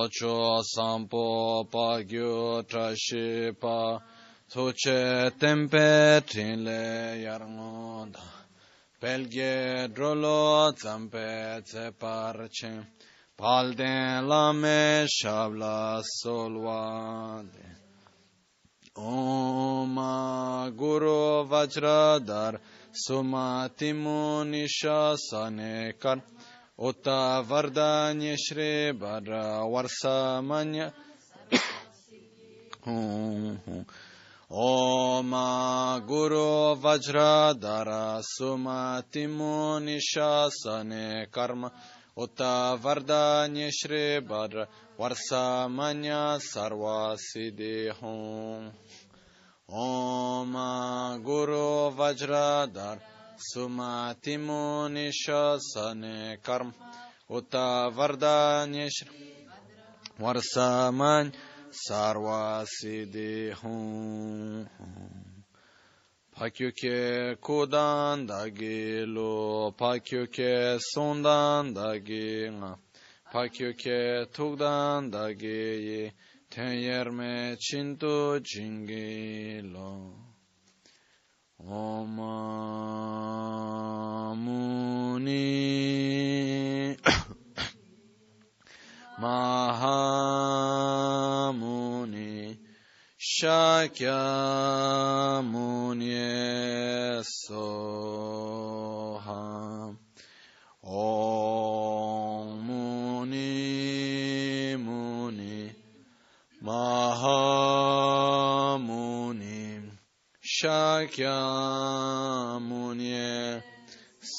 [0.00, 4.00] locho sampo pa gyu trashi pa
[4.48, 8.24] soche tempe trinle yarngoda
[8.98, 12.72] pelge drolo zampe tse parche
[13.36, 17.68] palden lame shabla solwade
[18.96, 19.96] Om
[20.76, 22.58] Guru Vajradhar
[22.92, 26.20] Sumati Munisha Sanekar
[26.80, 30.90] Uta Vardanya Shri Bhadra Varsamanya
[34.50, 35.30] Om
[36.06, 41.70] Guru Vajradhara Sumati Munisha Sanekarma
[42.16, 44.66] Uta Vardanya Shri Bhadra
[44.98, 47.14] Varsamanya Sarva
[49.68, 50.54] Om
[51.22, 51.90] Guru
[53.48, 56.70] Суматимо нишасане карм,
[57.28, 58.94] ута варданеш,
[60.18, 61.32] варсамань
[61.72, 64.68] сарвасидихум.
[66.36, 72.78] Pakyuke kudan dagi lo, pakyuke sundan dagi nga,
[73.32, 76.12] pakyuke tukdan dagi yi,
[76.48, 80.29] ten yerme chintu jingi lo.
[84.34, 85.36] Muni
[89.20, 90.16] Mahamuni
[93.18, 94.22] Shakya
[95.44, 96.14] Muni
[97.44, 98.78] Soham
[100.82, 103.36] Om Muni
[104.76, 105.72] Muni
[106.64, 108.19] Mahamuni
[110.60, 111.24] Shakyamuni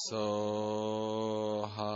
[0.06, 1.96] Soha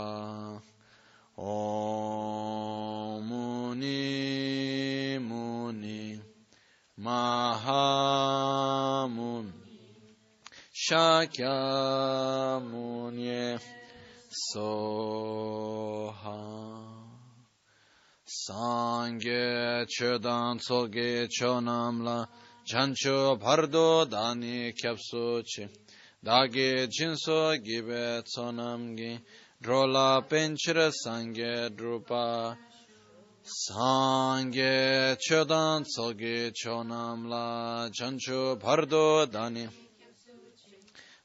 [1.37, 6.19] Om Muni Muni
[6.99, 7.85] Mahamun
[10.73, 12.09] Shakyamuni
[14.55, 16.39] Soha
[18.25, 22.27] Sangye Chodan Tsoge Chonamla
[22.65, 25.69] Chancho Bhardo Dani Kyapsuchi
[26.25, 29.21] Dagi Jinso Gibe Tsonamgi
[29.61, 32.57] Drola Penchira Sangye Drupa
[33.43, 39.69] Sangye Chodan Tsoge Chonamla Chancho Bhardo Dani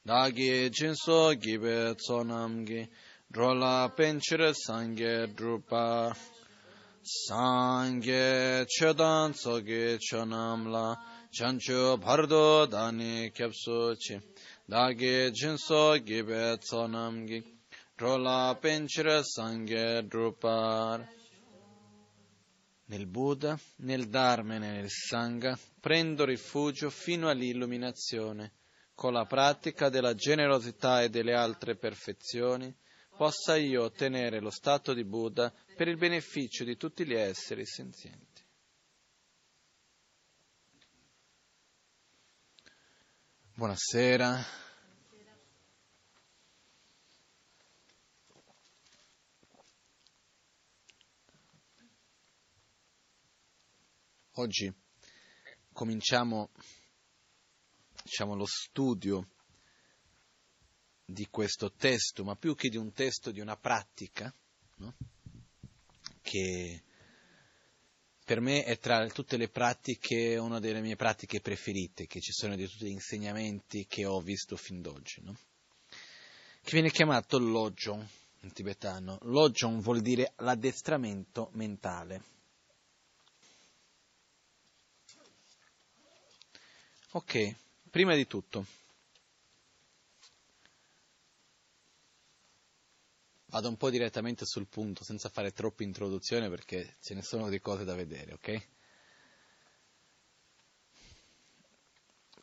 [0.07, 2.87] Dagi Jinso Gibe Tsonamgi
[3.33, 6.15] Drola Penchira Sangye Drupa
[7.03, 10.99] Sangye Chodan Tsoge Chonamla
[11.33, 14.21] Chancho Bhardo Dani Kyapsuchi
[14.65, 17.41] Dagi Jinso Gibe Tsonamgi
[17.95, 21.09] Drola Penchira Sangye Drupar
[22.87, 28.55] Nel Buddha, nel Dharma e nel Sangha prendo rifugio fino all'illuminazione.
[28.93, 32.75] Con la pratica della generosità e delle altre perfezioni
[33.17, 38.30] possa io ottenere lo stato di Buddha per il beneficio di tutti gli esseri senzienti.
[43.61, 44.43] Buonasera.
[54.37, 54.75] Oggi
[55.75, 56.49] cominciamo
[58.03, 59.29] diciamo, lo studio
[61.05, 64.35] di questo testo, ma più che di un testo, di una pratica,
[64.77, 64.95] no?
[66.23, 66.83] che
[68.31, 72.55] per me è tra tutte le pratiche una delle mie pratiche preferite, che ci sono
[72.55, 75.37] di tutti gli insegnamenti che ho visto fin d'oggi, no?
[76.63, 78.07] che viene chiamato Lojong
[78.43, 79.19] in tibetano.
[79.23, 82.23] Lojong vuol dire l'addestramento mentale.
[87.11, 87.57] Ok,
[87.91, 88.65] prima di tutto,
[93.51, 97.61] vado un po' direttamente sul punto, senza fare troppa introduzione perché ce ne sono di
[97.61, 98.69] cose da vedere, ok?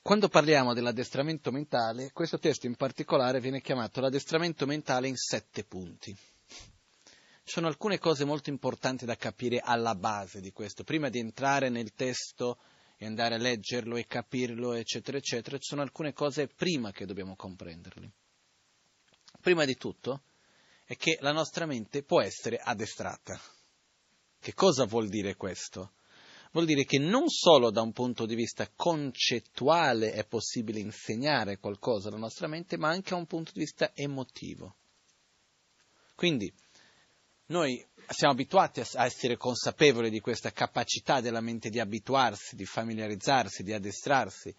[0.02, 6.16] Quando parliamo dell'addestramento mentale, questo testo in particolare viene chiamato l'addestramento mentale in sette punti.
[6.16, 11.70] Ci sono alcune cose molto importanti da capire alla base di questo, prima di entrare
[11.70, 12.58] nel testo
[12.98, 17.36] e andare a leggerlo e capirlo, eccetera, eccetera, ci sono alcune cose prima che dobbiamo
[17.36, 18.12] comprenderli.
[19.40, 20.24] Prima di tutto
[20.88, 23.38] è che la nostra mente può essere addestrata.
[24.40, 25.92] Che cosa vuol dire questo?
[26.54, 32.08] Vuol dire che non solo da un punto di vista concettuale è possibile insegnare qualcosa
[32.08, 34.78] alla nostra mente, ma anche da un punto di vista emotivo.
[36.16, 36.52] Quindi,
[37.48, 43.62] noi siamo abituati a essere consapevoli di questa capacità della mente di abituarsi, di familiarizzarsi,
[43.62, 44.56] di addestrarsi.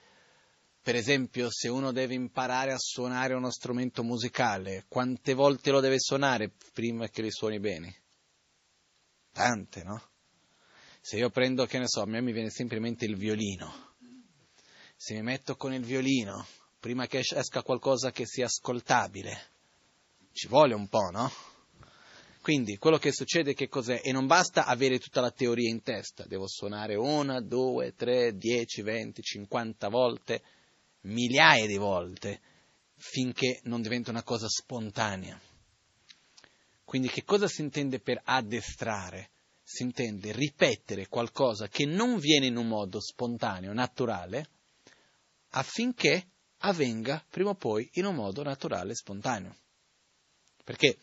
[0.88, 5.99] Per esempio, se uno deve imparare a suonare uno strumento musicale, quante volte lo deve
[5.99, 7.96] suonare prima che li suoni bene?
[9.31, 10.02] Tante, no?
[11.02, 13.96] Se io prendo, che ne so, a me mi viene sempre in mente il violino.
[14.96, 16.46] Se mi metto con il violino,
[16.81, 19.38] prima che esca qualcosa che sia ascoltabile,
[20.32, 21.31] ci vuole un po', no?
[22.41, 24.00] Quindi quello che succede che cos'è?
[24.02, 28.81] E non basta avere tutta la teoria in testa, devo suonare una, due, tre, dieci,
[28.81, 30.56] venti, cinquanta volte,
[31.02, 32.40] migliaia di volte,
[32.96, 35.40] finché non diventa una cosa spontanea.
[36.84, 39.30] Quindi che cosa si intende per addestrare?
[39.62, 44.48] Si intende ripetere qualcosa che non viene in un modo spontaneo, naturale,
[45.50, 49.56] affinché avvenga prima o poi in un modo naturale e spontaneo.
[50.64, 50.96] Perché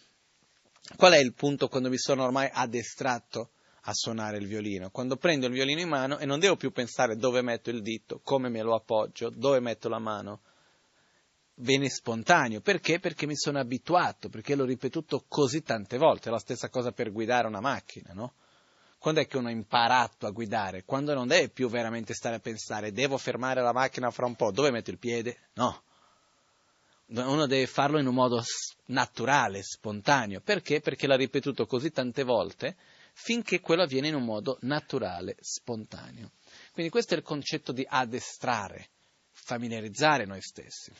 [0.95, 3.49] Qual è il punto quando mi sono ormai addestrato
[3.87, 4.89] a suonare il violino?
[4.89, 8.19] Quando prendo il violino in mano e non devo più pensare dove metto il dito,
[8.23, 10.41] come me lo appoggio, dove metto la mano.
[11.55, 12.61] Viene spontaneo.
[12.61, 12.99] Perché?
[12.99, 16.29] Perché mi sono abituato, perché l'ho ripetuto così tante volte.
[16.29, 18.33] È la stessa cosa per guidare una macchina, no?
[18.97, 20.83] Quando è che uno ha imparato a guidare?
[20.83, 24.51] Quando non deve più veramente stare a pensare, devo fermare la macchina fra un po',
[24.51, 25.37] dove metto il piede?
[25.53, 25.83] No
[27.07, 28.41] uno deve farlo in un modo
[28.85, 30.41] naturale, spontaneo.
[30.41, 30.79] Perché?
[30.79, 32.75] Perché l'ha ripetuto così tante volte
[33.17, 36.31] finché quello avviene in un modo naturale, spontaneo.
[36.73, 38.89] Quindi questo è il concetto di addestrare,
[39.31, 40.91] familiarizzare noi stessi.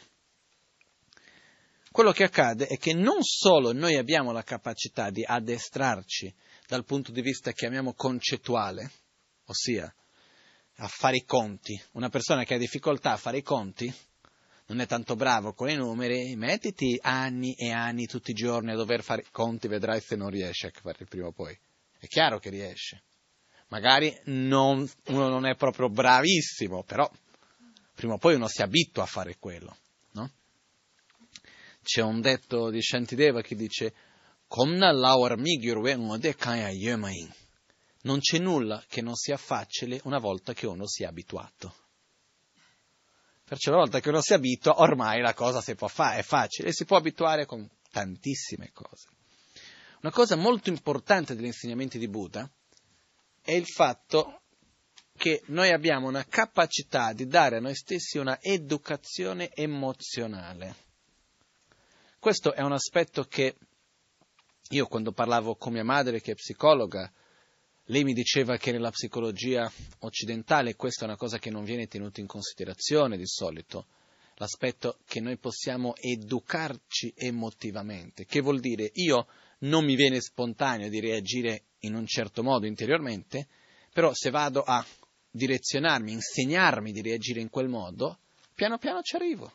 [1.91, 6.33] Quello che accade è che non solo noi abbiamo la capacità di addestrarci
[6.67, 8.91] dal punto di vista, chiamiamo, concettuale,
[9.45, 9.93] ossia
[10.77, 11.79] a fare i conti.
[11.91, 13.93] Una persona che ha difficoltà a fare i conti
[14.67, 18.75] non è tanto bravo con i numeri, mettiti anni e anni tutti i giorni a
[18.75, 21.57] dover fare i conti, vedrai se non riesci a fare prima o poi.
[21.99, 23.03] È chiaro che riesce.
[23.67, 27.09] Magari non, uno non è proprio bravissimo, però
[27.93, 29.75] prima o poi uno si abitua a fare quello.
[30.11, 30.31] No?
[31.81, 33.93] C'è un detto di Shantideva che dice
[38.05, 41.75] non c'è nulla che non sia facile una volta che uno sia abituato.
[43.43, 46.69] Perciò una volta che uno si abitua, ormai la cosa si può fare, è facile
[46.69, 49.07] e si può abituare con tantissime cose.
[50.01, 52.49] Una cosa molto importante degli insegnamenti di Buddha
[53.41, 54.41] è il fatto
[55.17, 60.75] che noi abbiamo una capacità di dare a noi stessi una educazione emozionale.
[62.19, 63.55] Questo è un aspetto che
[64.69, 67.11] io quando parlavo con mia madre che è psicologa
[67.89, 72.19] lei mi diceva che nella psicologia occidentale questa è una cosa che non viene tenuta
[72.19, 73.85] in considerazione di solito,
[74.37, 79.27] l'aspetto che noi possiamo educarci emotivamente, che vuol dire io
[79.65, 83.47] non mi viene spontaneo di reagire in un certo modo interiormente,
[83.91, 84.83] però se vado a
[85.29, 88.19] direzionarmi, insegnarmi di reagire in quel modo,
[88.53, 89.51] piano piano ci arrivo,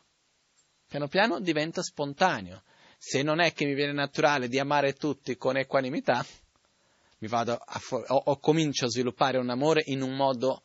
[0.87, 2.63] piano piano diventa spontaneo.
[2.97, 6.23] Se non è che mi viene naturale di amare tutti con equanimità,
[7.29, 10.63] a, o, o comincio a sviluppare un amore in un modo,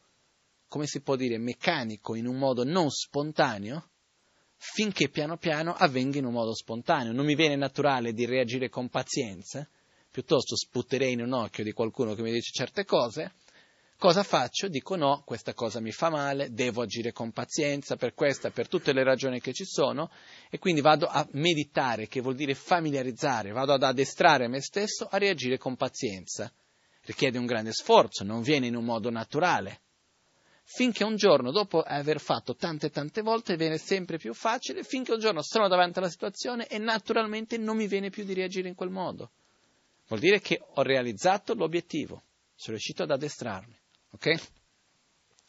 [0.68, 3.90] come si può dire, meccanico, in un modo non spontaneo,
[4.56, 7.12] finché piano piano avvenga in un modo spontaneo.
[7.12, 9.68] Non mi viene naturale di reagire con pazienza,
[10.10, 13.34] piuttosto sputerei in un occhio di qualcuno che mi dice certe cose,
[13.98, 14.68] cosa faccio?
[14.68, 18.92] Dico no, questa cosa mi fa male, devo agire con pazienza per questa, per tutte
[18.92, 20.10] le ragioni che ci sono,
[20.50, 25.18] e quindi vado a meditare, che vuol dire familiarizzare, vado ad addestrare me stesso a
[25.18, 26.50] reagire con pazienza.
[27.02, 29.80] Richiede un grande sforzo, non viene in un modo naturale.
[30.68, 35.20] Finché un giorno, dopo aver fatto tante tante volte, viene sempre più facile, finché un
[35.20, 38.90] giorno sono davanti alla situazione e naturalmente non mi viene più di reagire in quel
[38.90, 39.30] modo.
[40.08, 42.24] Vuol dire che ho realizzato l'obiettivo,
[42.56, 43.78] sono riuscito ad addestrarmi.
[44.10, 44.42] Ok?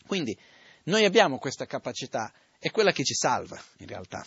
[0.06, 0.38] Quindi
[0.84, 4.24] noi abbiamo questa capacità, è quella che ci salva in realtà.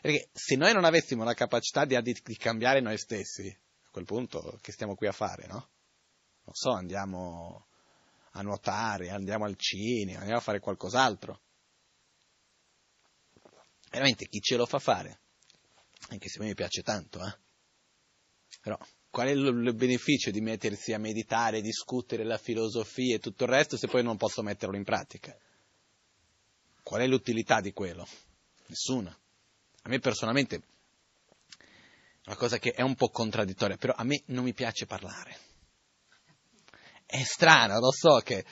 [0.00, 4.58] Perché se noi non avessimo la capacità di, di cambiare noi stessi, a quel punto
[4.62, 5.68] che stiamo qui a fare, no?
[6.44, 7.66] Non so, andiamo
[8.38, 11.40] a nuotare, andiamo al cinema, andiamo a fare qualcos'altro.
[13.90, 15.20] Veramente chi ce lo fa fare?
[16.10, 17.36] Anche se a me piace tanto, eh?
[18.60, 18.78] Però
[19.10, 23.76] qual è il beneficio di mettersi a meditare, discutere la filosofia e tutto il resto
[23.76, 25.36] se poi non posso metterlo in pratica?
[26.82, 28.06] Qual è l'utilità di quello?
[28.66, 29.10] Nessuna.
[29.10, 30.60] A me personalmente è
[32.26, 35.47] una cosa che è un po' contraddittoria, però a me non mi piace parlare.
[37.10, 38.44] È strano, lo so che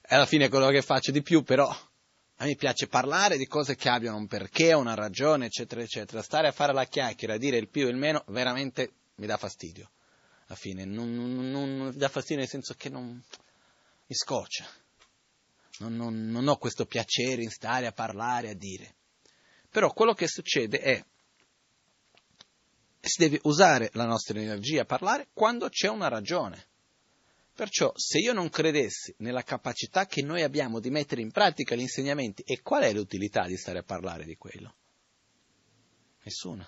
[0.00, 3.76] è alla fine quello che faccio di più, però a me piace parlare di cose
[3.76, 6.20] che abbiano un perché, una ragione, eccetera, eccetera.
[6.20, 9.88] Stare a fare la chiacchiera, dire il più e il meno, veramente mi dà fastidio.
[10.46, 14.66] alla fine, non, non, non dà fastidio nel senso che non mi scoccia.
[15.78, 18.96] Non, non ho questo piacere in stare a parlare, a dire.
[19.70, 21.04] Però quello che succede è
[22.98, 26.66] si deve usare la nostra energia a parlare quando c'è una ragione.
[27.60, 31.80] Perciò se io non credessi nella capacità che noi abbiamo di mettere in pratica gli
[31.80, 34.76] insegnamenti, e qual è l'utilità di stare a parlare di quello?
[36.22, 36.66] Nessuna.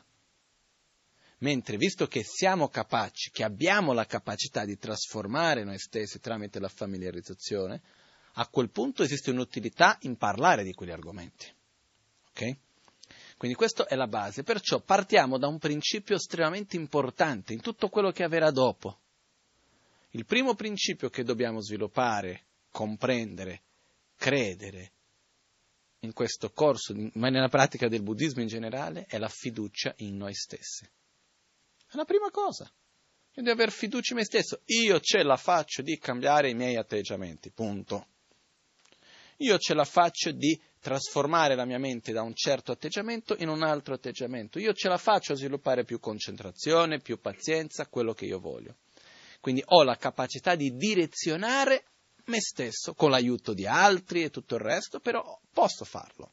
[1.38, 6.68] Mentre visto che siamo capaci, che abbiamo la capacità di trasformare noi stessi tramite la
[6.68, 7.80] familiarizzazione,
[8.34, 11.50] a quel punto esiste un'utilità in parlare di quegli argomenti.
[12.28, 12.56] Ok?
[13.38, 18.10] Quindi questa è la base, perciò partiamo da un principio estremamente importante in tutto quello
[18.10, 18.98] che avverrà dopo.
[20.14, 23.62] Il primo principio che dobbiamo sviluppare, comprendere,
[24.16, 24.92] credere
[26.00, 30.34] in questo corso, ma nella pratica del buddismo in generale, è la fiducia in noi
[30.34, 30.84] stessi.
[30.84, 32.70] È la prima cosa.
[33.34, 34.60] Io devo avere fiducia in me stesso.
[34.66, 38.08] Io ce la faccio di cambiare i miei atteggiamenti, punto.
[39.38, 43.62] Io ce la faccio di trasformare la mia mente da un certo atteggiamento in un
[43.62, 44.58] altro atteggiamento.
[44.58, 48.76] Io ce la faccio a sviluppare più concentrazione, più pazienza, quello che io voglio.
[49.42, 51.86] Quindi ho la capacità di direzionare
[52.26, 56.30] me stesso con l'aiuto di altri e tutto il resto, però posso farlo.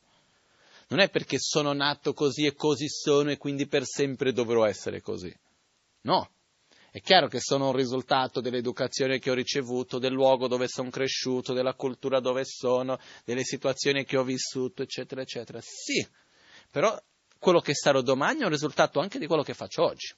[0.90, 5.02] Non è perché sono nato così e così sono e quindi per sempre dovrò essere
[5.02, 5.36] così.
[6.02, 6.30] No,
[6.92, 11.54] è chiaro che sono un risultato dell'educazione che ho ricevuto, del luogo dove sono cresciuto,
[11.54, 15.60] della cultura dove sono, delle situazioni che ho vissuto, eccetera, eccetera.
[15.64, 16.08] Sì,
[16.70, 16.96] però
[17.40, 20.14] quello che sarò domani è un risultato anche di quello che faccio oggi.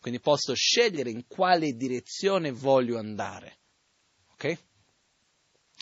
[0.00, 3.58] Quindi posso scegliere in quale direzione voglio andare.
[4.32, 4.58] Ok?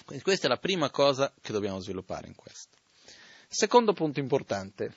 [0.05, 2.77] Quindi questa è la prima cosa che dobbiamo sviluppare in questo.
[3.47, 4.95] Secondo punto importante,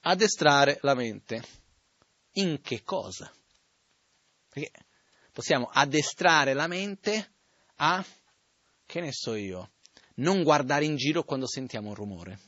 [0.00, 1.42] addestrare la mente.
[2.32, 3.32] In che cosa?
[4.50, 4.70] Perché
[5.32, 7.32] possiamo addestrare la mente
[7.76, 8.04] a,
[8.84, 9.72] che ne so io,
[10.16, 12.38] non guardare in giro quando sentiamo un rumore.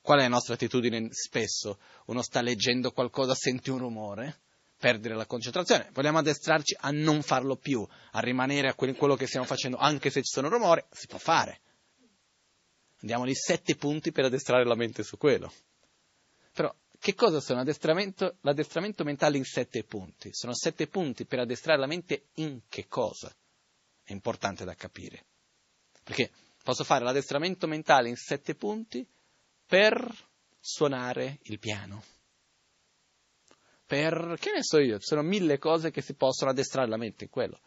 [0.00, 1.78] Qual è la nostra attitudine spesso?
[2.06, 4.40] Uno sta leggendo qualcosa, sente un rumore,
[4.78, 5.90] perdere la concentrazione.
[5.92, 10.22] Vogliamo addestrarci a non farlo più, a rimanere a quello che stiamo facendo, anche se
[10.22, 11.60] ci sono rumori, si può fare.
[13.00, 15.52] Andiamo lì sette punti per addestrare la mente su quello.
[16.52, 20.30] Però che cosa sono l'addestramento, l'addestramento mentale in sette punti?
[20.32, 23.34] Sono sette punti per addestrare la mente in che cosa?
[24.02, 25.24] È importante da capire.
[26.02, 26.30] Perché
[26.62, 29.06] posso fare l'addestramento mentale in sette punti
[29.70, 30.04] per
[30.58, 32.02] suonare il piano.
[33.86, 37.30] Per, che ne so io, sono mille cose che si possono addestrare la mente in
[37.30, 37.60] quello.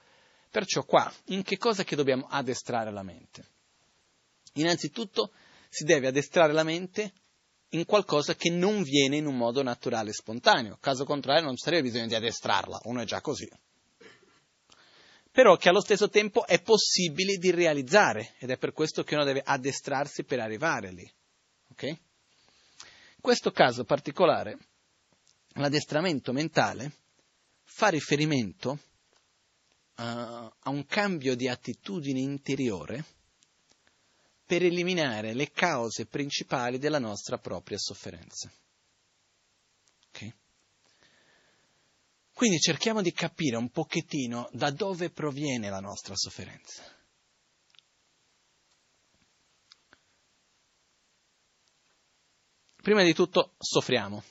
[0.52, 3.48] Perciò qua, in che cosa che dobbiamo addestrare la mente?
[4.56, 5.32] Innanzitutto
[5.70, 7.14] si deve addestrare la mente
[7.70, 10.78] in qualcosa che non viene in un modo naturale e spontaneo.
[10.82, 13.50] Caso contrario non ci sarebbe bisogno di addestrarla, uno è già così.
[15.32, 19.24] Però che allo stesso tempo è possibile di realizzare ed è per questo che uno
[19.24, 21.10] deve addestrarsi per arrivare lì.
[21.74, 21.90] Okay?
[21.90, 24.58] In questo caso particolare,
[25.56, 26.92] l'addestramento mentale
[27.64, 28.80] fa riferimento uh,
[29.96, 33.04] a un cambio di attitudine interiore
[34.46, 38.52] per eliminare le cause principali della nostra propria sofferenza.
[40.10, 40.34] Okay?
[42.34, 46.84] Quindi cerchiamo di capire un pochettino da dove proviene la nostra sofferenza.
[52.84, 54.22] Prima di tutto soffriamo,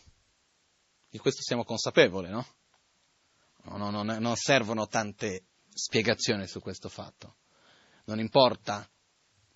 [1.08, 2.46] di questo siamo consapevoli, no?
[3.62, 4.18] No, no, no?
[4.18, 7.36] Non servono tante spiegazioni su questo fatto.
[8.04, 8.86] Non importa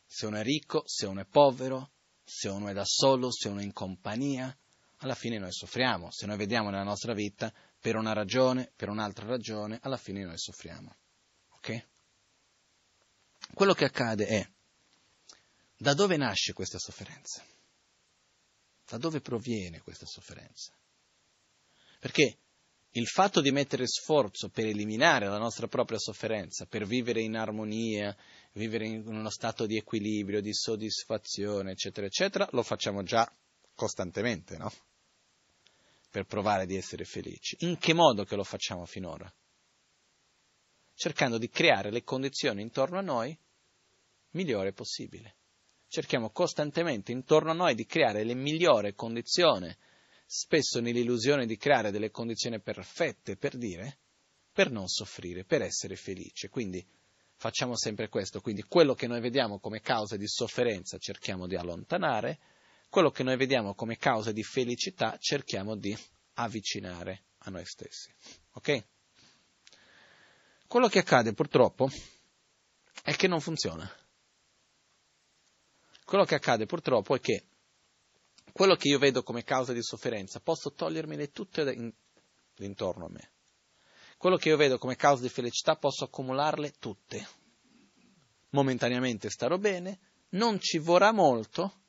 [0.07, 1.91] se uno è ricco, se uno è povero,
[2.25, 4.57] se uno è da solo, se uno è in compagnia,
[5.01, 6.11] alla fine noi soffriamo.
[6.11, 10.39] Se noi vediamo nella nostra vita per una ragione, per un'altra ragione, alla fine noi
[10.39, 10.97] soffriamo.
[11.51, 11.87] Ok?
[13.53, 14.49] Quello che accade è,
[15.77, 17.45] da dove nasce questa sofferenza?
[18.87, 20.73] Da dove proviene questa sofferenza?
[21.99, 22.39] Perché
[22.91, 28.17] il fatto di mettere sforzo per eliminare la nostra propria sofferenza, per vivere in armonia,
[28.53, 33.31] vivere in uno stato di equilibrio, di soddisfazione, eccetera, eccetera, lo facciamo già
[33.75, 34.73] costantemente, no?
[36.11, 37.57] Per provare di essere felici.
[37.61, 39.31] In che modo che lo facciamo finora?
[40.95, 43.39] Cercando di creare le condizioni intorno a noi
[44.31, 45.37] migliore possibile.
[45.89, 49.75] Cerchiamo costantemente intorno a noi di creare le migliori condizioni
[50.27, 53.99] spesso nell'illusione di creare delle condizioni perfette per dire,
[54.53, 56.49] per non soffrire, per essere felice.
[56.49, 56.85] Quindi
[57.37, 62.39] facciamo sempre questo, quindi quello che noi vediamo come causa di sofferenza cerchiamo di allontanare,
[62.89, 65.97] quello che noi vediamo come causa di felicità cerchiamo di
[66.35, 68.13] avvicinare a noi stessi.
[68.53, 68.85] Ok?
[70.67, 71.89] Quello che accade purtroppo
[73.03, 73.89] è che non funziona.
[76.07, 77.47] Quello che accade purtroppo è che
[78.53, 81.93] quello che io vedo come causa di sofferenza posso togliermele tutte in,
[82.59, 83.33] intorno a me.
[84.17, 87.27] Quello che io vedo come causa di felicità posso accumularle tutte.
[88.51, 89.99] Momentaneamente starò bene,
[90.31, 91.83] non ci vorrà molto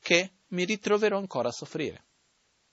[0.00, 2.04] che mi ritroverò ancora a soffrire.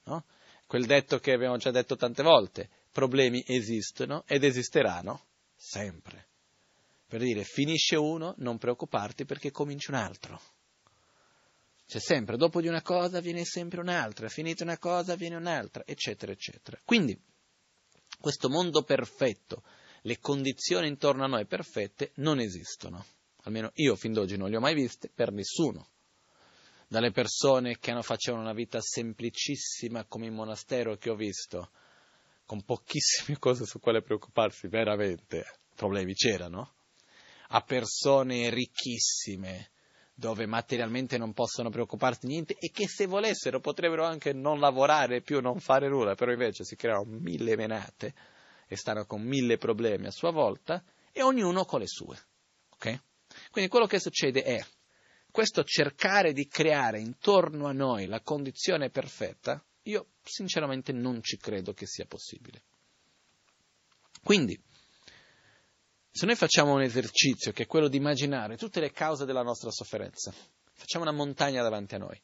[0.06, 0.26] No?
[0.66, 6.30] Quel detto che abbiamo già detto tante volte, problemi esistono ed esisteranno sempre.
[7.06, 10.42] Per dire, finisce uno, non preoccuparti perché comincia un altro.
[11.92, 16.32] C'è sempre, dopo di una cosa viene sempre un'altra, finita una cosa viene un'altra, eccetera,
[16.32, 16.80] eccetera.
[16.86, 17.22] Quindi,
[18.18, 19.62] questo mondo perfetto,
[20.04, 23.06] le condizioni intorno a noi perfette non esistono.
[23.42, 25.90] Almeno io fin d'oggi non le ho mai viste per nessuno.
[26.88, 31.72] Dalle persone che hanno facevano una vita semplicissima come il monastero che ho visto,
[32.46, 35.44] con pochissime cose su quale preoccuparsi veramente,
[35.76, 36.74] problemi c'erano,
[37.50, 39.72] a persone ricchissime,
[40.14, 45.22] dove materialmente non possono preoccuparsi di niente e che se volessero potrebbero anche non lavorare
[45.22, 48.14] più, non fare nulla, però invece si creano mille menate
[48.68, 52.18] e stanno con mille problemi a sua volta e ognuno con le sue.
[52.76, 53.00] Okay?
[53.50, 54.64] Quindi quello che succede è
[55.32, 61.74] questo cercare di creare intorno a noi la condizione perfetta, io sinceramente non ci credo
[61.74, 62.64] che sia possibile.
[64.24, 64.60] Quindi,
[66.12, 69.72] se noi facciamo un esercizio che è quello di immaginare tutte le cause della nostra
[69.72, 70.34] sofferenza,
[70.74, 72.22] facciamo una montagna davanti a noi,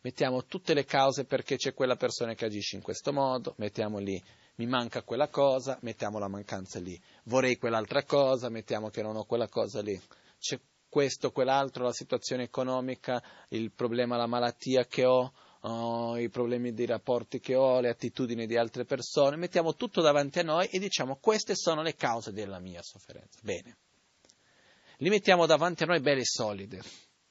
[0.00, 4.22] mettiamo tutte le cause perché c'è quella persona che agisce in questo modo, mettiamo lì
[4.58, 9.24] mi manca quella cosa, mettiamo la mancanza lì, vorrei quell'altra cosa, mettiamo che non ho
[9.24, 10.00] quella cosa lì,
[10.38, 15.32] c'è questo, quell'altro, la situazione economica, il problema, la malattia che ho,
[15.68, 20.38] oh, i problemi dei rapporti che ho, le attitudini di altre persone, mettiamo tutto davanti
[20.40, 23.38] a noi e diciamo queste sono le cause della mia sofferenza.
[23.42, 23.76] Bene,
[24.98, 26.82] li mettiamo davanti a noi belle e solide.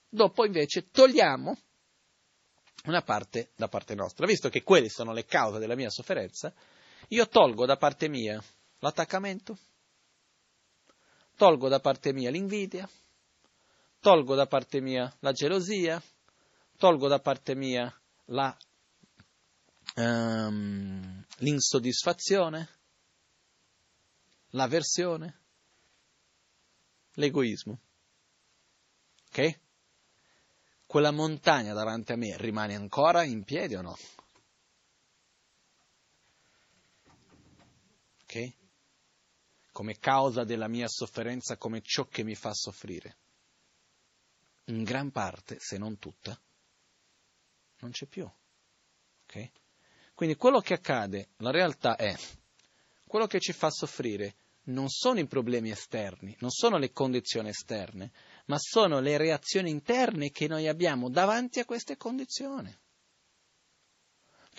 [0.09, 1.57] Dopo invece togliamo
[2.85, 4.25] una parte da parte nostra.
[4.25, 6.53] Visto che quelle sono le cause della mia sofferenza,
[7.09, 8.41] io tolgo da parte mia
[8.79, 9.57] l'attaccamento,
[11.35, 12.87] tolgo da parte mia l'invidia,
[13.99, 16.01] tolgo da parte mia la gelosia,
[16.77, 17.93] tolgo da parte mia
[18.27, 18.57] la,
[19.95, 22.69] um, l'insoddisfazione,
[24.49, 25.41] l'avversione,
[27.13, 27.79] l'egoismo.
[29.27, 29.59] Ok?
[30.85, 33.97] Quella montagna davanti a me rimane ancora in piedi o no?
[38.23, 38.55] Ok?
[39.71, 43.17] Come causa della mia sofferenza, come ciò che mi fa soffrire.
[44.65, 46.37] In gran parte, se non tutta,
[47.79, 48.29] non c'è più.
[49.23, 49.51] Okay?
[50.13, 52.15] Quindi quello che accade, la realtà è,
[53.05, 54.35] quello che ci fa soffrire
[54.67, 58.11] non sono i problemi esterni, non sono le condizioni esterne,
[58.45, 62.75] ma sono le reazioni interne che noi abbiamo davanti a queste condizioni.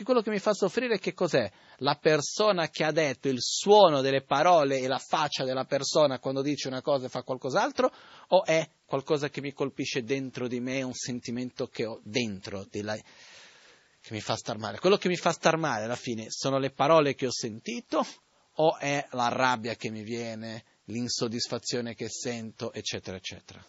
[0.04, 1.50] Quello che mi fa soffrire che cos'è?
[1.78, 6.42] La persona che ha detto il suono delle parole e la faccia della persona quando
[6.42, 7.92] dice una cosa e fa qualcos'altro,
[8.28, 12.94] o è qualcosa che mi colpisce dentro di me, un sentimento che ho dentro, della,
[12.94, 14.78] che mi fa star male?
[14.78, 18.06] Quello che mi fa star male alla fine sono le parole che ho sentito
[18.54, 23.64] o è la rabbia che mi viene, l'insoddisfazione che sento, eccetera, eccetera.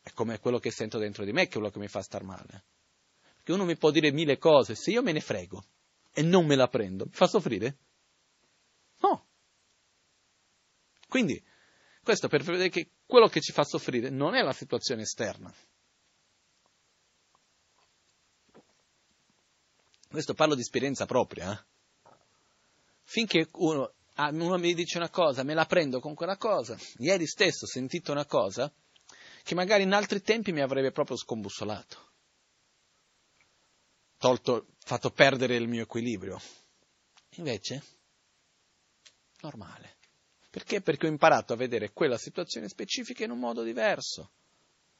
[0.00, 2.22] È come quello che sento dentro di me che è quello che mi fa star
[2.22, 2.64] male.
[3.42, 5.64] Che uno mi può dire mille cose, se io me ne frego
[6.12, 7.76] e non me la prendo, mi fa soffrire?
[9.00, 9.26] No.
[11.08, 11.42] Quindi,
[12.02, 15.52] questo per vedere che quello che ci fa soffrire non è la situazione esterna.
[20.08, 21.52] Questo parlo di esperienza propria.
[21.52, 22.10] Eh?
[23.02, 26.76] Finché uno, ah, uno mi dice una cosa, me la prendo con quella cosa.
[26.98, 28.72] Ieri stesso ho sentito una cosa
[29.42, 32.11] che magari in altri tempi mi avrebbe proprio scombussolato
[34.22, 36.40] tolto, fatto perdere il mio equilibrio.
[37.38, 37.82] Invece,
[39.40, 39.96] normale.
[40.48, 40.80] Perché?
[40.80, 44.30] Perché ho imparato a vedere quella situazione specifica in un modo diverso.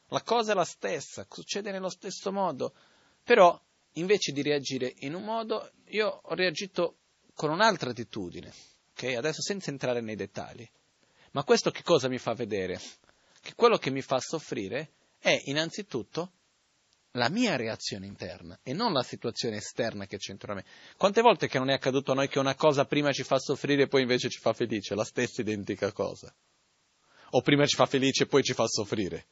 [0.09, 2.75] La cosa è la stessa, succede nello stesso modo,
[3.23, 3.59] però
[3.93, 6.97] invece di reagire in un modo, io ho reagito
[7.35, 8.53] con un'altra attitudine,
[8.91, 9.05] ok?
[9.05, 10.69] Adesso senza entrare nei dettagli.
[11.31, 12.81] Ma questo che cosa mi fa vedere?
[13.41, 16.33] Che quello che mi fa soffrire è innanzitutto
[17.12, 20.64] la mia reazione interna e non la situazione esterna che intorno a me.
[20.96, 23.83] Quante volte che non è accaduto a noi che una cosa prima ci fa soffrire
[23.83, 26.35] e poi invece ci fa felice, la stessa identica cosa.
[27.31, 29.27] O prima ci fa felice e poi ci fa soffrire.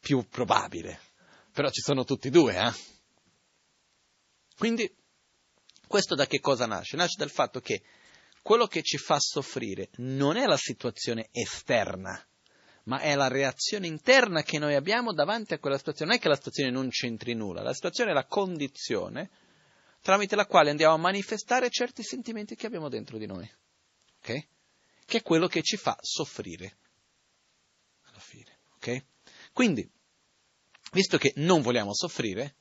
[0.00, 1.00] Più probabile.
[1.52, 2.72] Però ci sono tutti e due, eh?
[4.56, 4.90] Quindi
[5.86, 6.96] Questo da che cosa nasce?
[6.96, 7.82] Nasce dal fatto che
[8.42, 12.24] quello che ci fa soffrire non è la situazione esterna,
[12.86, 16.10] ma è la reazione interna che noi abbiamo davanti a quella situazione.
[16.10, 19.30] Non è che la situazione non c'entri nulla, la situazione è la condizione
[20.00, 23.50] tramite la quale andiamo a manifestare certi sentimenti che abbiamo dentro di noi,
[24.18, 24.46] okay?
[25.04, 26.76] che è quello che ci fa soffrire
[28.02, 28.58] alla fine.
[28.76, 29.04] Okay?
[29.52, 29.90] Quindi,
[30.92, 32.54] visto che non vogliamo soffrire,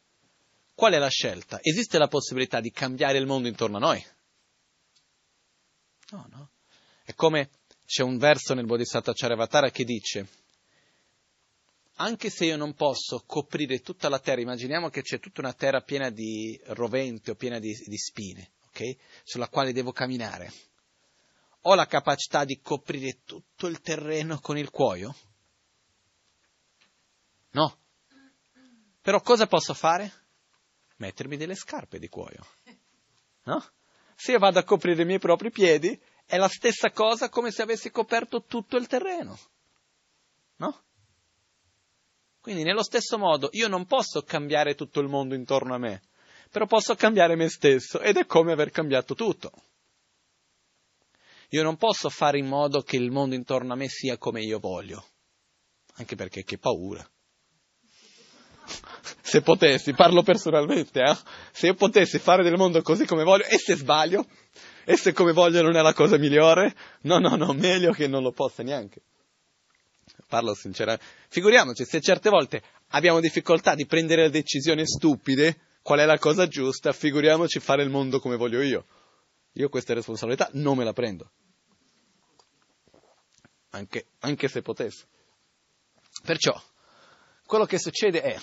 [0.74, 1.60] qual è la scelta?
[1.62, 4.04] Esiste la possibilità di cambiare il mondo intorno a noi?
[6.10, 6.50] No, no.
[7.04, 7.50] È come
[7.86, 10.28] c'è un verso nel Bodhisattva Charavatara che dice,
[11.98, 15.82] anche se io non posso coprire tutta la terra, immaginiamo che c'è tutta una terra
[15.82, 18.96] piena di roventi o piena di, di spine, ok?
[19.24, 20.52] Sulla quale devo camminare.
[21.62, 25.16] Ho la capacità di coprire tutto il terreno con il cuoio?
[27.52, 27.80] No.
[29.02, 30.12] Però cosa posso fare?
[30.98, 32.46] Mettermi delle scarpe di cuoio.
[33.44, 33.64] No?
[34.16, 37.62] Se io vado a coprire i miei propri piedi, è la stessa cosa come se
[37.62, 39.38] avessi coperto tutto il terreno.
[40.58, 40.84] No?
[42.40, 46.04] Quindi nello stesso modo io non posso cambiare tutto il mondo intorno a me,
[46.50, 49.52] però posso cambiare me stesso ed è come aver cambiato tutto.
[51.50, 54.60] Io non posso fare in modo che il mondo intorno a me sia come io
[54.60, 55.06] voglio,
[55.96, 57.08] anche perché che paura.
[59.22, 61.18] Se potessi, parlo personalmente, eh?
[61.52, 64.28] se io potessi fare del mondo così come voglio e se sbaglio,
[64.86, 66.76] e se come voglio non è la cosa migliore?
[67.02, 69.02] No, no, no, meglio che non lo possa neanche.
[70.28, 71.06] Parlo sinceramente.
[71.30, 76.94] Figuriamoci, se certe volte abbiamo difficoltà di prendere decisioni stupide, qual è la cosa giusta,
[76.94, 78.86] figuriamoci fare il mondo come voglio io.
[79.54, 81.32] Io questa responsabilità non me la prendo.
[83.72, 85.04] Anche, anche se potessi.
[86.24, 86.60] Perciò,
[87.46, 88.40] quello che succede è,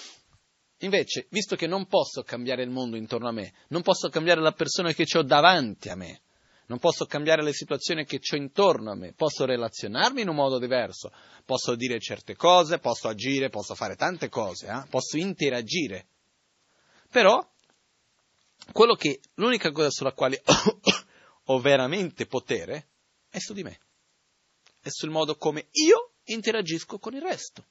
[0.79, 4.53] invece, visto che non posso cambiare il mondo intorno a me, non posso cambiare la
[4.53, 6.23] persona che ho davanti a me,
[6.73, 10.59] non posso cambiare le situazioni che ho intorno a me, posso relazionarmi in un modo
[10.59, 11.13] diverso,
[11.45, 14.87] posso dire certe cose, posso agire, posso fare tante cose, eh?
[14.89, 16.07] posso interagire.
[17.11, 17.47] Però,
[18.97, 20.43] che, l'unica cosa sulla quale
[21.45, 22.89] ho veramente potere
[23.29, 23.79] è su di me,
[24.81, 27.67] è sul modo come io interagisco con il resto.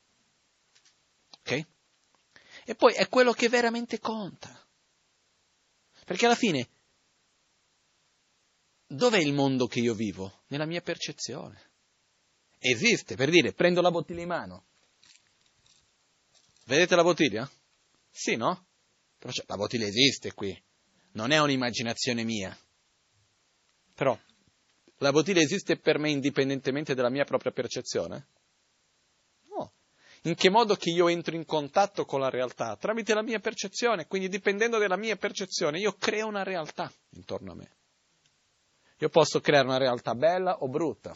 [1.39, 1.65] Ok?
[2.65, 4.63] E poi è quello che veramente conta.
[6.05, 6.69] Perché alla fine
[8.91, 10.43] dov'è il mondo che io vivo?
[10.47, 11.59] Nella mia percezione.
[12.59, 14.65] Esiste, per dire, prendo la bottiglia in mano.
[16.65, 17.49] Vedete la bottiglia?
[18.09, 18.67] Sì, no?
[19.17, 20.55] Però la bottiglia esiste qui,
[21.13, 22.57] non è un'immaginazione mia.
[23.95, 24.17] Però
[24.97, 28.27] la bottiglia esiste per me indipendentemente dalla mia propria percezione?
[29.49, 29.73] No.
[30.23, 32.75] In che modo che io entro in contatto con la realtà?
[32.77, 37.55] Tramite la mia percezione, quindi dipendendo dalla mia percezione io creo una realtà intorno a
[37.55, 37.71] me.
[39.01, 41.15] Io posso creare una realtà bella o brutta.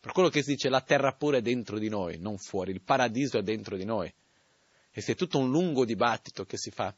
[0.00, 2.82] Per quello che si dice la terra pura è dentro di noi, non fuori, il
[2.82, 4.12] paradiso è dentro di noi.
[4.90, 6.92] E c'è tutto un lungo dibattito che si fa,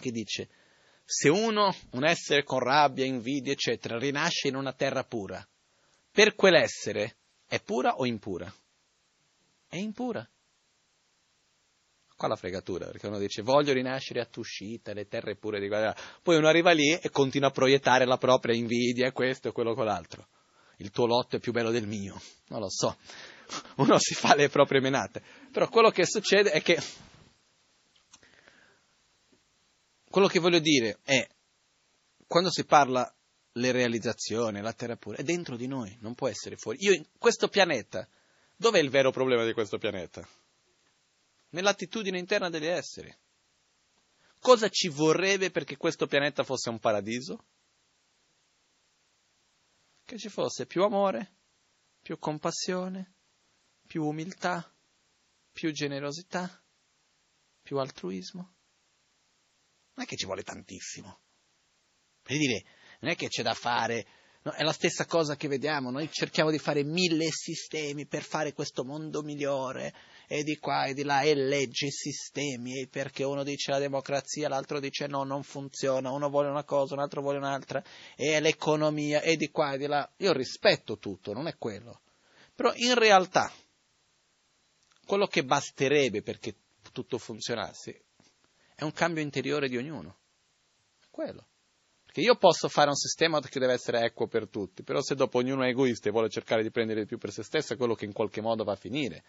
[0.00, 0.48] che dice,
[1.04, 5.44] se uno, un essere con rabbia, invidia, eccetera, rinasce in una terra pura,
[6.10, 8.52] per quell'essere è pura o impura?
[9.66, 10.28] È impura
[12.16, 15.94] qua la fregatura, perché uno dice voglio rinascere a Tushita, le terre pure di guarda.
[16.22, 19.84] Poi uno arriva lì e continua a proiettare la propria invidia, questo e quello con
[19.84, 20.26] l'altro.
[20.78, 22.96] Il tuo lotto è più bello del mio, non lo so.
[23.76, 25.22] Uno si fa le proprie menate.
[25.52, 26.78] Però quello che succede è che
[30.08, 31.26] quello che voglio dire è
[32.26, 33.10] quando si parla
[33.52, 36.78] le realizzazioni, la terra pura, è dentro di noi, non può essere fuori.
[36.80, 38.06] Io in questo pianeta,
[38.56, 40.26] dov'è il vero problema di questo pianeta?
[41.50, 43.14] Nell'attitudine interna degli esseri.
[44.38, 47.44] Cosa ci vorrebbe perché questo pianeta fosse un paradiso?
[50.04, 51.34] Che ci fosse più amore,
[52.00, 53.14] più compassione,
[53.86, 54.72] più umiltà,
[55.52, 56.62] più generosità,
[57.62, 58.54] più altruismo.
[59.94, 61.20] Non è che ci vuole tantissimo.
[62.22, 62.64] Per dire,
[63.00, 64.06] non è che c'è da fare
[64.46, 68.52] No, è la stessa cosa che vediamo, noi cerchiamo di fare mille sistemi per fare
[68.52, 69.92] questo mondo migliore,
[70.28, 74.48] e di qua e di là, e leggi, sistemi, e perché uno dice la democrazia,
[74.48, 77.82] l'altro dice no, non funziona, uno vuole una cosa, un altro vuole un'altra,
[78.16, 80.08] e l'economia, e di qua e di là.
[80.18, 82.00] Io rispetto tutto, non è quello.
[82.54, 83.52] Però in realtà,
[85.04, 86.56] quello che basterebbe perché
[86.92, 88.04] tutto funzionasse
[88.74, 90.18] è un cambio interiore di ognuno.
[91.10, 91.46] Quello.
[92.06, 95.38] Che io posso fare un sistema che deve essere equo per tutti, però se dopo
[95.38, 97.94] ognuno è egoista e vuole cercare di prendere di più per se stesso, è quello
[97.94, 99.22] che in qualche modo va a finire.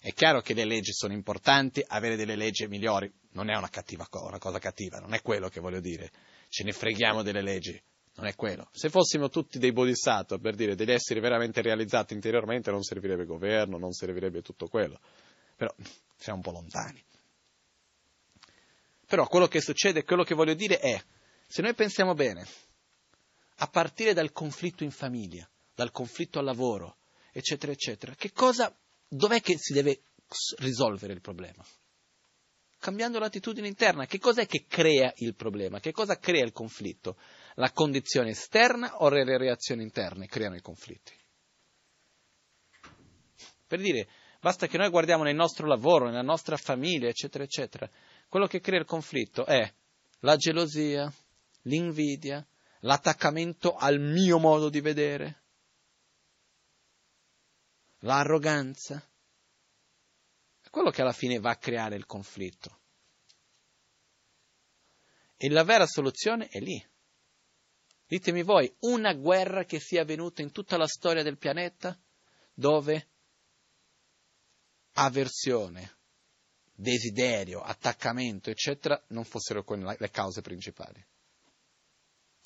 [0.00, 4.06] È chiaro che le leggi sono importanti, avere delle leggi migliori non è una, cattiva,
[4.10, 6.10] una cosa cattiva, non è quello che voglio dire.
[6.48, 7.80] Ce ne freghiamo delle leggi,
[8.14, 8.68] non è quello.
[8.72, 13.76] Se fossimo tutti dei bodhisattva, per dire degli esseri veramente realizzati interiormente, non servirebbe governo,
[13.76, 15.00] non servirebbe tutto quello.
[15.56, 15.74] Però
[16.16, 17.04] siamo un po' lontani.
[19.06, 21.02] Però quello che succede, quello che voglio dire è,
[21.46, 22.46] se noi pensiamo bene,
[23.56, 26.98] a partire dal conflitto in famiglia, dal conflitto al lavoro,
[27.32, 28.72] eccetera, eccetera, che cosa,
[29.08, 30.02] dov'è che si deve
[30.58, 31.64] risolvere il problema?
[32.78, 35.80] Cambiando l'attitudine interna, che cos'è che crea il problema?
[35.80, 37.16] Che cosa crea il conflitto?
[37.54, 41.12] La condizione esterna o le reazioni interne creano i conflitti?
[43.66, 44.08] Per dire,
[44.40, 47.90] basta che noi guardiamo nel nostro lavoro, nella nostra famiglia, eccetera, eccetera,
[48.28, 49.70] quello che crea il conflitto è
[50.20, 51.12] la gelosia,
[51.62, 52.46] l'invidia,
[52.80, 55.42] l'attaccamento al mio modo di vedere,
[58.00, 59.02] l'arroganza.
[60.60, 62.80] È quello che alla fine va a creare il conflitto.
[65.36, 66.84] E la vera soluzione è lì.
[68.06, 71.98] Ditemi voi, una guerra che sia avvenuta in tutta la storia del pianeta
[72.54, 73.08] dove
[74.92, 75.98] avversione,
[76.72, 81.04] desiderio, attaccamento, eccetera, non fossero le cause principali.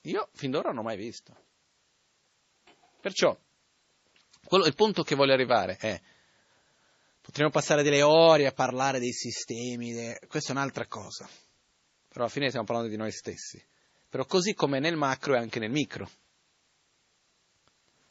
[0.03, 1.35] Io fin d'ora non ho mai visto.
[3.01, 3.39] Perciò,
[4.45, 6.01] quello, il punto che voglio arrivare è,
[7.21, 11.29] potremmo passare delle ore a parlare dei sistemi, de, questa è un'altra cosa,
[12.09, 13.63] però alla fine stiamo parlando di noi stessi.
[14.09, 16.11] Però così come nel macro è anche nel micro.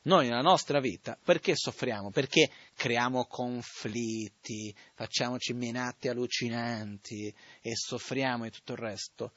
[0.04, 2.10] Noi nella nostra vita perché soffriamo?
[2.10, 9.34] Perché creiamo conflitti, facciamoci menate allucinanti e soffriamo e tutto il resto?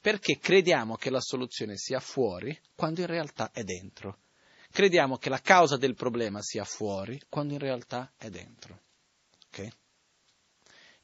[0.00, 4.20] Perché crediamo che la soluzione sia fuori quando in realtà è dentro.
[4.76, 8.82] Crediamo che la causa del problema sia fuori quando in realtà è dentro.
[9.46, 9.72] Okay?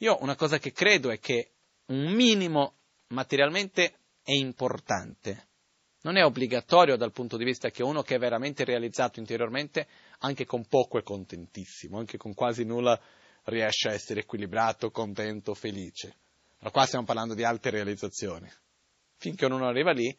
[0.01, 1.53] Io una cosa che credo è che
[1.87, 2.75] un minimo
[3.07, 5.49] materialmente è importante,
[6.03, 10.45] non è obbligatorio dal punto di vista che uno che è veramente realizzato interiormente, anche
[10.45, 13.01] con poco è contentissimo, anche con quasi nulla
[13.45, 16.17] riesce a essere equilibrato, contento, felice.
[16.59, 18.53] Ma qua stiamo parlando di alte realizzazioni.
[19.17, 20.15] Finché uno non arriva lì,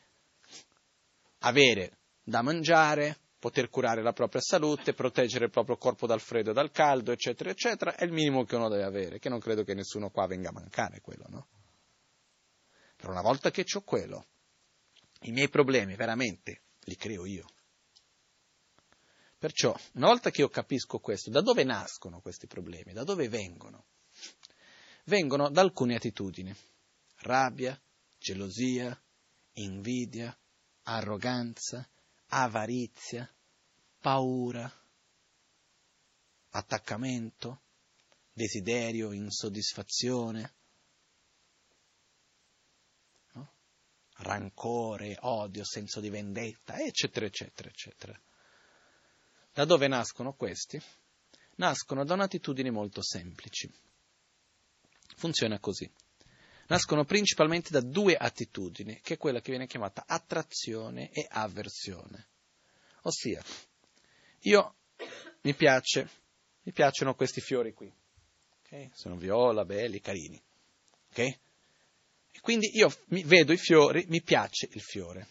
[1.41, 6.53] avere da mangiare, poter curare la propria salute, proteggere il proprio corpo dal freddo e
[6.53, 9.73] dal caldo, eccetera, eccetera, è il minimo che uno deve avere, che non credo che
[9.73, 11.47] nessuno qua venga a mancare quello, no?
[12.95, 14.27] Però una volta che ho quello,
[15.23, 17.45] i miei problemi veramente li creo io.
[19.37, 22.93] Perciò, una volta che io capisco questo, da dove nascono questi problemi?
[22.93, 23.87] Da dove vengono?
[25.03, 26.55] Vengono da alcune attitudini.
[27.17, 27.77] Rabbia,
[28.17, 28.97] gelosia,
[29.55, 30.33] invidia,
[30.83, 31.85] arroganza,
[32.27, 33.29] avarizia,
[34.03, 34.69] paura,
[36.49, 37.61] attaccamento,
[38.33, 40.55] desiderio, insoddisfazione,
[44.15, 48.21] rancore, odio, senso di vendetta, eccetera, eccetera, eccetera.
[49.53, 50.81] Da dove nascono questi?
[51.55, 53.71] Nascono da un'attitudine molto semplici.
[55.15, 55.89] Funziona così.
[56.67, 62.27] Nascono principalmente da due attitudini, che è quella che viene chiamata attrazione e avversione.
[63.03, 63.41] Ossia,
[64.43, 64.75] io
[65.41, 66.09] mi piace,
[66.63, 67.91] mi piacciono questi fiori qui.
[68.63, 68.89] Okay?
[68.93, 70.41] Sono viola, belli, carini.
[71.11, 71.39] Okay?
[72.31, 75.27] E quindi io vedo i fiori, mi piace il fiore.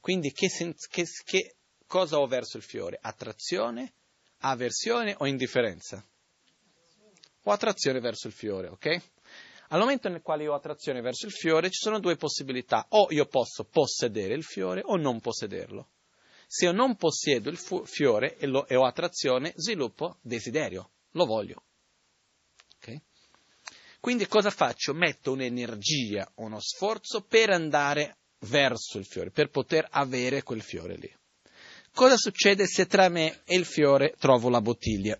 [0.00, 1.54] Quindi che, che, che
[1.86, 2.98] cosa ho verso il fiore?
[3.00, 3.92] Attrazione,
[4.38, 6.04] avversione o indifferenza?
[7.44, 9.02] Ho attrazione verso il fiore, ok?
[9.68, 13.06] Al momento nel quale io ho attrazione verso il fiore ci sono due possibilità, o
[13.10, 15.88] io posso possedere il fiore o non possederlo.
[16.52, 21.62] Se io non possiedo il fiore e, lo, e ho attrazione, sviluppo desiderio, lo voglio.
[24.00, 24.92] Quindi cosa faccio?
[24.92, 31.14] Metto un'energia, uno sforzo per andare verso il fiore, per poter avere quel fiore lì.
[31.92, 35.16] Cosa succede se tra me e il fiore trovo la bottiglia?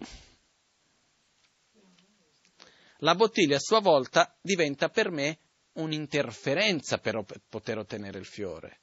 [3.03, 5.39] La bottiglia a sua volta diventa per me
[5.75, 8.81] un'interferenza per poter ottenere il fiore.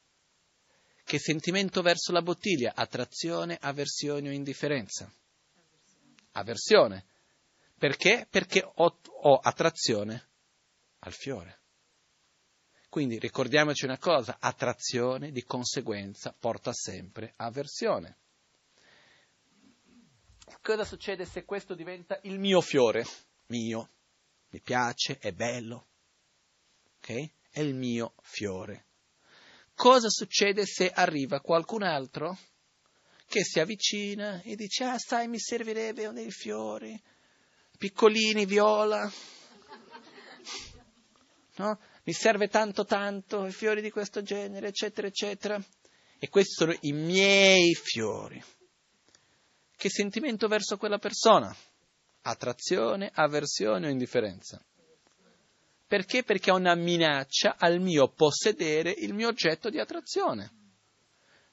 [1.07, 2.73] Che sentimento verso la bottiglia?
[2.75, 5.09] Attrazione, avversione o indifferenza?
[6.33, 7.05] Avversione.
[7.77, 8.27] Perché?
[8.29, 10.27] Perché ho, ho attrazione
[10.99, 11.61] al fiore.
[12.89, 18.17] Quindi ricordiamoci una cosa, attrazione di conseguenza porta sempre avversione.
[20.61, 23.05] Cosa succede se questo diventa il mio fiore?
[23.45, 23.91] Mio,
[24.49, 25.87] mi piace, è bello,
[26.97, 27.29] ok?
[27.49, 28.87] È il mio fiore.
[29.77, 32.35] Cosa succede se arriva qualcun altro
[33.27, 36.99] che si avvicina e dice, ah sai, mi servirebbe dei fiori,
[37.77, 39.09] piccolini, viola.
[41.57, 41.79] No?
[42.03, 45.63] Mi serve tanto tanto, fiori di questo genere, eccetera, eccetera.
[46.19, 48.43] E questi sono i miei fiori.
[49.75, 51.55] Che sentimento verso quella persona?
[52.21, 54.63] Attrazione, avversione o indifferenza?
[55.88, 56.23] Perché?
[56.23, 60.52] Perché è una minaccia al mio possedere il mio oggetto di attrazione.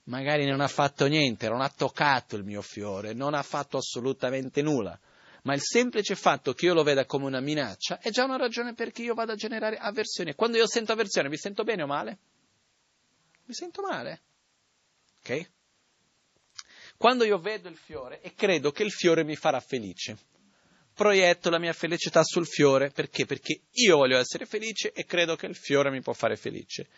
[0.05, 4.61] Magari non ha fatto niente, non ha toccato il mio fiore, non ha fatto assolutamente
[4.61, 4.99] nulla,
[5.45, 8.75] ma il semplice fatto che io lo veda come una minaccia è già una ragione
[8.75, 10.35] perché io vado a generare avversione.
[10.35, 12.19] Quando io sento avversione, mi sento bene o male?
[13.45, 14.23] Mi sento male.
[15.21, 15.51] Ok?
[16.97, 20.19] Quando io vedo il fiore e credo che il fiore mi farà felice,
[20.95, 23.27] proietto la mia felicità sul fiore, perché?
[23.27, 26.89] Perché io voglio essere felice e credo che il fiore mi può fare felice.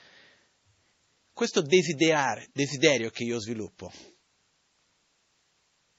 [1.33, 3.93] Questo desiderare, desiderio che io sviluppo,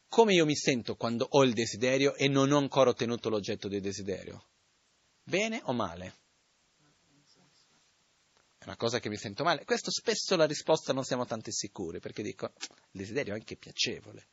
[0.08, 3.82] come io mi sento quando ho il desiderio e non ho ancora ottenuto l'oggetto del
[3.82, 4.46] desiderio?
[5.24, 6.16] Bene o male?
[8.58, 9.66] È una cosa che mi sento male.
[9.66, 14.28] Questo spesso la risposta non siamo tanto sicuri, perché dico, il desiderio è anche piacevole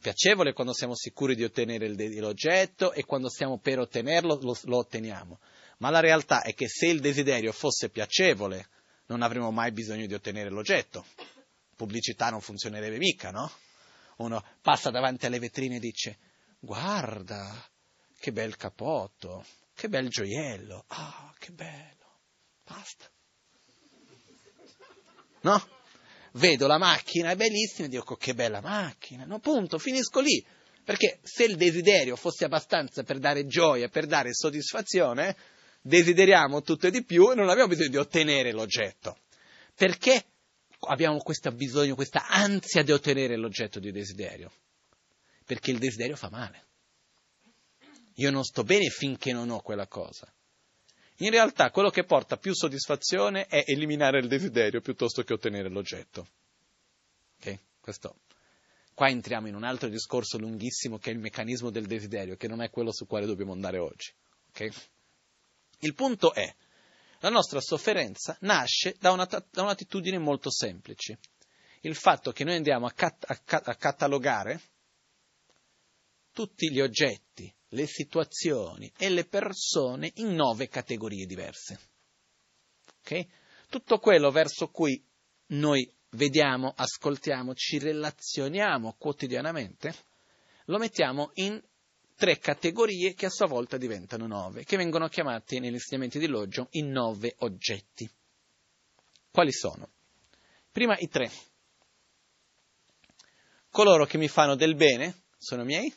[0.00, 5.40] piacevole quando siamo sicuri di ottenere l'oggetto e quando stiamo per ottenerlo lo, lo, otteniamo.
[5.78, 8.68] Ma la realtà è che se il desiderio fosse piacevole
[9.06, 11.04] non avremmo mai bisogno di ottenere l'oggetto.
[11.76, 13.50] Pubblicità non funzionerebbe mica, no?
[14.18, 16.18] Uno passa davanti alle vetrine e dice
[16.58, 17.68] guarda,
[18.18, 22.20] che bel capotto, che bel gioiello, ah, che bello,
[22.64, 23.10] basta.
[25.42, 25.75] No?
[26.36, 30.44] Vedo la macchina, è bellissima, e dico che bella macchina, no, punto, finisco lì.
[30.84, 35.36] Perché se il desiderio fosse abbastanza per dare gioia, per dare soddisfazione,
[35.80, 39.18] desideriamo tutto e di più e non abbiamo bisogno di ottenere l'oggetto.
[39.74, 40.24] Perché
[40.88, 44.52] abbiamo questo bisogno, questa ansia di ottenere l'oggetto di desiderio?
[45.44, 46.64] Perché il desiderio fa male.
[48.14, 50.32] Io non sto bene finché non ho quella cosa.
[51.20, 56.28] In realtà quello che porta più soddisfazione è eliminare il desiderio piuttosto che ottenere l'oggetto.
[57.38, 57.58] Okay?
[57.80, 58.20] Questo.
[58.92, 62.60] Qua entriamo in un altro discorso lunghissimo che è il meccanismo del desiderio, che non
[62.60, 64.12] è quello su quale dobbiamo andare oggi.
[64.50, 64.70] Okay?
[65.80, 66.54] Il punto è,
[67.20, 71.18] la nostra sofferenza nasce da, una, da un'attitudine molto semplice.
[71.80, 74.60] Il fatto che noi andiamo a, cat, a, a catalogare
[76.32, 81.78] tutti gli oggetti le situazioni e le persone in nove categorie diverse.
[83.00, 83.28] Okay?
[83.68, 85.02] Tutto quello verso cui
[85.48, 89.94] noi vediamo, ascoltiamo, ci relazioniamo quotidianamente,
[90.66, 91.60] lo mettiamo in
[92.14, 96.68] tre categorie che a sua volta diventano nove, che vengono chiamate negli insegnamenti di Loggio
[96.72, 98.08] i nove oggetti.
[99.30, 99.90] Quali sono?
[100.72, 101.30] Prima i tre.
[103.70, 105.92] Coloro che mi fanno del bene sono miei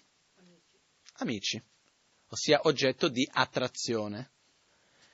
[1.23, 1.61] amici,
[2.29, 4.31] ossia oggetto di attrazione.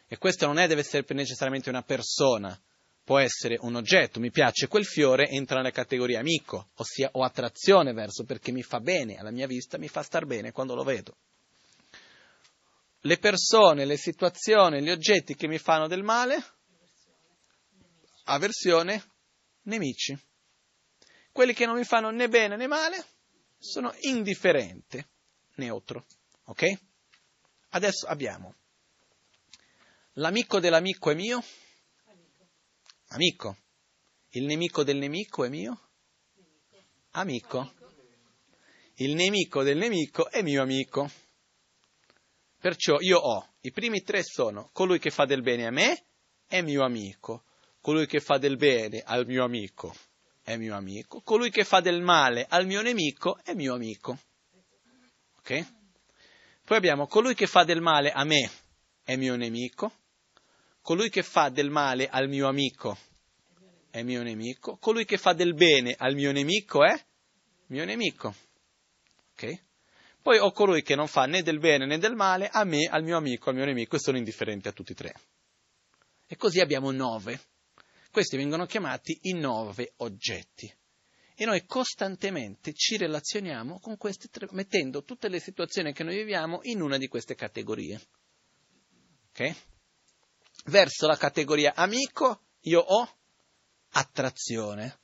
[0.07, 2.59] E questo non è, deve essere necessariamente una persona,
[3.03, 7.93] può essere un oggetto, mi piace quel fiore, entra nella categoria amico, ossia ho attrazione
[7.93, 11.17] verso perché mi fa bene, alla mia vista mi fa star bene quando lo vedo.
[13.01, 16.43] Le persone, le situazioni, gli oggetti che mi fanno del male,
[18.25, 19.03] avversione,
[19.63, 20.17] nemici.
[21.31, 23.03] Quelli che non mi fanno né bene né male
[23.59, 25.05] sono indifferenti
[25.55, 26.05] neutro.
[26.45, 26.63] Ok?
[27.69, 28.55] Adesso abbiamo
[30.15, 31.43] l'amico dell'amico è mio?
[33.09, 33.57] Amico.
[34.29, 35.79] Il nemico del nemico è mio?
[37.11, 37.73] Amico.
[38.95, 41.09] Il nemico del nemico è mio amico.
[42.59, 46.05] Perciò io ho, i primi tre sono colui che fa del bene a me
[46.47, 47.43] è mio amico,
[47.79, 49.95] colui che fa del bene al mio amico
[50.41, 54.17] è mio amico, colui che fa del male al mio nemico è mio amico.
[55.45, 55.65] Ok?
[56.65, 58.49] Poi abbiamo colui che fa del male a me
[59.03, 59.93] è mio nemico,
[60.81, 62.97] colui che fa del male al mio amico
[63.91, 66.99] è mio nemico, colui che fa del bene al mio nemico è
[67.67, 68.33] mio nemico.
[69.33, 69.61] Ok?
[70.23, 73.03] Poi ho colui che non fa né del bene né del male a me, al
[73.03, 75.13] mio amico, al mio nemico e sono indifferenti a tutti e tre.
[76.25, 77.39] E così abbiamo nove.
[78.09, 80.73] Questi vengono chiamati i nove oggetti.
[81.35, 86.61] E noi costantemente ci relazioniamo con queste tre, mettendo tutte le situazioni che noi viviamo
[86.63, 88.01] in una di queste categorie.
[89.29, 89.55] Ok?
[90.65, 93.17] Verso la categoria amico io ho
[93.89, 94.99] attrazione,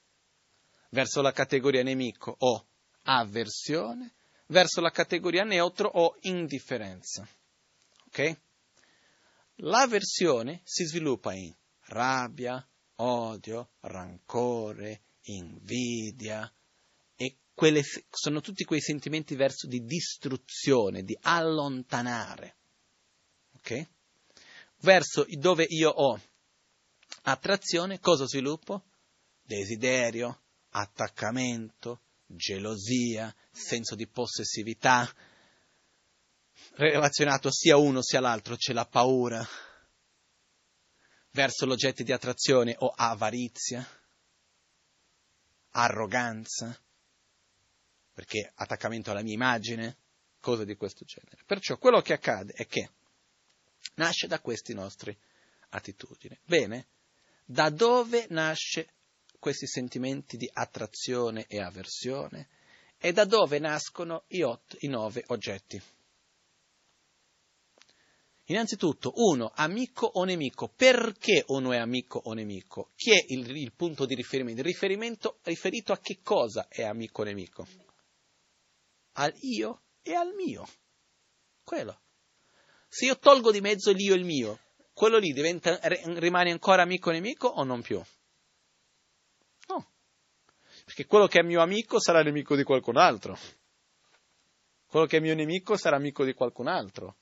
[0.89, 2.65] verso la categoria nemico ho
[3.03, 4.13] avversione,
[4.47, 7.27] verso la categoria neutro ho indifferenza.
[8.07, 8.39] Ok?
[9.55, 11.53] L'avversione si sviluppa in
[11.87, 12.65] rabbia,
[12.95, 16.51] odio, rancore, invidia
[17.15, 22.55] e quelle, sono tutti quei sentimenti verso di distruzione, di allontanare.
[23.57, 23.89] Ok?
[24.79, 26.19] Verso dove io ho
[27.23, 28.85] attrazione, cosa sviluppo?
[29.43, 35.07] Desiderio, attaccamento, gelosia, senso di possessività,
[36.73, 39.45] relazionato sia uno sia l'altro, c'è la paura
[41.31, 43.85] verso l'oggetto di attrazione o avarizia,
[45.71, 46.77] arroganza,
[48.13, 49.97] perché attaccamento alla mia immagine,
[50.39, 51.43] cose di questo genere.
[51.45, 52.89] Perciò quello che accade è che
[53.95, 55.17] nasce da queste nostre
[55.69, 56.37] attitudini.
[56.43, 56.87] Bene,
[57.45, 58.93] da dove nasce
[59.39, 62.49] questi sentimenti di attrazione e avversione?
[62.97, 65.81] E da dove nascono i, otto, i nove oggetti?
[68.51, 70.67] Innanzitutto, uno, amico o nemico.
[70.67, 72.91] Perché uno è amico o nemico?
[72.95, 74.59] Chi è il, il punto di riferimento?
[74.59, 77.65] Il riferimento riferito a che cosa è amico o nemico?
[79.13, 80.67] Al io e al mio.
[81.63, 82.01] Quello.
[82.89, 84.59] Se io tolgo di mezzo l'io e il mio,
[84.91, 85.79] quello lì diventa,
[86.19, 88.03] rimane ancora amico o nemico o non più?
[89.67, 89.91] No.
[90.83, 93.37] Perché quello che è mio amico sarà nemico di qualcun altro.
[94.87, 97.15] Quello che è mio nemico sarà amico di qualcun altro.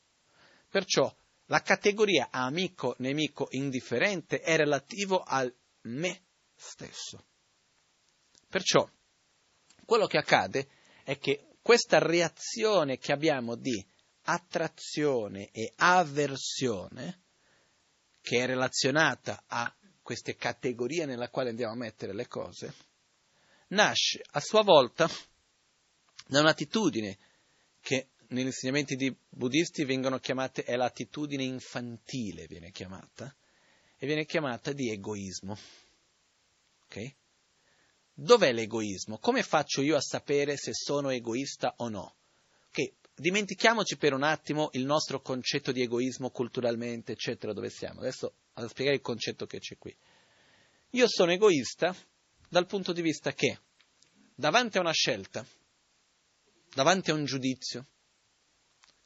[0.67, 1.15] Perciò
[1.49, 6.21] la categoria amico, nemico, indifferente è relativo al me
[6.55, 7.25] stesso.
[8.47, 8.87] Perciò
[9.85, 10.67] quello che accade
[11.03, 13.83] è che questa reazione che abbiamo di
[14.23, 17.23] attrazione e avversione,
[18.21, 22.73] che è relazionata a queste categorie nella quale andiamo a mettere le cose,
[23.69, 25.09] nasce a sua volta
[26.27, 27.17] da un'attitudine
[27.81, 33.35] che negli insegnamenti di buddisti vengono chiamate, è l'attitudine infantile, viene chiamata,
[33.97, 35.57] e viene chiamata di egoismo.
[36.85, 37.15] Ok?
[38.13, 39.17] Dov'è l'egoismo?
[39.17, 42.15] Come faccio io a sapere se sono egoista o no?
[42.67, 48.01] Ok, dimentichiamoci per un attimo il nostro concetto di egoismo culturalmente, eccetera, dove siamo.
[48.01, 49.95] Adesso vado a spiegare il concetto che c'è qui.
[50.91, 51.95] Io sono egoista
[52.47, 53.59] dal punto di vista che
[54.35, 55.45] davanti a una scelta,
[56.73, 57.85] davanti a un giudizio,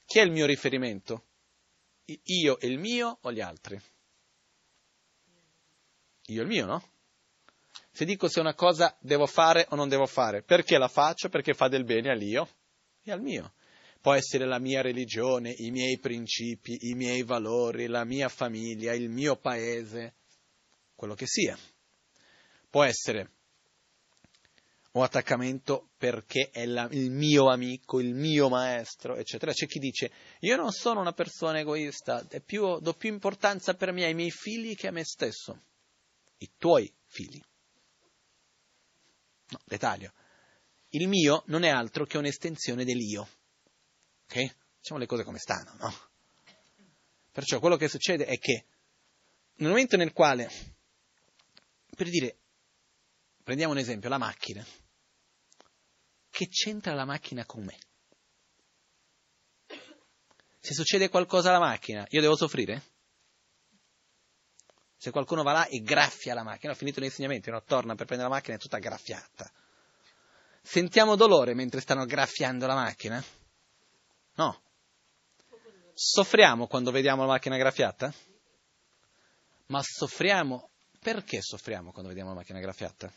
[0.05, 1.25] chi è il mio riferimento?
[2.05, 3.79] Io e il mio o gli altri?
[6.27, 6.91] Io e il mio, no?
[7.91, 11.29] Se dico se una cosa devo fare o non devo fare, perché la faccio?
[11.29, 12.49] Perché fa del bene all'io
[13.03, 13.53] e al mio.
[14.01, 19.09] Può essere la mia religione, i miei principi, i miei valori, la mia famiglia, il
[19.09, 20.15] mio paese,
[20.95, 21.57] quello che sia.
[22.69, 23.29] Può essere
[24.95, 29.51] o attaccamento perché è la, il mio amico, il mio maestro, eccetera.
[29.51, 34.05] C'è chi dice, io non sono una persona egoista, più, do più importanza per me
[34.05, 35.59] ai miei figli che a me stesso.
[36.37, 37.41] I tuoi figli.
[39.49, 40.13] No, dettaglio.
[40.89, 43.27] Il mio non è altro che un'estensione dell'io.
[44.25, 44.55] Ok?
[44.77, 45.93] Diciamo le cose come stanno, no?
[47.31, 48.65] Perciò quello che succede è che
[49.55, 50.51] nel momento nel quale,
[51.95, 52.37] per dire,
[53.43, 54.63] prendiamo un esempio, la macchina
[56.33, 57.77] che c'entra la macchina con me?
[60.59, 62.81] Se succede qualcosa alla macchina, io devo soffrire?
[64.97, 67.61] Se qualcuno va là e graffia la macchina, ho finito l'insegnamento, no?
[67.61, 69.51] torna per prendere la macchina, è tutta graffiata.
[70.59, 73.23] Sentiamo dolore mentre stanno graffiando la macchina?
[74.35, 74.63] No.
[75.93, 78.11] Soffriamo quando vediamo la macchina graffiata?
[79.67, 83.13] Ma soffriamo, perché soffriamo quando vediamo la macchina graffiata?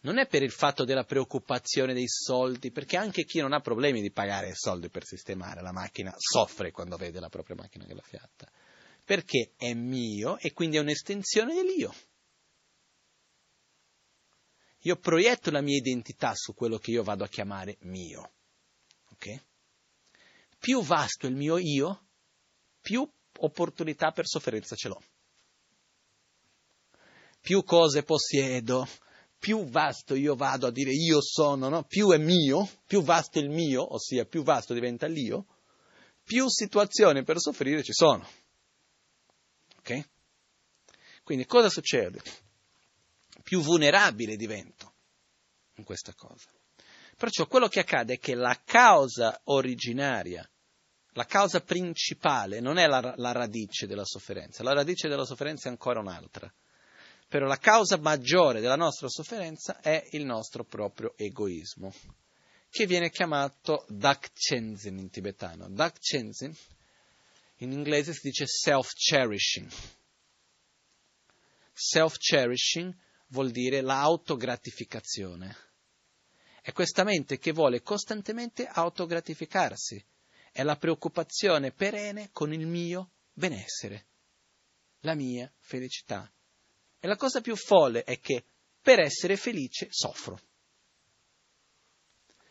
[0.00, 4.00] Non è per il fatto della preoccupazione dei soldi, perché anche chi non ha problemi
[4.00, 8.02] di pagare soldi per sistemare la macchina soffre quando vede la propria macchina che l'ha
[8.02, 8.50] fiatta,
[9.04, 11.94] perché è mio e quindi è un'estensione dell'io.
[14.80, 18.30] Io proietto la mia identità su quello che io vado a chiamare mio.
[19.12, 19.42] Okay?
[20.58, 22.06] Più vasto è il mio io,
[22.80, 25.02] più opportunità per sofferenza ce l'ho.
[27.40, 28.86] Più cose possiedo,
[29.46, 31.84] più vasto io vado a dire io sono, no?
[31.84, 35.46] più è mio, più vasto è il mio, ossia più vasto diventa l'io,
[36.24, 38.28] più situazioni per soffrire ci sono.
[39.78, 40.08] Ok?
[41.22, 42.20] Quindi cosa succede?
[43.44, 44.94] Più vulnerabile divento
[45.76, 46.50] in questa cosa.
[47.16, 50.44] Perciò quello che accade è che la causa originaria,
[51.12, 55.70] la causa principale non è la, la radice della sofferenza, la radice della sofferenza è
[55.70, 56.52] ancora un'altra
[57.28, 61.92] però la causa maggiore della nostra sofferenza è il nostro proprio egoismo,
[62.70, 65.68] che viene chiamato Dakchensin in tibetano.
[65.68, 66.54] Dakchensin
[67.60, 69.70] in inglese si dice self-cherishing.
[71.72, 72.94] Self-cherishing
[73.28, 75.56] vuol dire l'autogratificazione,
[76.62, 80.04] È questa mente che vuole costantemente autogratificarsi.
[80.50, 84.06] È la preoccupazione perenne con il mio benessere,
[85.00, 86.28] la mia felicità.
[87.06, 88.42] E la cosa più folle è che
[88.82, 90.40] per essere felice soffro.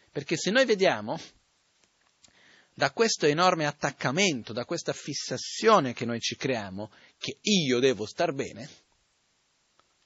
[0.10, 1.20] Perché se noi vediamo
[2.74, 8.32] da questo enorme attaccamento, da questa fissazione che noi ci creiamo, che io devo star
[8.32, 8.70] bene,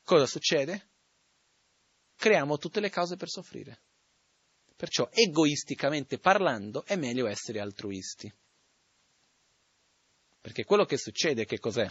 [0.03, 0.87] cosa succede?
[2.15, 3.81] Creiamo tutte le cause per soffrire.
[4.75, 8.33] Perciò, egoisticamente parlando, è meglio essere altruisti.
[10.41, 11.87] Perché quello che succede, che cos'è?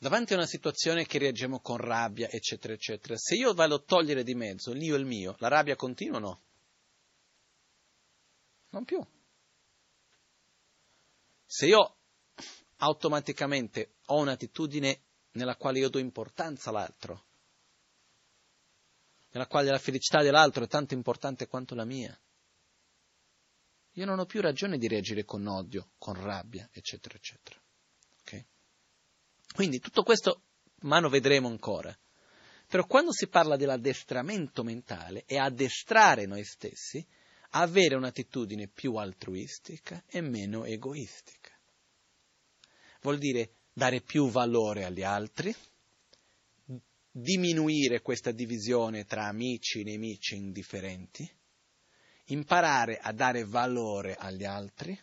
[0.00, 4.22] Davanti a una situazione che reagiamo con rabbia, eccetera, eccetera, se io vado a togliere
[4.22, 6.42] di mezzo l'io e il mio, la rabbia continua o no?
[8.70, 9.04] Non più.
[11.44, 11.96] Se io
[12.76, 17.24] automaticamente ho un'attitudine nella quale io do importanza all'altro,
[19.30, 22.16] nella quale la felicità dell'altro è tanto importante quanto la mia.
[23.92, 27.60] Io non ho più ragione di reagire con odio, con rabbia, eccetera, eccetera.
[29.54, 30.42] Quindi tutto questo
[30.82, 31.96] mano vedremo ancora.
[32.66, 37.04] Però quando si parla dell'addestramento mentale è addestrare noi stessi
[37.50, 41.50] a avere un'attitudine più altruistica e meno egoistica.
[43.00, 45.54] Vuol dire dare più valore agli altri,
[47.10, 51.28] diminuire questa divisione tra amici, nemici indifferenti,
[52.26, 54.98] imparare a dare valore agli altri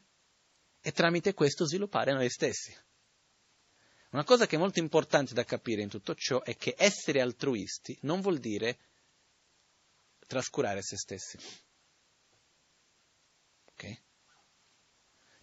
[0.82, 2.76] e tramite questo sviluppare noi stessi.
[4.16, 7.98] Una cosa che è molto importante da capire in tutto ciò è che essere altruisti
[8.04, 8.78] non vuol dire
[10.26, 11.38] trascurare se stessi.
[13.66, 14.02] Ok?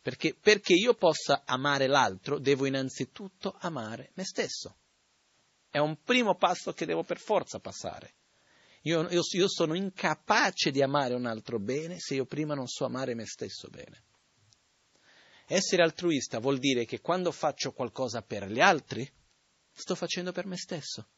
[0.00, 4.78] Perché perché io possa amare l'altro devo innanzitutto amare me stesso.
[5.68, 8.14] È un primo passo che devo per forza passare.
[8.84, 12.86] Io, io, io, sono incapace di amare un altro bene se io prima non so
[12.86, 14.02] amare me stesso bene.
[15.47, 19.11] Essere altruista vuol dire che quando faccio qualcosa per gli altri,
[19.72, 21.09] sto facendo per me stesso.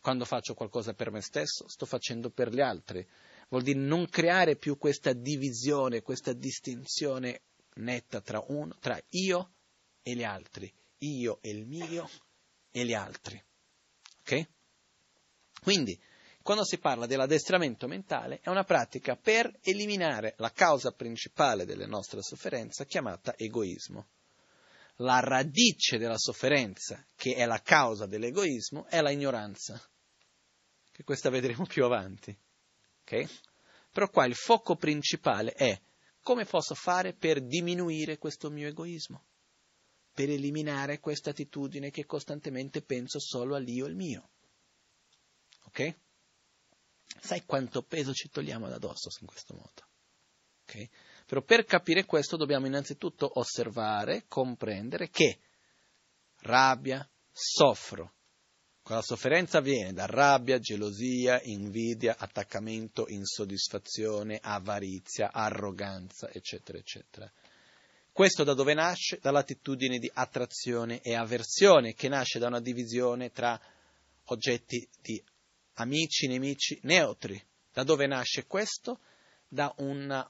[0.00, 3.06] Quando faccio qualcosa per me stesso, sto facendo per gli altri.
[3.48, 7.42] Vuol dire non creare più questa divisione, questa distinzione
[7.76, 9.54] netta tra uno, tra io
[10.02, 12.08] e gli altri, io e il mio
[12.70, 13.42] e gli altri.
[14.20, 14.48] Ok?
[15.62, 15.98] Quindi,
[16.44, 22.20] quando si parla dell'addestramento mentale, è una pratica per eliminare la causa principale delle nostre
[22.20, 24.08] sofferenze chiamata egoismo.
[24.96, 29.80] La radice della sofferenza, che è la causa dell'egoismo, è la ignoranza,
[30.92, 32.36] che questa vedremo più avanti.
[33.00, 33.26] Okay?
[33.90, 35.80] Però qua il fuoco principale è
[36.20, 39.24] come posso fare per diminuire questo mio egoismo
[40.12, 44.28] per eliminare questa attitudine che costantemente penso solo all'io e al mio.
[45.64, 46.02] Ok?
[47.20, 49.88] Sai quanto peso ci togliamo da addosso in questo modo?
[50.62, 50.88] Ok?
[51.26, 55.38] Però per capire questo dobbiamo innanzitutto osservare, comprendere che
[56.40, 58.12] rabbia, soffro.
[58.88, 67.32] La sofferenza viene da rabbia, gelosia, invidia, attaccamento, insoddisfazione, avarizia, arroganza, eccetera, eccetera.
[68.12, 69.18] Questo da dove nasce?
[69.20, 73.58] Dall'attitudine di attrazione e avversione, che nasce da una divisione tra
[74.26, 75.20] oggetti di
[75.74, 77.42] amici, nemici, neutri.
[77.72, 79.00] Da dove nasce questo?
[79.48, 80.28] Da una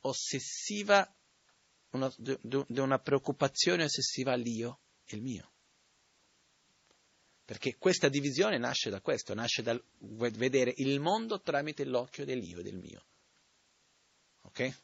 [0.00, 1.08] ossessiva,
[1.90, 5.52] di una preoccupazione ossessiva all'io e il mio.
[7.44, 12.62] Perché questa divisione nasce da questo, nasce dal vedere il mondo tramite l'occhio dell'io e
[12.62, 13.04] del mio.
[14.42, 14.76] Ok?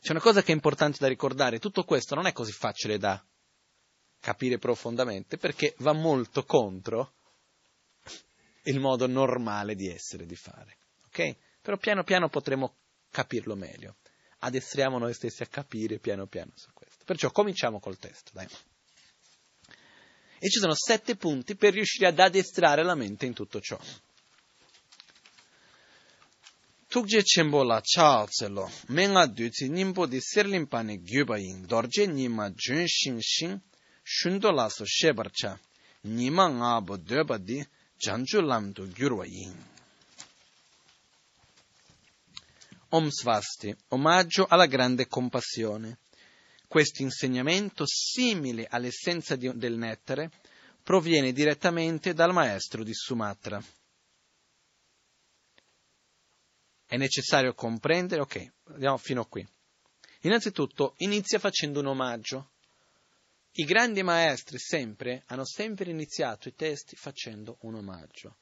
[0.00, 3.22] C'è una cosa che è importante da ricordare, tutto questo non è così facile da
[4.20, 7.14] capire profondamente perché va molto contro
[8.68, 10.76] il modo normale di essere, di fare.
[11.06, 11.36] Ok?
[11.60, 12.76] Però piano piano potremo
[13.10, 13.96] capirlo meglio.
[14.40, 17.04] Addestriamo noi stessi a capire piano piano su questo.
[17.04, 18.46] Perciò cominciamo col testo, dai.
[20.40, 23.78] E ci sono sette punti per riuscire ad addestrare la mente in tutto ciò.
[26.88, 32.86] tukje chenpo la cha tselo menga duci nimpo di serlimpani gyuba yin dorje nima jun
[32.86, 33.60] shing shing
[34.02, 35.60] shundo la so shebar cha
[36.04, 36.96] nima nga bo
[37.98, 39.76] janju lam do gyurwa yin
[42.90, 45.98] Om Svasti, omaggio alla grande compassione.
[46.66, 50.30] Questo insegnamento, simile all'essenza di, del nettare,
[50.82, 53.62] proviene direttamente dal maestro di Sumatra.
[56.88, 59.46] è necessario comprendere, ok, andiamo fino a qui.
[60.22, 62.52] Innanzitutto inizia facendo un omaggio.
[63.52, 68.36] I grandi maestri sempre hanno sempre iniziato i testi facendo un omaggio.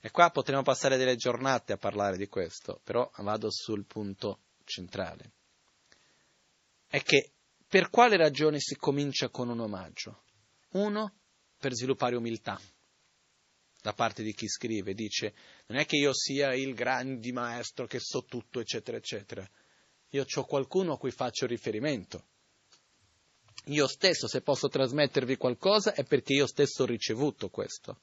[0.00, 5.32] E qua potremmo passare delle giornate a parlare di questo, però vado sul punto centrale.
[6.86, 7.30] È che
[7.66, 10.24] per quale ragione si comincia con un omaggio?
[10.72, 11.14] Uno,
[11.56, 12.60] per sviluppare umiltà
[13.82, 15.34] da parte di chi scrive, dice
[15.66, 19.48] non è che io sia il grande maestro che so tutto, eccetera, eccetera.
[20.10, 22.26] Io ho qualcuno a cui faccio riferimento.
[23.66, 28.00] Io stesso, se posso trasmettervi qualcosa, è perché io stesso ho ricevuto questo.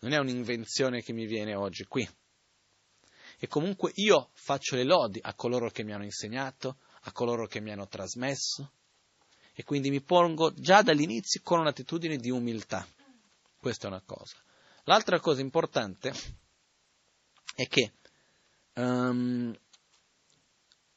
[0.00, 2.08] Non è un'invenzione che mi viene oggi qui.
[3.38, 7.60] E comunque io faccio le lodi a coloro che mi hanno insegnato, a coloro che
[7.60, 8.72] mi hanno trasmesso,
[9.52, 12.86] e quindi mi pongo già dall'inizio con un'attitudine di umiltà.
[13.58, 14.36] Questa è una cosa.
[14.84, 16.12] L'altra cosa importante
[17.54, 17.92] è che
[18.74, 19.58] um,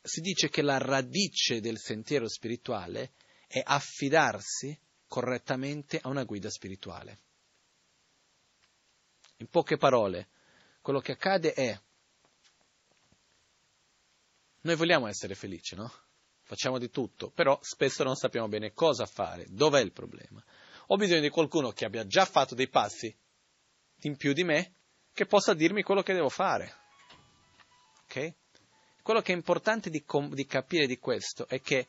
[0.01, 3.13] si dice che la radice del sentiero spirituale
[3.49, 7.17] è affidarsi correttamente a una guida spirituale.
[9.37, 10.29] In poche parole,
[10.81, 11.81] quello che accade è,
[14.61, 15.91] noi vogliamo essere felici, no?
[16.43, 20.43] Facciamo di tutto, però spesso non sappiamo bene cosa fare, dov'è il problema.
[20.87, 23.15] Ho bisogno di qualcuno che abbia già fatto dei passi
[24.01, 24.75] in più di me,
[25.11, 26.75] che possa dirmi quello che devo fare.
[28.03, 28.33] Ok?
[29.01, 31.87] Quello che è importante di, com- di capire di questo è che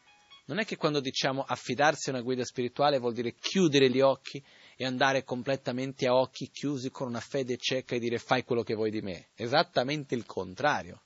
[0.50, 4.44] non è che quando diciamo affidarsi a una guida spirituale vuol dire chiudere gli occhi
[4.74, 8.74] e andare completamente a occhi chiusi con una fede cieca e dire fai quello che
[8.74, 9.28] vuoi di me.
[9.36, 11.02] Esattamente il contrario.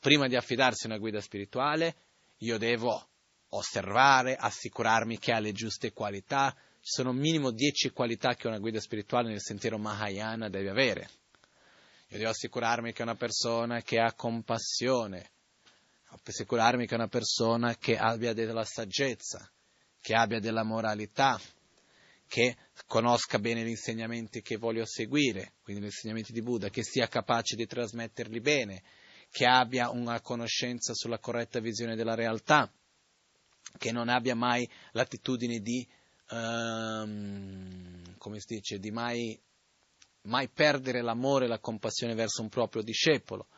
[0.00, 1.94] Prima di affidarsi a una guida spirituale,
[2.38, 3.08] io devo
[3.50, 6.52] osservare, assicurarmi che ha le giuste qualità.
[6.80, 11.08] Ci sono minimo dieci qualità che una guida spirituale nel sentiero Mahayana deve avere.
[12.08, 15.30] Io devo assicurarmi che è una persona che ha compassione,
[16.24, 19.50] assicurarmi che è una persona che abbia della saggezza,
[20.00, 21.40] che abbia della moralità,
[22.26, 22.56] che
[22.86, 27.56] conosca bene gli insegnamenti che voglio seguire, quindi gli insegnamenti di Buddha, che sia capace
[27.56, 28.82] di trasmetterli bene,
[29.30, 32.70] che abbia una conoscenza sulla corretta visione della realtà,
[33.76, 35.86] che non abbia mai l'attitudine di,
[36.30, 39.38] um, come si dice, di mai,
[40.22, 43.48] mai perdere l'amore e la compassione verso un proprio discepolo.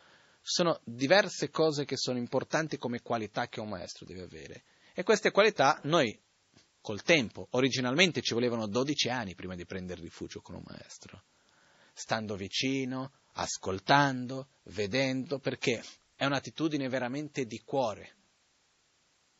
[0.40, 4.64] Sono diverse cose che sono importanti come qualità che un maestro deve avere.
[4.94, 6.18] E queste qualità noi
[6.80, 7.48] col tempo.
[7.50, 11.24] Originalmente ci volevano 12 anni prima di prendere rifugio con un maestro,
[11.92, 15.84] stando vicino, ascoltando, vedendo, perché
[16.14, 18.16] è un'attitudine veramente di cuore.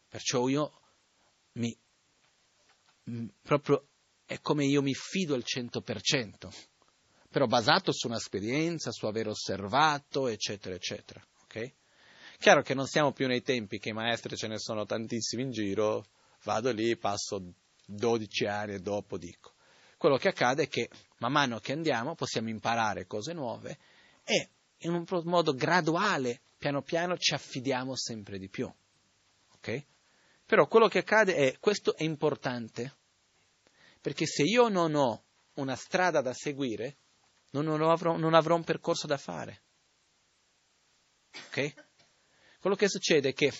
[0.08, 0.80] Perciò io
[1.52, 1.76] mi,
[3.42, 3.86] proprio
[4.24, 6.48] è come io mi fido al 100%,
[7.30, 11.24] però basato su un'esperienza, su aver osservato, eccetera, eccetera.
[11.44, 11.72] Okay?
[12.38, 15.50] Chiaro che non siamo più nei tempi che i maestri ce ne sono tantissimi in
[15.52, 16.06] giro,
[16.42, 17.52] vado lì, passo
[17.86, 19.52] 12 anni e dopo dico.
[19.96, 23.78] Quello che accade è che man mano che andiamo possiamo imparare cose nuove
[24.24, 28.72] e in un modo graduale, piano piano, ci affidiamo sempre di più.
[29.52, 29.84] Ok?
[30.46, 32.96] Però quello che accade è, questo è importante,
[34.00, 35.22] perché se io non ho
[35.54, 36.96] una strada da seguire,
[37.50, 39.62] non avrò, non avrò un percorso da fare.
[41.46, 41.74] Ok?
[42.60, 43.52] Quello che succede è che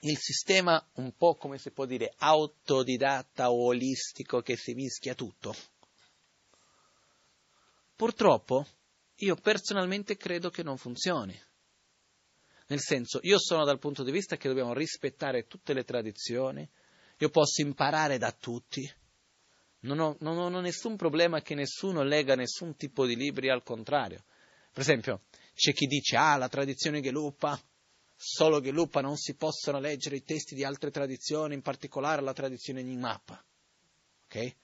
[0.00, 5.54] il sistema un po' come si può dire autodidatta o olistico che si mischia tutto.
[7.94, 8.66] Purtroppo
[9.16, 11.40] io personalmente credo che non funzioni.
[12.68, 16.68] Nel senso, io sono dal punto di vista che dobbiamo rispettare tutte le tradizioni,
[17.18, 18.92] io posso imparare da tutti,
[19.80, 24.24] non ho, non ho, nessun problema che nessuno lega nessun tipo di libri, al contrario.
[24.72, 25.22] Per esempio,
[25.54, 27.60] c'è chi dice, ah, la tradizione Geluppa
[28.16, 32.32] solo che Lupa non si possono leggere i testi di altre tradizioni, in particolare la
[32.32, 33.44] tradizione Nyingmapa.
[34.24, 34.54] Ok?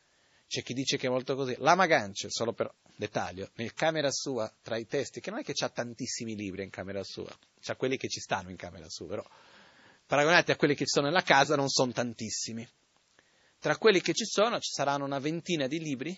[0.48, 1.54] C'è chi dice che è molto così.
[1.58, 5.52] La Magancia, solo per dettaglio, nel camera sua, tra i testi, che non è che
[5.52, 9.24] c'ha tantissimi libri in camera sua, c'ha quelli che ci stanno in camera sua, però
[10.06, 12.68] paragonati a quelli che ci sono nella casa non sono tantissimi.
[13.62, 16.12] Tra quelli che ci sono ci saranno una ventina di libri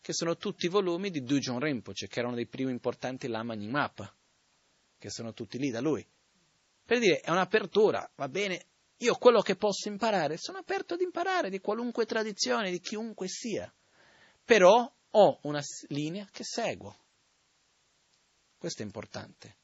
[0.00, 4.10] che sono tutti volumi di Dujon Rinpoche, che erano dei primi importanti Lama Nyingmapa,
[4.96, 6.02] che sono tutti lì da lui.
[6.82, 8.68] Per dire, è un'apertura, va bene?
[8.96, 13.70] Io quello che posso imparare, sono aperto ad imparare di qualunque tradizione, di chiunque sia.
[14.42, 16.96] Però ho una linea che seguo.
[18.56, 19.58] Questo è importante.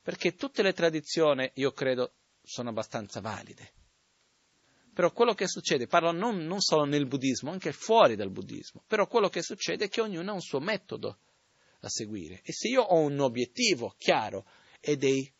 [0.00, 3.72] Perché tutte le tradizioni, io credo, sono abbastanza valide.
[4.94, 9.06] Però quello che succede, parlo non, non, solo nel buddismo, anche fuori dal buddismo, però
[9.06, 11.18] quello che succede è che ognuno ha un suo metodo
[11.80, 12.42] da seguire.
[12.44, 14.44] E se io ho un obiettivo chiaro
[14.80, 15.32] e dei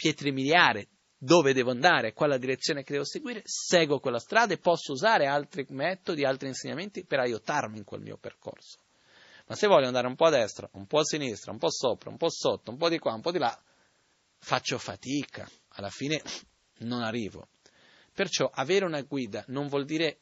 [0.00, 4.54] pietre miliari, dove devo andare, qual è la direzione che devo seguire, seguo quella strada
[4.54, 8.78] e posso usare altri metodi, altri insegnamenti per aiutarmi in quel mio percorso.
[9.46, 12.08] Ma se voglio andare un po' a destra, un po' a sinistra, un po' sopra,
[12.08, 13.60] un po' sotto, un po' di qua, un po' di là,
[14.38, 16.22] faccio fatica, alla fine
[16.78, 17.48] non arrivo.
[18.20, 20.18] Perciò avere una guida non vuol dire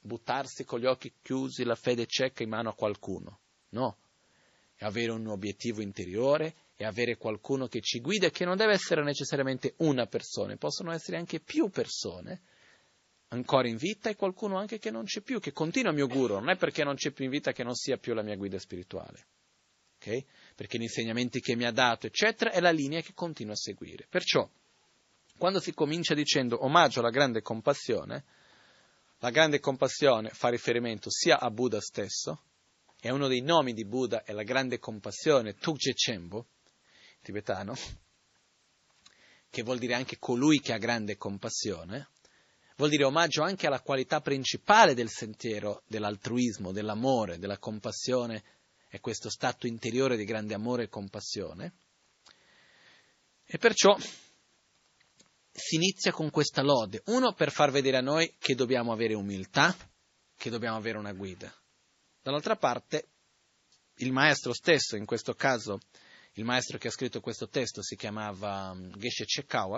[0.00, 3.40] buttarsi con gli occhi chiusi, la fede cieca in mano a qualcuno,
[3.72, 3.98] no.
[4.74, 8.72] È avere un obiettivo interiore, è avere qualcuno che ci guida e che non deve
[8.72, 12.40] essere necessariamente una persona, possono essere anche più persone
[13.28, 16.32] ancora in vita e qualcuno anche che non c'è più, che continua il mio guru,
[16.32, 18.58] non è perché non c'è più in vita che non sia più la mia guida
[18.58, 19.26] spirituale.
[19.96, 20.24] Okay?
[20.54, 24.06] Perché gli insegnamenti che mi ha dato, eccetera, è la linea che continuo a seguire.
[24.08, 24.48] Perciò,
[25.42, 28.24] quando si comincia dicendo omaggio alla grande compassione,
[29.18, 32.44] la grande compassione fa riferimento sia a Buddha stesso,
[33.00, 36.46] e uno dei nomi di Buddha è la grande compassione, Tukje Chembo,
[37.22, 37.74] tibetano,
[39.50, 42.10] che vuol dire anche colui che ha grande compassione,
[42.76, 48.44] vuol dire omaggio anche alla qualità principale del sentiero dell'altruismo, dell'amore, della compassione,
[48.86, 51.72] è questo stato interiore di grande amore e compassione.
[53.44, 53.98] E perciò
[55.52, 59.76] si inizia con questa lode, uno per far vedere a noi che dobbiamo avere umiltà,
[60.36, 61.54] che dobbiamo avere una guida.
[62.22, 63.08] Dall'altra parte,
[63.96, 65.78] il maestro stesso, in questo caso
[66.36, 69.76] il maestro che ha scritto questo testo si chiamava mm, Geshe Chekawa,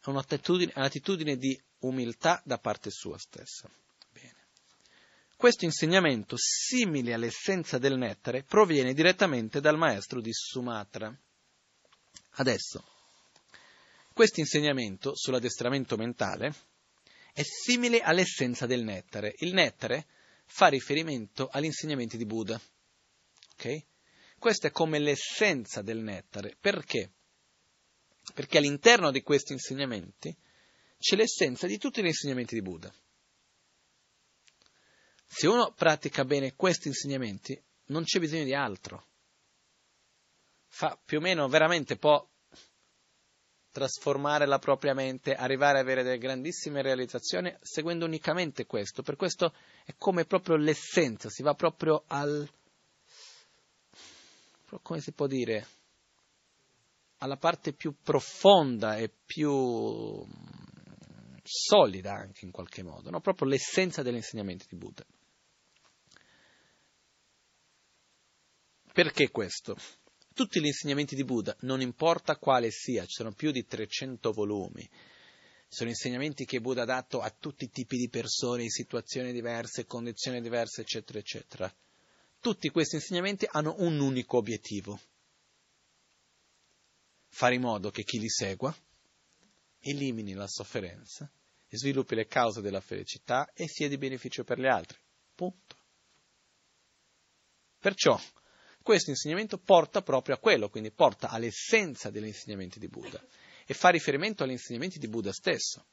[0.00, 3.70] ha un'attitudine, un'attitudine di umiltà da parte sua stessa.
[4.10, 4.48] Bene.
[5.36, 11.16] Questo insegnamento, simile all'essenza del nettare, proviene direttamente dal maestro di Sumatra.
[12.38, 12.84] Adesso,
[14.16, 16.54] questo insegnamento sull'addestramento mentale
[17.34, 19.34] è simile all'essenza del nettare.
[19.40, 20.06] Il nettare
[20.46, 22.58] fa riferimento agli insegnamenti di Buddha.
[23.52, 23.86] Okay?
[24.38, 26.56] Questa è come l'essenza del nettare.
[26.58, 27.12] Perché?
[28.32, 30.34] Perché all'interno di questi insegnamenti
[30.98, 32.90] c'è l'essenza di tutti gli insegnamenti di Buddha.
[35.26, 39.08] Se uno pratica bene questi insegnamenti, non c'è bisogno di altro.
[40.68, 42.26] Fa più o meno veramente può
[43.76, 49.02] trasformare la propria mente, arrivare ad avere delle grandissime realizzazioni seguendo unicamente questo.
[49.02, 49.52] Per questo
[49.84, 52.48] è come proprio l'essenza, si va proprio al,
[54.80, 55.66] come si può dire,
[57.18, 63.20] alla parte più profonda e più mm, solida anche in qualche modo, no?
[63.20, 65.04] proprio l'essenza degli insegnamenti di Buddha.
[68.90, 69.76] Perché questo?
[70.36, 74.86] Tutti gli insegnamenti di Buddha, non importa quale sia, ci sono più di 300 volumi,
[75.66, 79.86] sono insegnamenti che Buddha ha dato a tutti i tipi di persone, in situazioni diverse,
[79.86, 81.74] condizioni diverse, eccetera, eccetera.
[82.38, 85.00] Tutti questi insegnamenti hanno un unico obiettivo,
[87.28, 88.76] fare in modo che chi li segua
[89.80, 91.30] elimini la sofferenza
[91.70, 94.98] sviluppi le cause della felicità e sia di beneficio per gli altri.
[95.34, 95.76] Punto.
[97.78, 98.20] Perciò
[98.86, 103.20] questo insegnamento porta proprio a quello, quindi porta all'essenza degli insegnamenti di Buddha
[103.66, 105.84] e fa riferimento agli insegnamenti di Buddha stesso.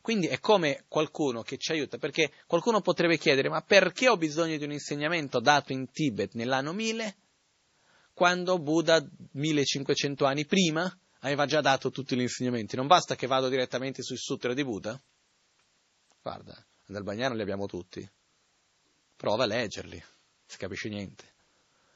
[0.00, 4.56] Quindi è come qualcuno che ci aiuta, perché qualcuno potrebbe chiedere, ma perché ho bisogno
[4.56, 7.16] di un insegnamento dato in Tibet nell'anno 1000,
[8.14, 12.76] quando Buddha 1500 anni prima aveva già dato tutti gli insegnamenti?
[12.76, 14.96] Non basta che vado direttamente sui sutra di Buddha?
[16.22, 16.56] Guarda,
[16.86, 18.08] nel bagnano li abbiamo tutti.
[19.16, 20.00] Prova a leggerli,
[20.46, 21.24] si capisce niente.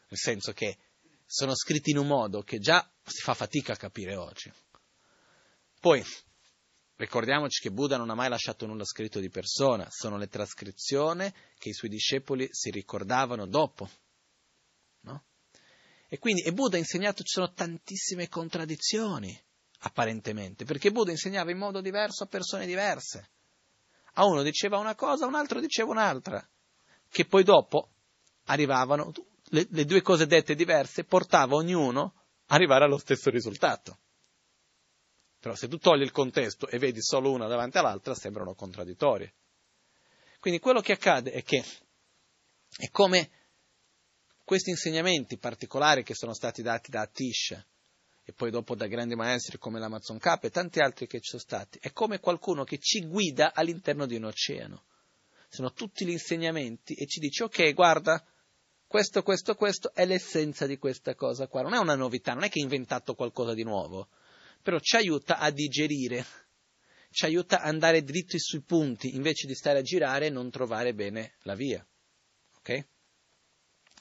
[0.09, 0.77] Nel senso che
[1.25, 4.53] sono scritti in un modo che già si fa fatica a capire oggi.
[5.81, 6.05] Poi,
[7.01, 11.71] Ricordiamoci che Buddha non ha mai lasciato nulla scritto di persona, sono le trascrizioni che
[11.71, 13.89] i suoi discepoli si ricordavano dopo.
[15.01, 15.25] No?
[16.07, 19.35] E quindi, e Buddha ha insegnato, ci sono tantissime contraddizioni,
[19.79, 23.31] apparentemente, perché Buddha insegnava in modo diverso a persone diverse.
[24.17, 26.47] A uno diceva una cosa, a un altro diceva un'altra,
[27.09, 27.93] che poi dopo
[28.45, 29.12] arrivavano,
[29.51, 32.14] le, le due cose dette diverse, portava ognuno
[32.47, 33.99] ad arrivare allo stesso risultato.
[35.41, 39.34] Però se tu togli il contesto e vedi solo una davanti all'altra, sembrano contraddittorie.
[40.38, 41.64] Quindi quello che accade è che
[42.76, 43.30] è come
[44.45, 47.51] questi insegnamenti particolari che sono stati dati da Atish
[48.24, 51.43] e poi dopo da grandi maestri come l'Amazon K e tanti altri che ci sono
[51.43, 54.84] stati, è come qualcuno che ci guida all'interno di un oceano.
[55.51, 58.25] Sono tutti gli insegnamenti e ci dice ok, guarda,
[58.87, 61.63] questo, questo, questo è l'essenza di questa cosa qua.
[61.63, 64.09] Non è una novità, non è che hai inventato qualcosa di nuovo
[64.63, 66.25] però ci aiuta a digerire,
[67.11, 70.95] ci aiuta ad andare dritti sui punti invece di stare a girare e non trovare
[70.95, 71.87] bene la via.
[72.59, 72.87] Ok?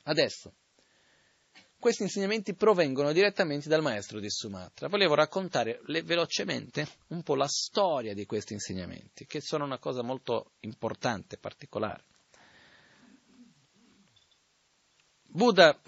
[0.04, 0.54] Adesso,
[1.80, 4.89] questi insegnamenti provengono direttamente dal maestro di Sumatra.
[4.89, 10.51] Volevo raccontare velocemente un po' la storia di questi insegnamenti, che sono una cosa molto
[10.59, 12.03] importante, particolare.
[15.23, 15.80] Buddha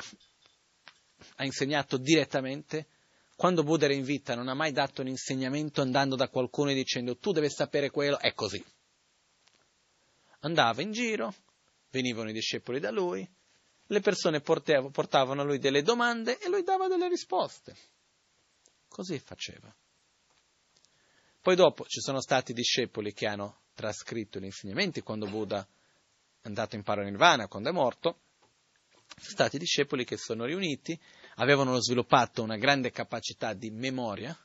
[1.35, 2.87] ha insegnato direttamente,
[3.35, 6.75] quando Buddha era in vita non ha mai dato un insegnamento andando da qualcuno e
[6.75, 8.63] dicendo tu devi sapere quello, è così.
[10.41, 11.33] Andava in giro,
[11.89, 13.27] venivano i discepoli da lui,
[13.91, 17.75] le persone portavano a lui delle domande e lui dava delle risposte.
[18.87, 19.73] Così faceva.
[21.41, 25.61] Poi dopo ci sono stati discepoli che hanno trascritto gli insegnamenti quando Buddha
[26.41, 28.19] è andato in paranirvana, quando è morto,
[29.17, 30.97] sono stati discepoli che sono riuniti,
[31.35, 34.37] avevano sviluppato una grande capacità di memoria,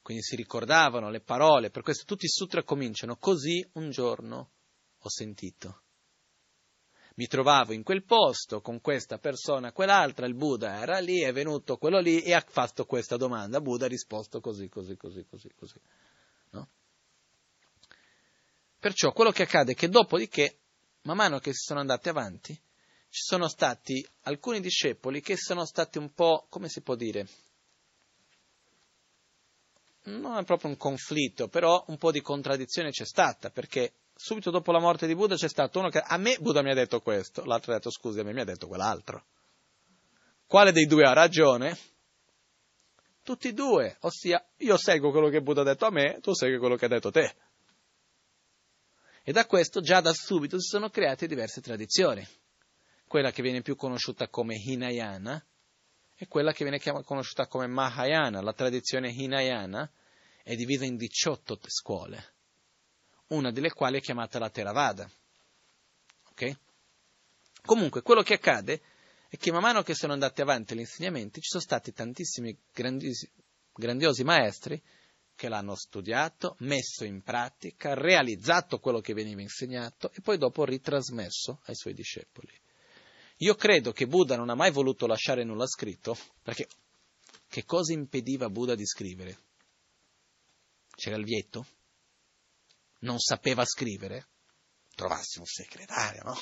[0.00, 4.50] quindi si ricordavano le parole, per questo tutti i sutra cominciano, così un giorno
[4.98, 5.81] ho sentito.
[7.22, 11.76] Mi trovavo in quel posto con questa persona, quell'altra, il Buddha era lì, è venuto
[11.76, 13.60] quello lì e ha fatto questa domanda.
[13.60, 15.80] Buddha ha risposto così, così, così, così, così.
[16.50, 16.68] No?
[18.76, 20.58] Perciò quello che accade è che dopodiché,
[21.02, 25.98] man mano che si sono andati avanti, ci sono stati alcuni discepoli che sono stati
[25.98, 27.28] un po', come si può dire,
[30.06, 33.92] non è proprio un conflitto, però un po' di contraddizione c'è stata, perché
[34.22, 36.74] subito dopo la morte di Buddha c'è stato uno che a me Buddha mi ha
[36.74, 39.24] detto questo, l'altro ha detto scusi, a me mi ha detto quell'altro.
[40.46, 41.76] Quale dei due ha ragione?
[43.24, 46.58] Tutti e due, ossia io seguo quello che Buddha ha detto a me, tu segui
[46.58, 47.34] quello che ha detto te.
[49.24, 52.24] E da questo già da subito si sono create diverse tradizioni
[53.08, 55.44] quella che viene più conosciuta come Hinayana
[56.14, 58.40] e quella che viene conosciuta come Mahayana.
[58.40, 59.90] La tradizione Hinayana
[60.44, 62.34] è divisa in 18 scuole,
[63.32, 65.10] una delle quali è chiamata la Theravada.
[66.30, 66.56] Okay?
[67.64, 68.80] Comunque, quello che accade
[69.28, 73.30] è che man mano che sono andati avanti gli insegnamenti ci sono stati tantissimi grandiosi,
[73.72, 74.80] grandiosi maestri
[75.34, 81.60] che l'hanno studiato, messo in pratica, realizzato quello che veniva insegnato e poi dopo ritrasmesso
[81.64, 82.52] ai suoi discepoli.
[83.38, 86.68] Io credo che Buddha non ha mai voluto lasciare nulla scritto, perché
[87.48, 89.38] che cosa impediva Buddha di scrivere?
[90.94, 91.66] C'era il vieto?
[93.02, 94.28] Non sapeva scrivere?
[94.94, 96.36] Trovassi un segretario, no?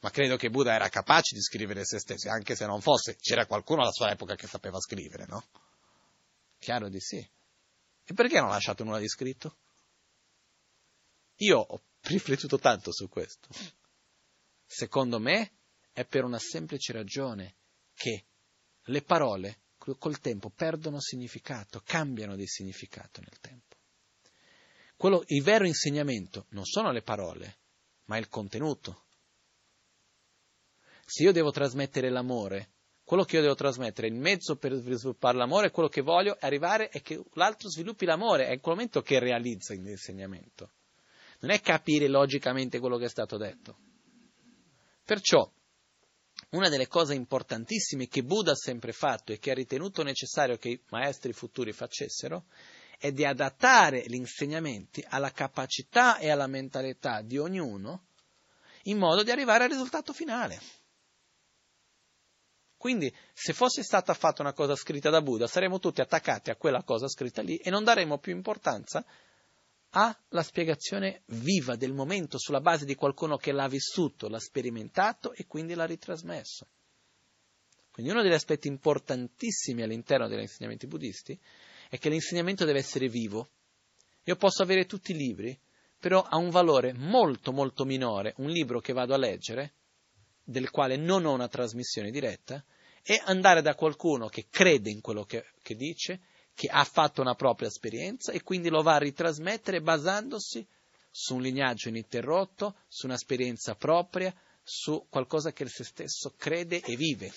[0.00, 3.46] Ma credo che Buddha era capace di scrivere se stesso, anche se non fosse, c'era
[3.46, 5.46] qualcuno alla sua epoca che sapeva scrivere, no?
[6.58, 7.16] Chiaro di sì.
[7.16, 9.56] E perché non ha lasciato nulla di scritto?
[11.36, 13.48] Io ho riflettuto tanto su questo.
[14.66, 15.52] Secondo me
[15.92, 17.56] è per una semplice ragione
[17.94, 18.26] che
[18.82, 23.73] le parole col tempo perdono significato, cambiano di significato nel tempo.
[24.96, 27.58] Quello, il vero insegnamento non sono le parole,
[28.04, 29.02] ma il contenuto.
[31.06, 32.70] Se io devo trasmettere l'amore,
[33.04, 37.02] quello che io devo trasmettere, il mezzo per sviluppare l'amore, quello che voglio arrivare è
[37.02, 40.70] che l'altro sviluppi l'amore, è in quel momento che realizza l'insegnamento.
[41.40, 43.76] Non è capire logicamente quello che è stato detto.
[45.04, 45.50] Perciò,
[46.50, 50.68] una delle cose importantissime che Buddha ha sempre fatto e che ha ritenuto necessario che
[50.70, 52.46] i maestri futuri facessero
[53.04, 58.06] è di adattare gli insegnamenti alla capacità e alla mentalità di ognuno
[58.84, 60.58] in modo di arrivare al risultato finale.
[62.78, 66.82] Quindi, se fosse stata fatta una cosa scritta da Buddha, saremmo tutti attaccati a quella
[66.82, 69.04] cosa scritta lì e non daremmo più importanza
[69.90, 75.34] ha la spiegazione viva del momento sulla base di qualcuno che l'ha vissuto, l'ha sperimentato
[75.34, 76.66] e quindi l'ha ritrasmesso.
[77.90, 81.38] Quindi uno degli aspetti importantissimi all'interno degli insegnamenti buddisti
[81.94, 83.50] è che l'insegnamento deve essere vivo.
[84.24, 85.56] Io posso avere tutti i libri,
[85.96, 89.74] però ha un valore molto molto minore un libro che vado a leggere,
[90.42, 92.64] del quale non ho una trasmissione diretta,
[93.00, 96.22] e andare da qualcuno che crede in quello che, che dice
[96.52, 100.66] che ha fatto una propria esperienza e quindi lo va a ritrasmettere basandosi
[101.12, 104.34] su un lignaggio ininterrotto, su un'esperienza propria,
[104.64, 107.32] su qualcosa che se stesso crede e vive.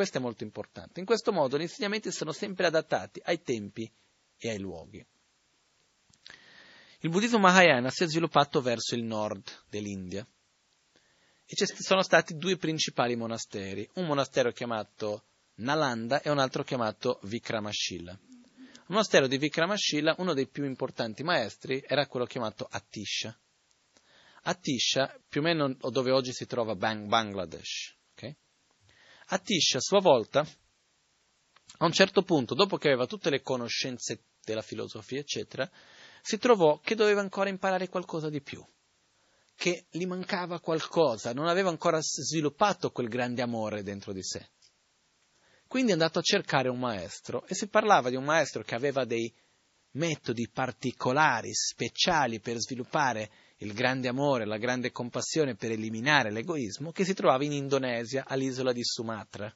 [0.00, 0.98] Questo è molto importante.
[0.98, 3.86] In questo modo gli insegnamenti sono sempre adattati ai tempi
[4.38, 5.04] e ai luoghi.
[7.00, 10.26] Il buddismo Mahayana si è sviluppato verso il nord dell'India
[11.44, 15.24] e ci sono stati due principali monasteri, un monastero chiamato
[15.56, 18.12] Nalanda e un altro chiamato Vikramashila.
[18.12, 23.38] Il monastero di Vikramashila, uno dei più importanti maestri, era quello chiamato Atisha.
[24.44, 27.98] Atisha, più o meno dove oggi si trova Bang- Bangladesh.
[29.30, 29.38] Okay?
[29.38, 30.40] Atisha, a sua volta,
[31.78, 35.70] a un certo punto, dopo che aveva tutte le conoscenze della filosofia, eccetera,
[36.22, 38.64] si trovò che doveva ancora imparare qualcosa di più,
[39.54, 44.50] che gli mancava qualcosa, non aveva ancora sviluppato quel grande amore dentro di sé.
[45.66, 49.04] Quindi è andato a cercare un maestro e si parlava di un maestro che aveva
[49.04, 49.32] dei
[49.92, 53.30] metodi particolari, speciali per sviluppare
[53.62, 58.72] il grande amore, la grande compassione per eliminare l'egoismo, che si trovava in Indonesia, all'isola
[58.72, 59.54] di Sumatra.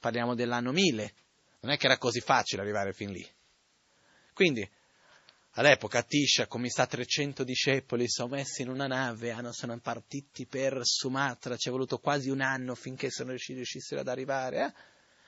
[0.00, 1.12] Parliamo dell'anno 1000,
[1.60, 3.26] non è che era così facile arrivare fin lì.
[4.32, 4.68] Quindi,
[5.52, 10.80] all'epoca, Tisha, come sta 300 discepoli, sono messi in una nave, hanno, sono partiti per
[10.82, 14.64] Sumatra, ci è voluto quasi un anno finché sono riusciti, riuscissero ad arrivare.
[14.64, 14.72] Eh?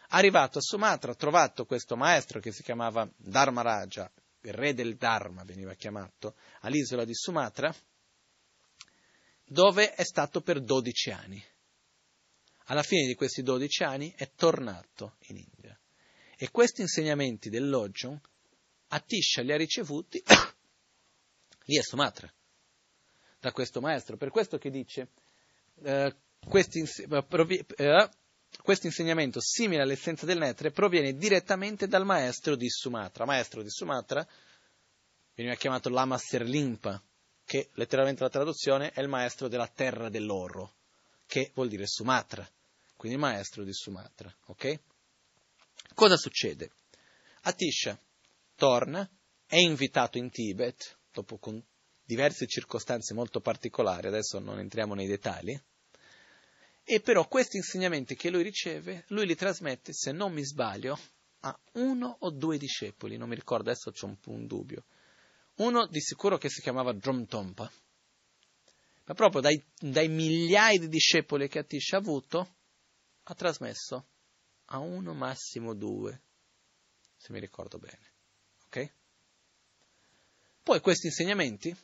[0.08, 4.10] Arrivato a Sumatra, ha trovato questo maestro che si chiamava Dharmaraja,
[4.46, 7.74] il re del Dharma veniva chiamato, all'isola di Sumatra,
[9.44, 11.44] dove è stato per 12 anni.
[12.68, 15.78] Alla fine di questi 12 anni è tornato in India.
[16.36, 18.18] E questi insegnamenti del Lojong
[18.88, 20.22] Atisha li ha ricevuti
[21.64, 22.32] lì a Sumatra,
[23.40, 24.16] da questo maestro.
[24.16, 25.08] Per questo che dice,
[25.82, 26.14] eh,
[26.46, 28.10] questi, eh,
[28.62, 33.24] questo insegnamento, simile all'essenza del netre, proviene direttamente dal maestro di Sumatra.
[33.24, 34.26] Maestro di Sumatra
[35.34, 37.02] veniva chiamato Lama Serlimpa,
[37.44, 40.74] che letteralmente la traduzione è il maestro della terra dell'oro,
[41.26, 42.48] che vuol dire Sumatra,
[42.96, 44.34] quindi il maestro di Sumatra.
[44.46, 44.80] Ok?
[45.94, 46.70] Cosa succede?
[47.42, 47.98] Atisha
[48.56, 49.08] torna,
[49.46, 51.62] è invitato in Tibet, dopo con
[52.02, 55.56] diverse circostanze molto particolari, adesso non entriamo nei dettagli,
[56.88, 60.96] e però questi insegnamenti che lui riceve, lui li trasmette, se non mi sbaglio,
[61.40, 64.84] a uno o due discepoli, non mi ricordo, adesso c'è un un dubbio.
[65.56, 67.68] Uno di sicuro che si chiamava Dromtompa,
[69.04, 72.54] ma proprio dai, dai migliaia di discepoli che Atish ha avuto,
[73.24, 74.06] ha trasmesso
[74.66, 76.20] a uno, massimo due,
[77.16, 78.12] se mi ricordo bene.
[78.66, 78.92] Ok?
[80.62, 81.76] Poi questi insegnamenti,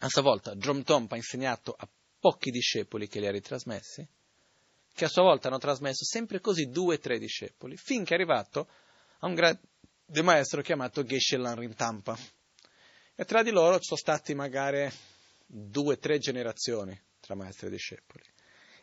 [0.00, 4.06] a sua volta, Dromtompa ha insegnato a pochi discepoli che li ha ritrasmessi,
[4.92, 8.68] che a sua volta hanno trasmesso sempre così due o tre discepoli, finché è arrivato
[9.20, 12.18] a un grande maestro chiamato Geshe Lanrintampa.
[13.14, 14.88] E tra di loro ci sono stati magari
[15.46, 18.24] due o tre generazioni tra maestri e discepoli.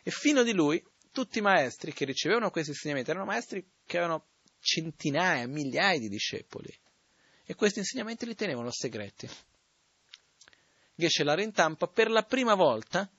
[0.02, 4.26] E fino di lui, tutti i maestri che ricevevano questi insegnamenti erano maestri che avevano
[4.60, 6.72] centinaia, migliaia di discepoli.
[7.44, 9.28] E questi insegnamenti li tenevano segreti.
[10.94, 13.10] Geshe Larintampa per la prima volta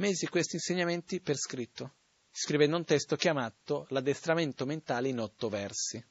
[0.00, 1.96] mesi questi insegnamenti per scritto,
[2.30, 6.02] scrivendo un testo chiamato L'addestramento mentale in otto versi,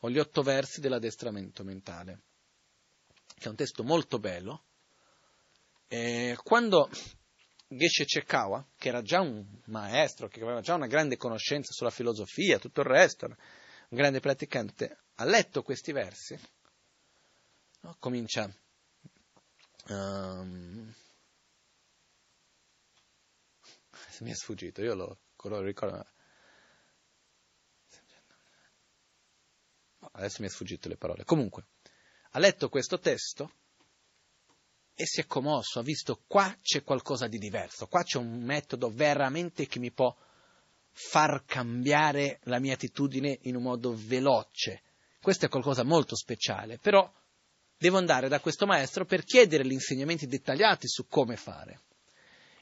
[0.00, 2.20] o gli otto versi dell'addestramento mentale,
[3.36, 4.64] che è un testo molto bello.
[5.88, 6.88] E quando
[7.68, 12.60] Geshe Chekawa, che era già un maestro, che aveva già una grande conoscenza sulla filosofia,
[12.60, 13.36] tutto il resto, un
[13.88, 16.38] grande praticante, ha letto questi versi,
[17.80, 17.96] no?
[17.98, 18.48] comincia
[19.88, 20.94] um,
[24.20, 26.06] mi è sfuggito, io lo, lo ricordo.
[30.12, 31.24] Adesso mi è sfuggito le parole.
[31.24, 31.66] Comunque,
[32.30, 33.50] ha letto questo testo
[34.94, 38.90] e si è commosso, ha visto qua c'è qualcosa di diverso, qua c'è un metodo
[38.90, 40.14] veramente che mi può
[40.90, 44.82] far cambiare la mia attitudine in un modo veloce.
[45.20, 47.12] Questo è qualcosa molto speciale, però
[47.76, 51.80] devo andare da questo maestro per chiedere gli insegnamenti dettagliati su come fare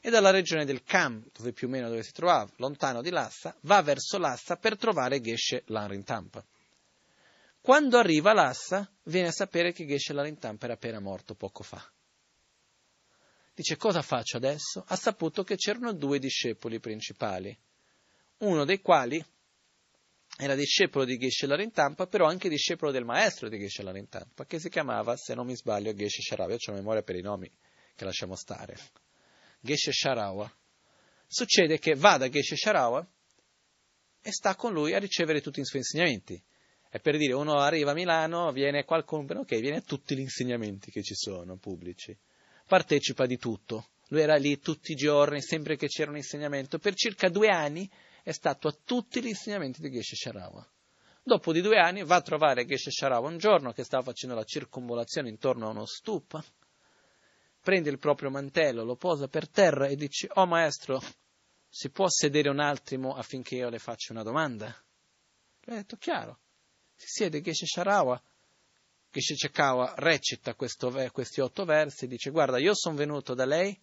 [0.05, 3.57] e dalla regione del Kham, dove più o meno dove si trovava, lontano di Lassa,
[3.61, 6.45] va verso Lassa per trovare Geshe Larintampa.
[7.59, 11.83] Quando arriva a Lassa, viene a sapere che Geshe Larintampa era appena morto poco fa.
[13.55, 14.83] Dice, cosa faccio adesso?
[14.85, 17.57] Ha saputo che c'erano due discepoli principali,
[18.41, 19.25] uno dei quali
[20.37, 24.69] era discepolo di Geshe Larintampa, però anche discepolo del maestro di Geshe Larintampa, che si
[24.69, 26.51] chiamava, se non mi sbaglio, Geshe Sharav.
[26.51, 27.51] Io ho memoria per i nomi,
[27.95, 28.77] che lasciamo stare.
[29.65, 30.49] Geshe Sharawa.
[31.27, 33.05] Succede che va da Geshe Sharawa
[34.21, 36.41] e sta con lui a ricevere tutti i suoi insegnamenti.
[36.87, 40.91] È per dire, uno arriva a Milano, viene qualcuno, ok, viene a tutti gli insegnamenti
[40.91, 42.15] che ci sono, pubblici.
[42.67, 43.89] Partecipa di tutto.
[44.09, 46.77] Lui era lì tutti i giorni, sempre che c'era un insegnamento.
[46.77, 47.89] Per circa due anni
[48.23, 50.65] è stato a tutti gli insegnamenti di Geshe Sharawa.
[51.23, 54.43] Dopo di due anni va a trovare Geshe Sharawa un giorno che stava facendo la
[54.43, 56.43] circonvolazione intorno a uno stupa
[57.65, 61.01] prende il proprio mantello, lo posa per terra e dice, oh maestro,
[61.67, 64.67] si può sedere un attimo affinché io le faccia una domanda?
[65.63, 66.41] Lui ha detto, chiaro.
[66.93, 68.21] Si siede Geshe Sharawa,
[69.09, 73.75] Geshe Chekawa recita questo, questi otto versi e dice, guarda, io sono venuto da lei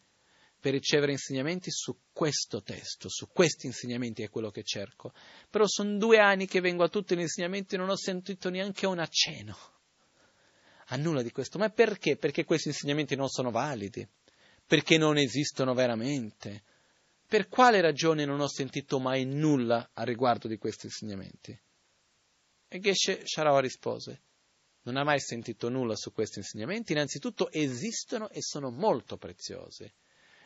[0.61, 5.12] per ricevere insegnamenti su questo testo, su questi insegnamenti è quello che cerco.
[5.51, 8.87] Però sono due anni che vengo a tutti gli insegnamenti e non ho sentito neanche
[8.87, 9.72] un accenno
[10.93, 11.59] a nulla di questo.
[11.59, 12.16] Ma perché?
[12.16, 14.07] Perché questi insegnamenti non sono validi,
[14.66, 16.62] perché non esistono veramente.
[17.26, 21.59] Per quale ragione non ho sentito mai nulla a riguardo di questi insegnamenti?
[22.68, 24.22] E Geshe Sharawa rispose,
[24.82, 29.95] non ha mai sentito nulla su questi insegnamenti, innanzitutto esistono e sono molto preziose.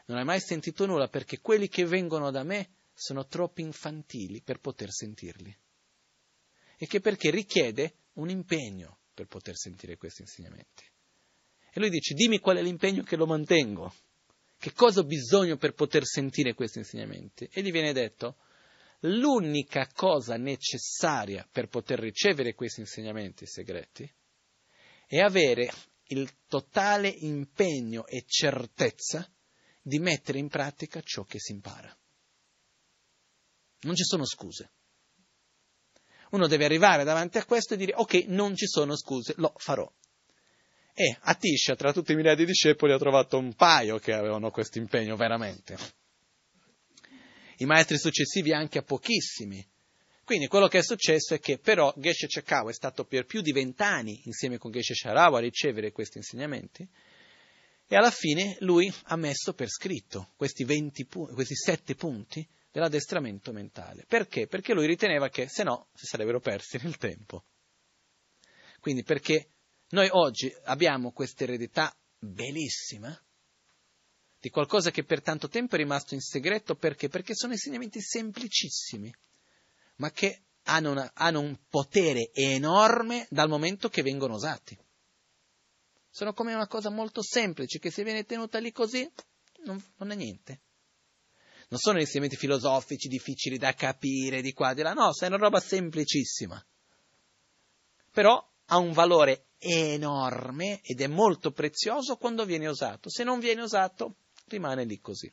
[0.07, 4.61] Non hai mai sentito nulla perché quelli che vengono da me sono troppo infantili per
[4.61, 5.57] poter sentirli.
[6.79, 10.85] E che perché richiede un impegno per poter sentire questi insegnamenti.
[11.73, 13.93] E lui dice, dimmi qual è l'impegno che lo mantengo,
[14.59, 17.49] che cosa ho bisogno per poter sentire questi insegnamenti.
[17.51, 18.37] E gli viene detto,
[19.01, 24.11] l'unica cosa necessaria per poter ricevere questi insegnamenti segreti
[25.07, 25.73] è avere
[26.09, 29.29] il totale impegno e certezza
[29.81, 31.97] di mettere in pratica ciò che si impara.
[33.81, 34.73] Non ci sono scuse.
[36.31, 39.91] Uno deve arrivare davanti a questo e dire ok, non ci sono scuse, lo farò.
[40.95, 44.51] E a Tisha, tra tutti i migliaia di discepoli, ha trovato un paio che avevano
[44.51, 45.77] questo impegno veramente.
[47.59, 49.67] I maestri successivi anche a pochissimi.
[50.25, 53.53] Quindi quello che è successo è che però Geshe Chekao è stato per più di
[53.53, 56.89] vent'anni insieme con Geshe Sharawa a ricevere questi insegnamenti
[57.89, 62.47] e alla fine lui ha messo per scritto questi, 20, questi sette punti
[62.77, 64.05] dell'addestramento mentale.
[64.07, 64.47] Perché?
[64.47, 67.47] Perché lui riteneva che se no si sarebbero persi nel tempo.
[68.81, 69.53] Quindi perché
[69.91, 73.19] noi oggi abbiamo questa eredità bellissima
[74.39, 77.09] di qualcosa che per tanto tempo è rimasto in segreto perché?
[77.09, 79.11] Perché sono insegnamenti semplicissimi,
[79.97, 84.79] ma che hanno, una, hanno un potere enorme dal momento che vengono usati.
[86.11, 89.11] Sono come una cosa molto semplice che se viene tenuta lì così
[89.65, 90.61] non, non è niente.
[91.69, 95.59] Non sono insegnamenti filosofici difficili da capire di qua di là, no, è una roba
[95.59, 96.65] semplicissima.
[98.13, 103.11] Però ha un valore enorme ed è molto prezioso quando viene usato.
[103.11, 105.33] Se non viene usato, rimane lì così.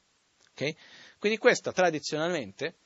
[0.52, 0.76] Okay?
[1.20, 2.78] Quindi questa tradizionalmente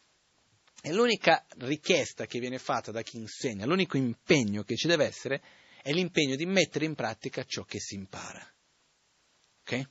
[0.82, 5.42] è l'unica richiesta che viene fatta da chi insegna, l'unico impegno che ci deve essere
[5.82, 8.46] è l'impegno di mettere in pratica ciò che si impara.
[9.62, 9.88] Okay?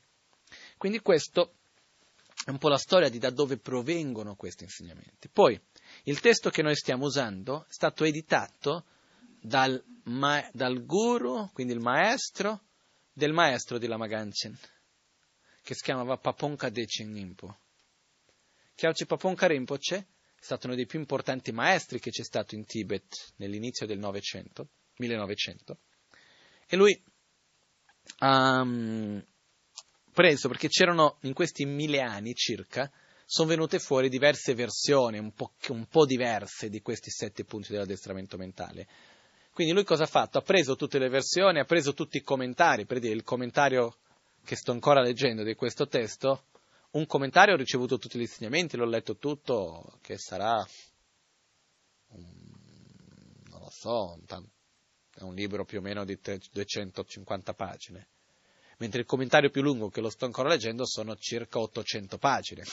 [0.76, 1.54] Quindi questo
[2.46, 5.28] è un po' la storia di da dove provengono questi insegnamenti.
[5.28, 5.60] Poi,
[6.04, 8.84] il testo che noi stiamo usando è stato editato
[9.40, 12.66] dal, ma- dal guru, quindi il maestro,
[13.12, 17.58] del maestro di Lama che si chiamava Paponka Dechen Nimpo.
[18.76, 20.06] Kyauchi Paponka Rinpoche è
[20.38, 24.68] stato uno dei più importanti maestri che c'è stato in Tibet nell'inizio del Novecento
[24.98, 25.78] 1900,
[26.68, 27.02] e lui
[28.20, 29.20] um,
[30.16, 32.90] preso, perché c'erano in questi mille anni circa,
[33.26, 38.38] sono venute fuori diverse versioni, un po', un po' diverse di questi sette punti dell'addestramento
[38.38, 38.88] mentale.
[39.52, 40.38] Quindi lui cosa ha fatto?
[40.38, 43.98] Ha preso tutte le versioni, ha preso tutti i commentari, per dire il commentario
[44.42, 46.44] che sto ancora leggendo di questo testo,
[46.92, 50.66] un commentario ho ricevuto tutti gli insegnamenti, l'ho letto tutto, che sarà,
[52.12, 54.18] non lo so,
[55.14, 58.08] è un libro più o meno di 250 pagine,
[58.78, 62.64] mentre il commentario più lungo che lo sto ancora leggendo sono circa 800 pagine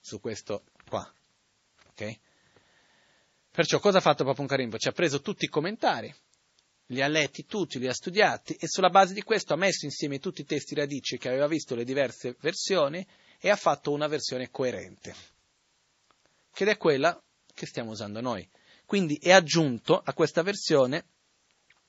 [0.00, 1.10] su questo qua.
[1.90, 2.18] Okay?
[3.50, 4.78] Perciò cosa ha fatto Papuncarimbo?
[4.78, 6.12] Ci ha preso tutti i commentari,
[6.86, 10.18] li ha letti tutti, li ha studiati e sulla base di questo ha messo insieme
[10.18, 13.06] tutti i testi radici che aveva visto le diverse versioni
[13.38, 15.14] e ha fatto una versione coerente,
[16.52, 17.22] che è quella
[17.54, 18.46] che stiamo usando noi.
[18.84, 21.06] Quindi è aggiunto a questa versione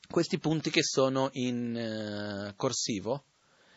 [0.08, 3.24] questi punti che sono in uh, corsivo,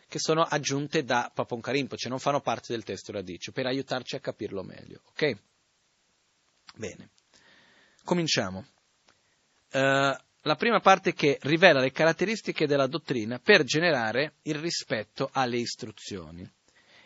[0.09, 4.17] che sono aggiunte da Papon Karimpo, cioè non fanno parte del testo radice, per aiutarci
[4.17, 5.03] a capirlo meglio.
[5.11, 5.37] Ok?
[6.75, 7.11] Bene.
[8.05, 8.67] Cominciamo.
[9.71, 15.59] Uh, la prima parte che rivela le caratteristiche della dottrina per generare il rispetto alle
[15.59, 16.51] istruzioni.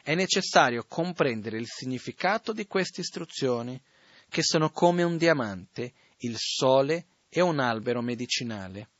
[0.00, 3.80] È necessario comprendere il significato di queste istruzioni,
[4.28, 8.90] che sono come un diamante, il sole e un albero medicinale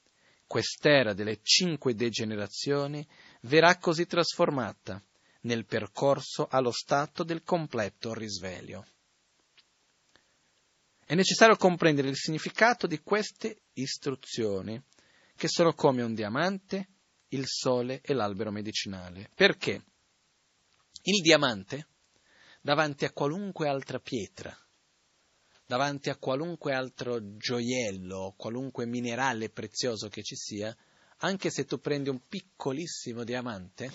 [0.53, 3.07] quest'era delle cinque degenerazioni
[3.43, 5.03] verrà così trasformata
[5.43, 8.87] nel percorso allo stato del completo risveglio.
[11.05, 14.81] È necessario comprendere il significato di queste istruzioni,
[15.35, 16.89] che sono come un diamante,
[17.29, 19.29] il sole e l'albero medicinale.
[19.35, 19.85] Perché?
[21.03, 21.89] Il diamante,
[22.61, 24.57] davanti a qualunque altra pietra,
[25.67, 30.75] davanti a qualunque altro gioiello, qualunque minerale prezioso che ci sia,
[31.25, 33.91] anche se tu prendi un piccolissimo diamante,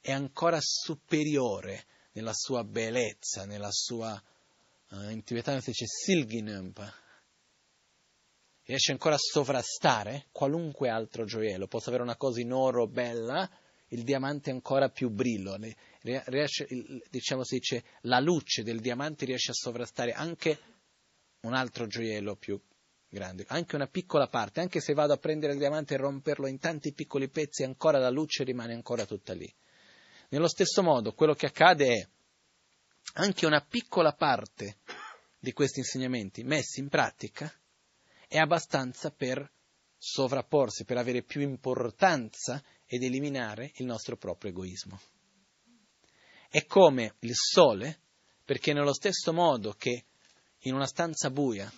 [0.00, 4.20] è ancora superiore nella sua bellezza, nella sua,
[4.90, 6.92] uh, in tibetano si dice silginumpa,
[8.64, 11.68] riesce ancora a sovrastare qualunque altro gioiello.
[11.68, 13.48] Posso avere una cosa in oro bella,
[13.88, 15.56] il diamante è ancora più brillo,
[16.00, 16.66] riesce,
[17.08, 20.58] diciamo si dice, la luce del diamante riesce a sovrastare anche
[21.42, 22.60] un altro gioiello più
[23.12, 26.58] grande, anche una piccola parte, anche se vado a prendere il diamante e romperlo in
[26.58, 29.52] tanti piccoli pezzi, ancora la luce rimane ancora tutta lì.
[30.30, 32.08] Nello stesso modo, quello che accade è
[33.14, 34.78] anche una piccola parte
[35.38, 37.52] di questi insegnamenti messi in pratica
[38.26, 39.50] è abbastanza per
[39.98, 44.98] sovrapporsi, per avere più importanza ed eliminare il nostro proprio egoismo.
[46.48, 48.00] È come il sole,
[48.44, 50.06] perché nello stesso modo che
[50.60, 51.70] in una stanza buia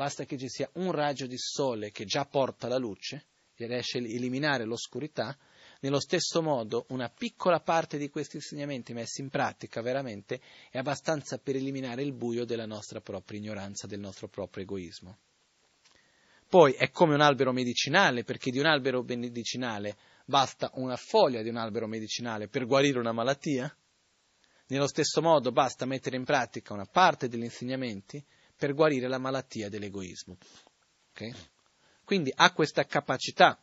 [0.00, 3.98] basta che ci sia un raggio di sole che già porta la luce e riesce
[3.98, 5.36] a eliminare l'oscurità,
[5.80, 10.40] nello stesso modo una piccola parte di questi insegnamenti messi in pratica veramente
[10.70, 15.18] è abbastanza per eliminare il buio della nostra propria ignoranza, del nostro proprio egoismo.
[16.48, 21.50] Poi è come un albero medicinale, perché di un albero medicinale basta una foglia di
[21.50, 23.70] un albero medicinale per guarire una malattia.
[24.68, 28.24] Nello stesso modo basta mettere in pratica una parte degli insegnamenti
[28.60, 30.36] per guarire la malattia dell'egoismo.
[31.12, 31.32] Okay?
[32.04, 33.58] Quindi ha questa capacità,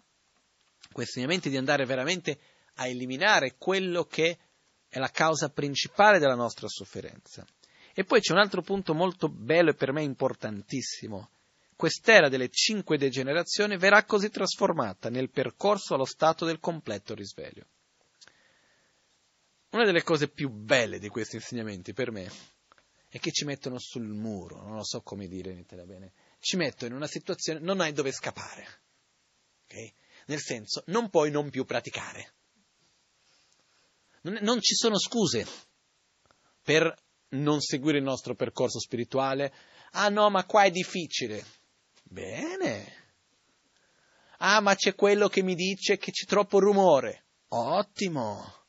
[0.92, 2.40] questi insegnamenti, di andare veramente
[2.78, 4.40] a eliminare quello che
[4.88, 7.46] è la causa principale della nostra sofferenza.
[7.94, 11.30] E poi c'è un altro punto molto bello e per me importantissimo,
[11.76, 17.68] quest'era delle cinque degenerazioni verrà così trasformata nel percorso allo stato del completo risveglio.
[19.70, 22.56] Una delle cose più belle di questi insegnamenti per me
[23.18, 26.56] è che ci mettono sul muro, non lo so come dire in Italia bene, ci
[26.56, 28.68] mettono in una situazione, non hai dove scappare,
[29.66, 29.94] okay?
[30.28, 32.34] nel senso non puoi non più praticare.
[34.22, 35.46] Non, non ci sono scuse
[36.62, 36.94] per
[37.30, 39.54] non seguire il nostro percorso spirituale.
[39.92, 41.46] Ah no, ma qua è difficile.
[42.04, 43.06] Bene.
[44.40, 47.26] Ah, ma c'è quello che mi dice che c'è troppo rumore.
[47.50, 48.67] Ottimo.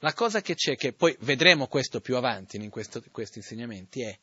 [0.00, 4.18] La cosa che c'è, che poi vedremo questo più avanti in questo, questi insegnamenti, è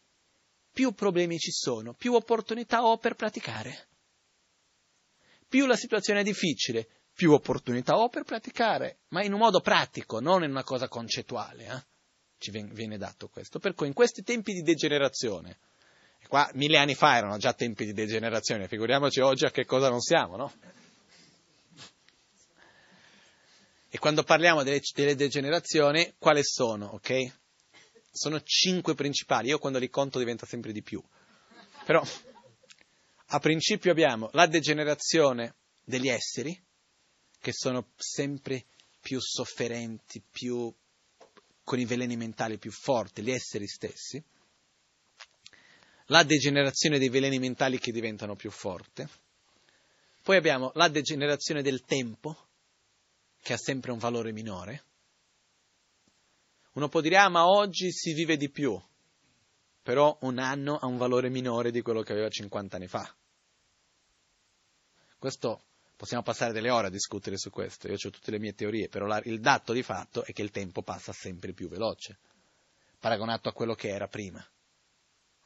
[0.71, 3.87] più problemi ci sono, più opportunità ho per praticare.
[5.47, 10.19] Più la situazione è difficile, più opportunità ho per praticare, ma in un modo pratico,
[10.19, 11.65] non in una cosa concettuale.
[11.65, 11.85] Eh?
[12.37, 13.59] Ci viene dato questo.
[13.59, 15.59] Per cui in questi tempi di degenerazione,
[16.27, 20.01] Qua mille anni fa erano già tempi di degenerazione, figuriamoci oggi a che cosa non
[20.01, 20.51] siamo, no?
[23.89, 27.33] E quando parliamo delle, delle degenerazioni, quali sono, ok?
[28.11, 31.01] Sono cinque principali, io quando li conto diventa sempre di più.
[31.85, 32.01] Però
[33.27, 36.59] a principio abbiamo la degenerazione degli esseri,
[37.39, 38.65] che sono sempre
[38.99, 40.73] più sofferenti, più,
[41.63, 44.21] con i veleni mentali più forti, gli esseri stessi
[46.07, 49.05] la degenerazione dei veleni mentali che diventano più forti.
[50.21, 52.46] Poi abbiamo la degenerazione del tempo,
[53.47, 54.83] che ha sempre un valore minore.
[56.73, 58.77] Uno può dire, ah, ma oggi si vive di più,
[59.81, 63.15] però un anno ha un valore minore di quello che aveva 50 anni fa.
[65.17, 65.63] Questo
[65.95, 69.05] possiamo passare delle ore a discutere su questo, io ho tutte le mie teorie, però
[69.05, 72.19] la, il dato di fatto è che il tempo passa sempre più veloce,
[72.99, 74.45] paragonato a quello che era prima.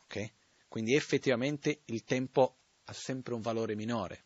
[0.05, 0.33] Okay?
[0.67, 4.25] Quindi effettivamente il tempo ha sempre un valore minore.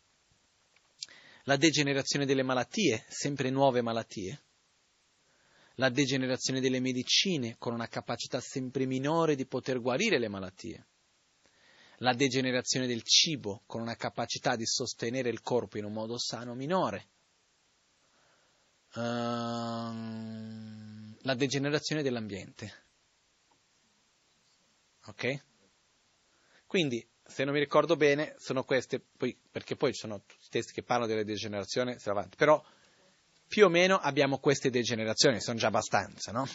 [1.48, 4.42] La degenerazione delle malattie, sempre nuove malattie.
[5.76, 10.86] La degenerazione delle medicine con una capacità sempre minore di poter guarire le malattie.
[11.98, 16.54] La degenerazione del cibo con una capacità di sostenere il corpo in un modo sano
[16.54, 17.06] minore.
[18.94, 19.00] Uh,
[21.20, 22.84] la degenerazione dell'ambiente.
[25.04, 25.44] Ok?
[26.66, 30.50] Quindi, se non mi ricordo bene, sono queste, poi, perché poi ci sono tutti i
[30.50, 32.62] testi che parlano delle degenerazioni, avanti, però
[33.48, 36.48] più o meno abbiamo queste degenerazioni, sono già abbastanza, no?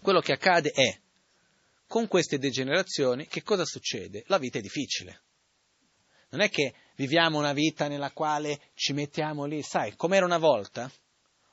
[0.00, 1.00] Quello che accade è,
[1.86, 4.24] con queste degenerazioni, che cosa succede?
[4.26, 5.22] La vita è difficile.
[6.30, 10.90] Non è che viviamo una vita nella quale ci mettiamo lì, sai, com'era una volta?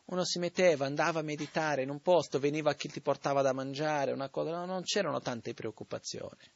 [0.05, 4.11] Uno si metteva, andava a meditare in un posto, veniva chi ti portava da mangiare,
[4.11, 6.51] una cosa, no, non c'erano tante preoccupazioni.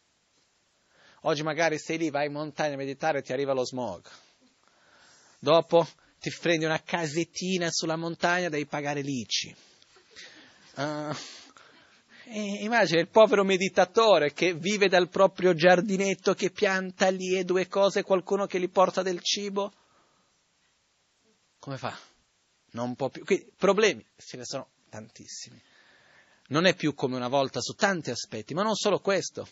[1.21, 4.07] Oggi magari sei lì, vai in montagna a meditare e ti arriva lo smog.
[5.39, 5.87] Dopo
[6.19, 9.55] ti prendi una casettina sulla montagna, devi pagare l'ICI.
[10.75, 11.15] Uh,
[12.61, 18.03] immagina il povero meditatore che vive dal proprio giardinetto, che pianta lì e due cose,
[18.03, 19.73] qualcuno che gli porta del cibo.
[21.59, 21.97] Come fa?
[22.71, 23.25] Non può più.
[23.25, 25.61] Quindi, problemi, ce ne sono tantissimi.
[26.47, 29.47] Non è più come una volta su tanti aspetti, ma non solo questo.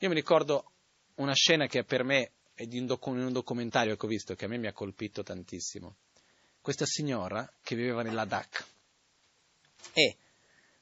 [0.00, 0.72] Io mi ricordo
[1.20, 4.46] una scena che per me è di un, doc- un documentario che ho visto, che
[4.46, 5.96] a me mi ha colpito tantissimo.
[6.60, 8.64] Questa signora che viveva nella DAC
[9.92, 10.16] e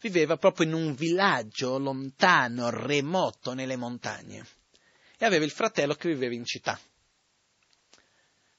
[0.00, 4.46] viveva proprio in un villaggio lontano, remoto nelle montagne.
[5.20, 6.78] e aveva il fratello che viveva in città.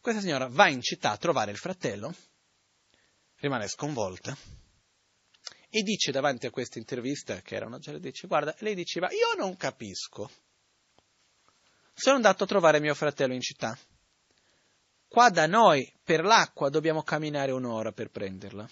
[0.01, 2.13] Questa signora va in città a trovare il fratello,
[3.37, 4.35] rimane sconvolta
[5.69, 9.33] e dice davanti a questa intervista, che era una giornata, dice, guarda, lei diceva, io
[9.37, 10.29] non capisco.
[11.99, 13.77] Sono andato a trovare mio fratello in città.
[15.05, 18.65] Qua da noi, per l'acqua, dobbiamo camminare un'ora per prenderla.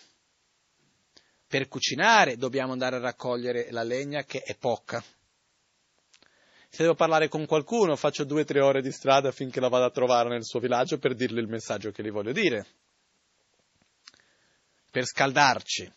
[1.45, 5.03] Per cucinare dobbiamo andare a raccogliere la legna che è poca.
[6.69, 9.83] Se devo parlare con qualcuno faccio due o tre ore di strada finché la vado
[9.83, 12.65] a trovare nel suo villaggio per dirgli il messaggio che gli voglio dire.
[14.89, 15.91] Per scaldarci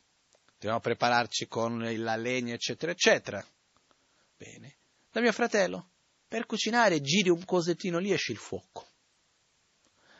[0.54, 3.44] dobbiamo prepararci con la legna, eccetera, eccetera.
[4.36, 4.74] Bene.
[5.12, 5.90] Da mio fratello,
[6.30, 8.86] per cucinare giri un cosettino lì, esce il fuoco.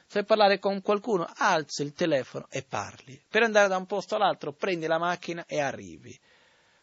[0.09, 3.25] Se parlare con qualcuno, alzi il telefono e parli.
[3.29, 6.19] Per andare da un posto all'altro, prendi la macchina e arrivi.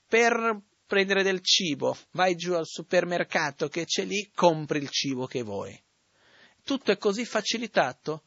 [0.07, 5.41] Per prendere del cibo, vai giù al supermercato che c'è lì, compri il cibo che
[5.41, 5.77] vuoi.
[6.63, 8.23] Tutto è così facilitato,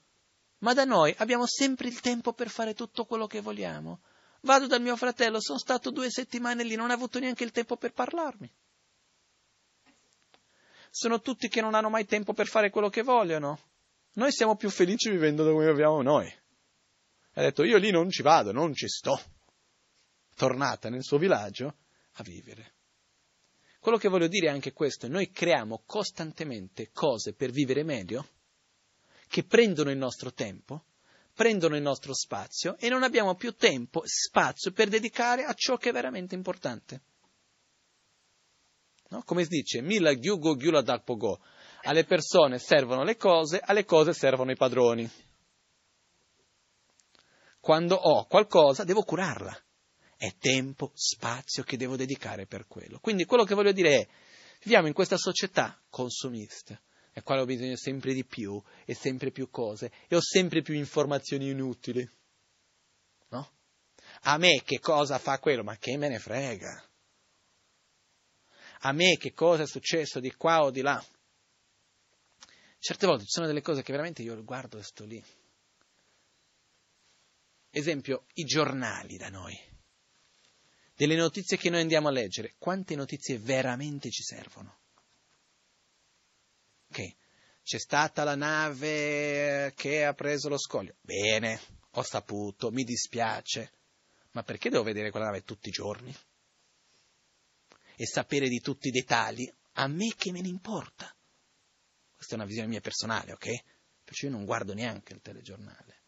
[0.59, 4.03] ma da noi abbiamo sempre il tempo per fare tutto quello che vogliamo.
[4.43, 7.79] Vado dal mio fratello, sono stato due settimane lì, non ho avuto neanche il tempo
[7.79, 8.53] per parlarmi.
[10.91, 13.59] Sono tutti che non hanno mai tempo per fare quello che vogliono.
[14.15, 16.29] Noi siamo più felici vivendo dove viviamo noi.
[17.35, 19.21] Ha detto, io lì non ci vado, non ci sto.
[20.35, 21.77] Tornata nel suo villaggio
[22.15, 22.75] a vivere.
[23.79, 28.29] Quello che voglio dire è anche questo, noi creiamo costantemente cose per vivere meglio,
[29.29, 30.85] che prendono il nostro tempo,
[31.33, 35.91] prendono il nostro spazio e non abbiamo più tempo, spazio per dedicare a ciò che
[35.91, 37.01] è veramente importante.
[39.11, 39.23] No?
[39.25, 41.41] Come si dice, mila gyugo gyula dakpogo.
[41.83, 45.09] Alle persone servono le cose, alle cose servono i padroni.
[47.61, 49.57] Quando ho qualcosa devo curarla.
[50.17, 52.99] È tempo, spazio che devo dedicare per quello.
[53.01, 54.09] Quindi quello che voglio dire è,
[54.63, 56.79] viviamo in questa società consumista
[57.13, 60.75] e qua ho bisogno sempre di più e sempre più cose e ho sempre più
[60.75, 62.09] informazioni inutili.
[63.31, 63.51] No?
[64.23, 65.63] A me che cosa fa quello?
[65.65, 66.90] Ma che me ne frega?
[68.83, 71.05] A me che cosa è successo di qua o di là?
[72.79, 75.23] Certe volte ci sono delle cose che veramente io guardo e sto lì.
[77.71, 79.59] Esempio, i giornali da noi.
[80.95, 82.55] Delle notizie che noi andiamo a leggere.
[82.59, 84.79] Quante notizie veramente ci servono?
[86.89, 87.15] Ok,
[87.63, 90.97] c'è stata la nave che ha preso lo scoglio.
[91.01, 91.61] Bene,
[91.93, 93.73] ho saputo, mi dispiace.
[94.33, 96.15] Ma perché devo vedere quella nave tutti i giorni?
[98.01, 99.47] E sapere di tutti i dettagli?
[99.73, 101.15] A me che me ne importa?
[102.15, 103.49] Questa è una visione mia personale, ok?
[104.03, 106.05] Perciò io non guardo neanche il telegiornale.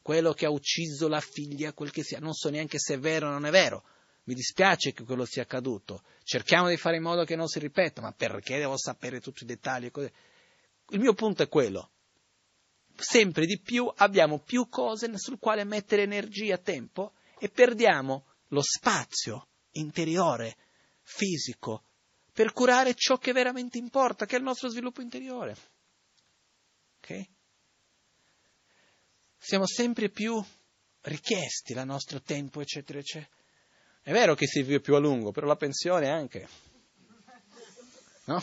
[0.00, 3.26] Quello che ha ucciso la figlia, quel che sia, non so neanche se è vero
[3.26, 3.84] o non è vero.
[4.26, 6.04] Mi dispiace che quello sia accaduto.
[6.22, 9.46] Cerchiamo di fare in modo che non si ripeta, ma perché devo sapere tutti i
[9.46, 9.90] dettagli?
[10.90, 11.90] Il mio punto è quello.
[12.94, 19.48] Sempre di più abbiamo più cose sul quale mettere energia, tempo e perdiamo lo spazio
[19.72, 20.56] interiore,
[21.02, 21.84] fisico,
[22.32, 25.56] per curare ciò che veramente importa, che è il nostro sviluppo interiore.
[26.98, 27.26] Ok?
[29.36, 30.42] Siamo sempre più
[31.02, 33.30] richiesti il nostro tempo, eccetera, eccetera.
[34.02, 36.48] È vero che si vive più a lungo, però la pensione anche.
[38.24, 38.42] No?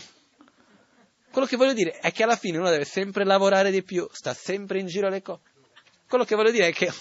[1.31, 4.33] Quello che voglio dire è che alla fine uno deve sempre lavorare di più, sta
[4.33, 5.41] sempre in giro alle cose.
[6.07, 6.91] Quello che voglio dire è che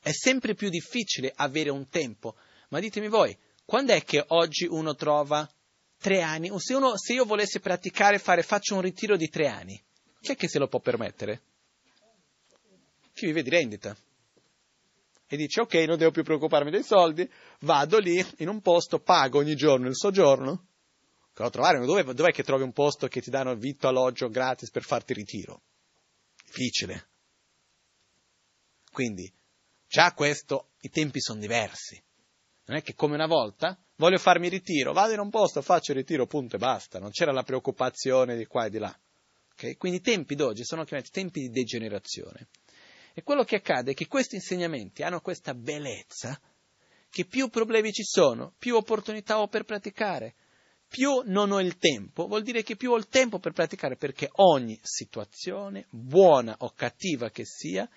[0.00, 2.36] è sempre più difficile avere un tempo.
[2.68, 5.48] Ma ditemi voi, quando è che oggi uno trova
[5.98, 6.50] tre anni?
[6.58, 9.82] Se, uno, se io volessi praticare, fare, faccio un ritiro di tre anni,
[10.20, 11.42] chi è che se lo può permettere?
[13.12, 13.96] Chi vive di rendita
[15.28, 17.28] e dice ok, non devo più preoccuparmi dei soldi,
[17.60, 20.66] vado lì in un posto, pago ogni giorno il soggiorno,
[21.32, 24.84] lo trovare, dove, dov'è che trovi un posto che ti danno vitto, alloggio gratis per
[24.84, 25.62] farti ritiro?
[26.44, 27.08] Difficile.
[28.92, 29.30] Quindi,
[29.88, 32.00] già questo, i tempi sono diversi.
[32.66, 35.98] Non è che come una volta, voglio farmi ritiro, vado in un posto, faccio il
[35.98, 38.96] ritiro, punto e basta, non c'era la preoccupazione di qua e di là.
[39.52, 39.76] Okay?
[39.76, 42.48] Quindi i tempi d'oggi sono chiamati tempi di degenerazione.
[43.14, 46.38] E quello che accade è che questi insegnamenti hanno questa bellezza
[47.08, 50.34] che più problemi ci sono, più opportunità ho per praticare.
[50.88, 54.28] Più non ho il tempo, vuol dire che più ho il tempo per praticare, perché
[54.32, 57.88] ogni situazione, buona o cattiva che sia,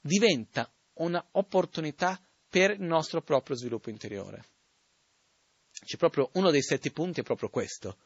[0.00, 2.20] diventa un'opportunità
[2.52, 4.44] per il nostro proprio sviluppo interiore.
[5.72, 7.96] C'è proprio uno dei sette punti è proprio questo.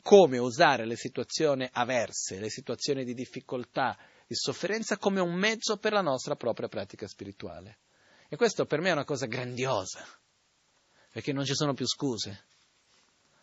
[0.00, 5.92] Come usare le situazioni avverse, le situazioni di difficoltà, di sofferenza come un mezzo per
[5.92, 7.78] la nostra propria pratica spirituale.
[8.28, 10.06] E questo per me è una cosa grandiosa,
[11.10, 12.44] perché non ci sono più scuse,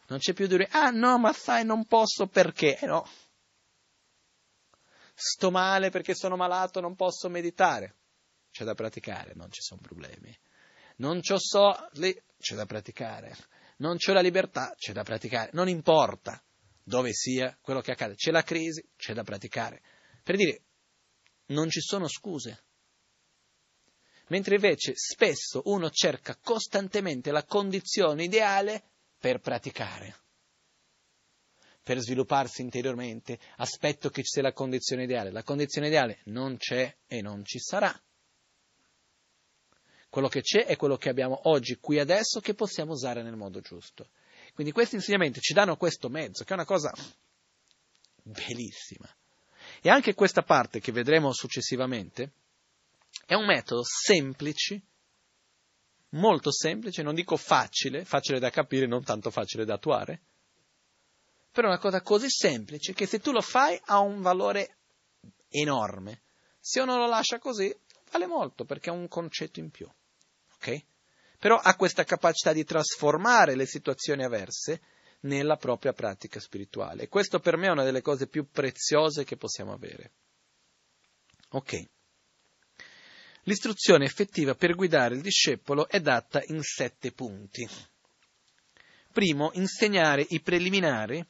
[0.08, 2.78] Non c'è più dire, ah no, ma sai, non posso perché.
[2.78, 3.06] Eh no.
[5.14, 7.96] Sto male perché sono malato, non posso meditare.
[8.50, 10.34] C'è da praticare, non ci sono problemi.
[10.98, 13.36] Non ci so, lì c'è da praticare.
[13.78, 15.50] Non c'è la libertà, c'è da praticare.
[15.54, 16.42] Non importa
[16.84, 18.16] dove sia quello che accade.
[18.16, 19.82] C'è la crisi, c'è da praticare.
[20.22, 20.62] Per dire,
[21.48, 22.64] non ci sono scuse.
[24.28, 28.84] Mentre invece spesso uno cerca costantemente la condizione ideale
[29.20, 30.16] per praticare,
[31.84, 33.40] per svilupparsi interiormente.
[33.58, 35.32] Aspetto che ci sia la condizione ideale.
[35.32, 37.94] La condizione ideale non c'è e non ci sarà.
[40.14, 43.62] Quello che c'è è quello che abbiamo oggi, qui adesso, che possiamo usare nel modo
[43.62, 44.10] giusto.
[44.54, 46.94] Quindi questi insegnamenti ci danno questo mezzo, che è una cosa
[48.22, 49.10] bellissima.
[49.82, 52.34] E anche questa parte che vedremo successivamente
[53.26, 54.84] è un metodo semplice,
[56.10, 60.22] molto semplice, non dico facile, facile da capire, non tanto facile da attuare,
[61.52, 64.78] però è una cosa così semplice che se tu lo fai ha un valore
[65.50, 66.22] enorme.
[66.60, 67.76] Se uno lo lascia così,
[68.12, 69.90] vale molto perché è un concetto in più.
[70.64, 70.86] Okay?
[71.38, 74.80] Però ha questa capacità di trasformare le situazioni avverse
[75.22, 77.04] nella propria pratica spirituale.
[77.04, 80.12] E questo per me è una delle cose più preziose che possiamo avere.
[81.50, 81.86] Ok.
[83.44, 87.68] L'istruzione effettiva per guidare il discepolo è data in sette punti.
[89.12, 91.26] Primo, insegnare i preliminari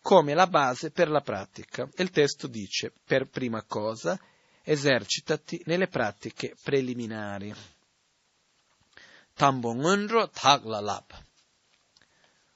[0.00, 1.86] come la base per la pratica.
[1.96, 4.18] Il testo dice, per prima cosa,
[4.62, 7.54] esercitati nelle pratiche preliminari.
[9.34, 11.24] Tambongunro Taglalab.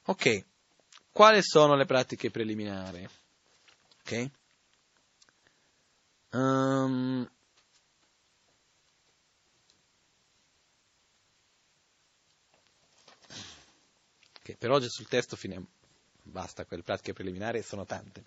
[0.05, 0.45] Ok,
[1.11, 3.07] quali sono le pratiche preliminari?
[4.01, 4.29] Ok?
[6.31, 7.29] Um,
[14.39, 15.65] okay, per oggi sul testo finiamo.
[16.21, 18.25] Basta, quelle pratiche preliminari sono tante.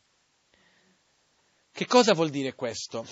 [1.70, 3.06] Che cosa vuol dire questo?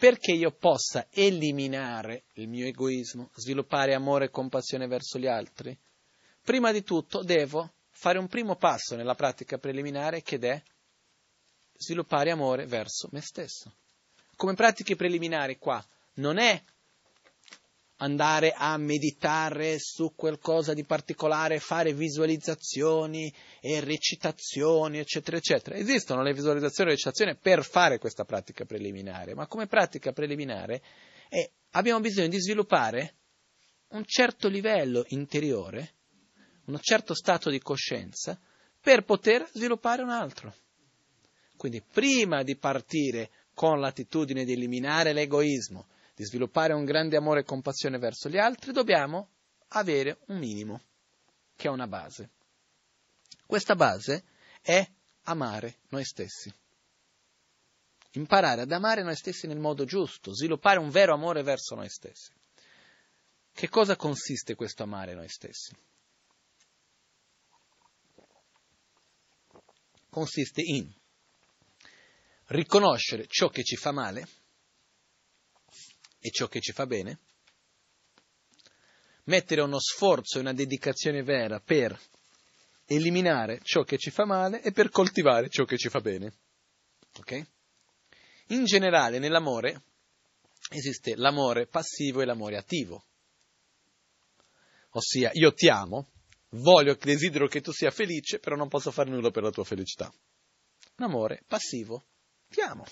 [0.00, 5.78] Perché io possa eliminare il mio egoismo, sviluppare amore e compassione verso gli altri,
[6.42, 10.62] prima di tutto devo fare un primo passo nella pratica preliminare che è
[11.76, 13.74] sviluppare amore verso me stesso.
[14.36, 16.62] Come pratiche preliminari qua non è
[18.00, 25.76] andare a meditare su qualcosa di particolare, fare visualizzazioni e recitazioni, eccetera, eccetera.
[25.76, 30.82] Esistono le visualizzazioni e recitazioni per fare questa pratica preliminare, ma come pratica preliminare
[31.28, 33.14] eh, abbiamo bisogno di sviluppare
[33.88, 35.94] un certo livello interiore,
[36.66, 38.38] un certo stato di coscienza,
[38.80, 40.54] per poter sviluppare un altro.
[41.56, 45.86] Quindi prima di partire con l'attitudine di eliminare l'egoismo,
[46.20, 49.30] di sviluppare un grande amore e compassione verso gli altri, dobbiamo
[49.68, 50.82] avere un minimo,
[51.56, 52.28] che è una base.
[53.46, 54.24] Questa base
[54.60, 54.86] è
[55.22, 56.52] amare noi stessi.
[58.12, 62.30] Imparare ad amare noi stessi nel modo giusto, sviluppare un vero amore verso noi stessi.
[63.54, 65.74] Che cosa consiste questo amare noi stessi?
[70.10, 70.92] Consiste in
[72.48, 74.28] riconoscere ciò che ci fa male,
[76.20, 77.18] e ciò che ci fa bene,
[79.24, 81.98] mettere uno sforzo e una dedicazione vera per
[82.86, 86.32] eliminare ciò che ci fa male e per coltivare ciò che ci fa bene.
[87.18, 87.46] Ok?
[88.48, 89.82] In generale nell'amore
[90.70, 93.04] esiste l'amore passivo e l'amore attivo.
[94.90, 96.10] Ossia, io ti amo,
[96.50, 100.12] voglio, desidero che tu sia felice, però non posso fare nulla per la tua felicità.
[100.96, 102.04] Un amore passivo,
[102.48, 102.84] ti amo.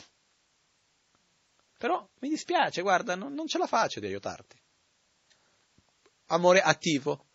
[1.79, 4.61] Però mi dispiace, guarda, non, non ce la faccio di aiutarti.
[6.27, 7.27] Amore attivo.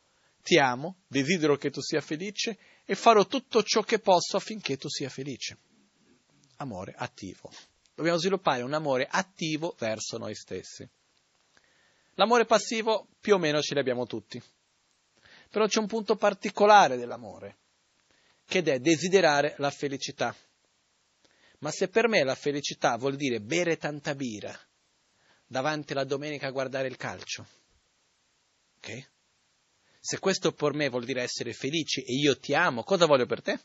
[0.44, 4.90] Ti amo, desidero che tu sia felice e farò tutto ciò che posso affinché tu
[4.90, 5.58] sia felice.
[6.58, 7.50] Amore attivo.
[7.96, 10.88] Dobbiamo sviluppare un amore attivo verso noi stessi.
[12.16, 14.42] L'amore passivo più o meno ce l'abbiamo tutti.
[15.50, 17.60] Però c'è un punto particolare dell'amore,
[18.46, 20.36] che è desiderare la felicità.
[21.64, 24.54] Ma se per me la felicità vuol dire bere tanta birra
[25.48, 27.48] davanti alla domenica a guardare il calcio,
[28.80, 29.10] ok?
[29.98, 33.42] Se questo per me vuol dire essere felice e io ti amo, cosa voglio per
[33.42, 33.60] te?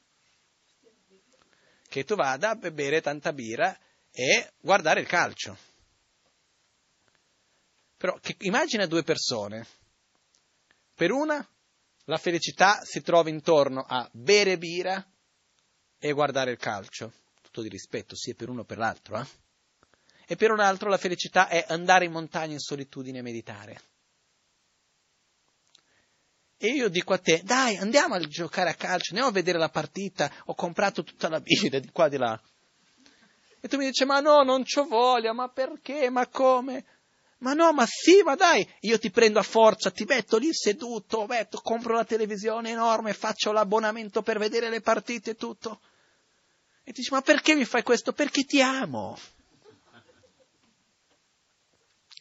[1.88, 3.76] Che tu vada a bere tanta birra
[4.12, 5.58] e guardare il calcio.
[7.96, 9.66] Però che, immagina due persone.
[10.94, 11.44] Per una
[12.04, 15.04] la felicità si trova intorno a bere birra
[15.98, 17.12] e guardare il calcio
[17.58, 19.26] tutto di rispetto sia per uno che per l'altro, eh?
[20.26, 23.80] e per un altro la felicità è andare in montagna in solitudine e meditare.
[26.60, 29.68] e io dico a te, dai, andiamo a giocare a calcio, andiamo a vedere la
[29.68, 32.40] partita, ho comprato tutta la Bibbia di qua e di là.
[33.60, 36.84] E tu mi dici, ma no, non c'ho voglia, ma perché, ma come?
[37.38, 41.26] Ma no, ma sì, ma dai, io ti prendo a forza, ti metto lì seduto,
[41.26, 45.80] metto, compro la televisione enorme, faccio l'abbonamento per vedere le partite e tutto.
[46.88, 48.14] E dici, ma perché mi fai questo?
[48.14, 49.18] Perché ti amo.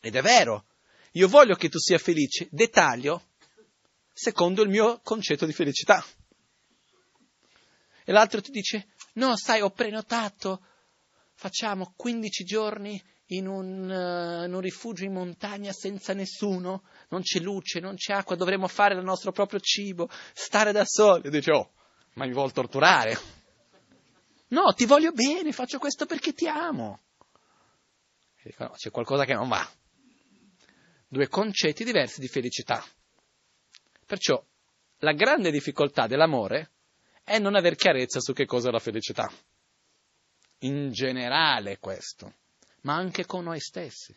[0.01, 0.65] Ed è vero,
[1.13, 3.29] io voglio che tu sia felice, dettaglio,
[4.11, 6.05] secondo il mio concetto di felicità.
[8.03, 10.61] E l'altro ti dice, no, sai, ho prenotato,
[11.35, 17.39] facciamo 15 giorni in un, uh, in un, rifugio in montagna senza nessuno, non c'è
[17.39, 21.27] luce, non c'è acqua, dovremmo fare il nostro proprio cibo, stare da soli.
[21.27, 21.71] E dice, oh,
[22.15, 23.36] ma mi vuol torturare?
[24.49, 27.01] No, ti voglio bene, faccio questo perché ti amo.
[28.37, 29.67] E dico, no, c'è qualcosa che non va.
[31.07, 32.83] Due concetti diversi di felicità.
[34.05, 34.43] Perciò
[34.99, 36.71] la grande difficoltà dell'amore
[37.23, 39.31] è non aver chiarezza su che cosa è la felicità.
[40.59, 42.33] In generale questo
[42.87, 44.15] ma anche con noi stessi.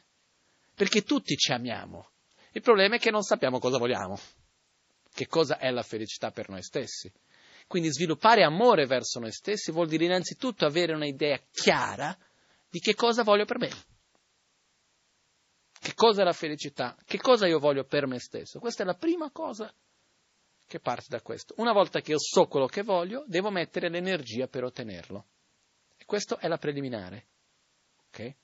[0.75, 2.11] Perché tutti ci amiamo.
[2.53, 4.19] Il problema è che non sappiamo cosa vogliamo,
[5.13, 7.13] che cosa è la felicità per noi stessi.
[7.71, 12.19] Quindi sviluppare amore verso noi stessi vuol dire innanzitutto avere un'idea chiara
[12.69, 13.71] di che cosa voglio per me.
[15.79, 16.97] Che cosa è la felicità?
[17.05, 18.59] Che cosa io voglio per me stesso?
[18.59, 19.73] Questa è la prima cosa
[20.67, 21.55] che parte da questo.
[21.59, 25.27] Una volta che io so quello che voglio, devo mettere l'energia per ottenerlo.
[25.97, 27.27] E questo è la preliminare.
[28.09, 28.35] Okay?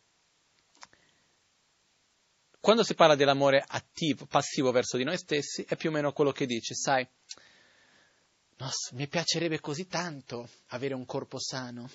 [2.60, 6.30] Quando si parla dell'amore attivo, passivo verso di noi stessi, è più o meno quello
[6.30, 7.04] che dice, sai,
[8.56, 11.90] no, mi piacerebbe così tanto avere un corpo sano,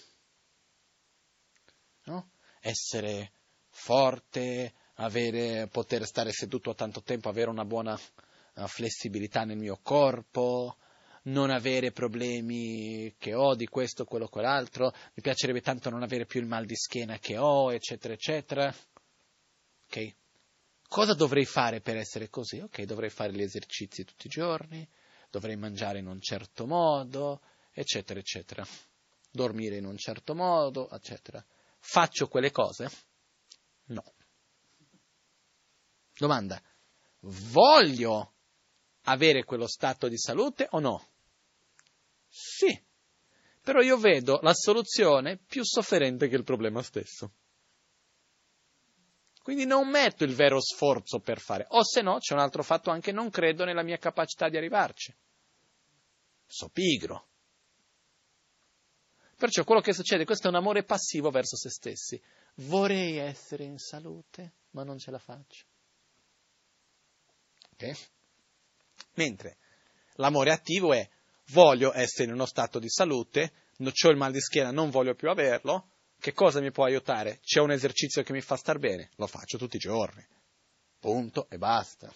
[2.06, 2.32] no?
[2.60, 3.32] essere
[3.70, 7.94] forte, avere, poter stare seduto tanto tempo, avere una buona
[8.56, 10.78] uh, flessibilità nel mio corpo,
[11.24, 16.40] non avere problemi che ho di questo, quello, quell'altro, mi piacerebbe tanto non avere più
[16.40, 18.76] il mal di schiena che ho, eccetera, eccetera.
[19.86, 20.16] Ok?
[20.88, 22.60] Cosa dovrei fare per essere così?
[22.60, 24.88] Ok, dovrei fare gli esercizi tutti i giorni,
[25.32, 27.42] dovrei mangiare in un certo modo,
[27.72, 28.64] eccetera, eccetera.
[29.32, 31.44] Dormire in un certo modo, eccetera.
[31.80, 32.92] Faccio quelle cose?
[33.86, 34.04] No.
[36.16, 36.62] Domanda,
[37.22, 38.34] voglio
[39.04, 41.08] avere quello stato di salute o no?
[42.28, 42.80] Sì,
[43.62, 47.32] però io vedo la soluzione più sofferente che il problema stesso.
[49.42, 52.92] Quindi non metto il vero sforzo per fare, o se no c'è un altro fatto
[52.92, 55.14] anche, non credo nella mia capacità di arrivarci.
[56.46, 57.28] So pigro.
[59.36, 62.22] Perciò quello che succede, questo è un amore passivo verso se stessi.
[62.56, 65.66] Vorrei essere in salute, ma non ce la faccio.
[67.74, 67.96] Okay?
[69.16, 69.58] Mentre
[70.16, 71.10] l'amore attivo è
[71.48, 75.30] voglio essere in uno stato di salute, ho il mal di schiena, non voglio più
[75.30, 75.91] averlo,
[76.22, 77.40] che cosa mi può aiutare?
[77.44, 79.10] C'è un esercizio che mi fa star bene?
[79.16, 80.24] Lo faccio tutti i giorni.
[81.00, 82.14] Punto e basta.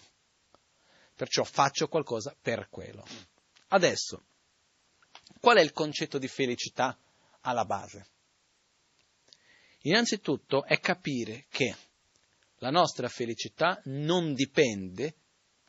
[1.12, 3.04] Perciò faccio qualcosa per quello.
[3.68, 4.22] Adesso,
[5.40, 6.96] qual è il concetto di felicità
[7.40, 8.06] alla base?
[9.80, 11.74] Innanzitutto è capire che
[12.58, 15.14] la nostra felicità non dipende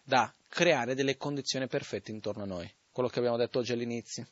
[0.03, 4.27] da creare delle condizioni perfette intorno a noi, quello che abbiamo detto oggi all'inizio.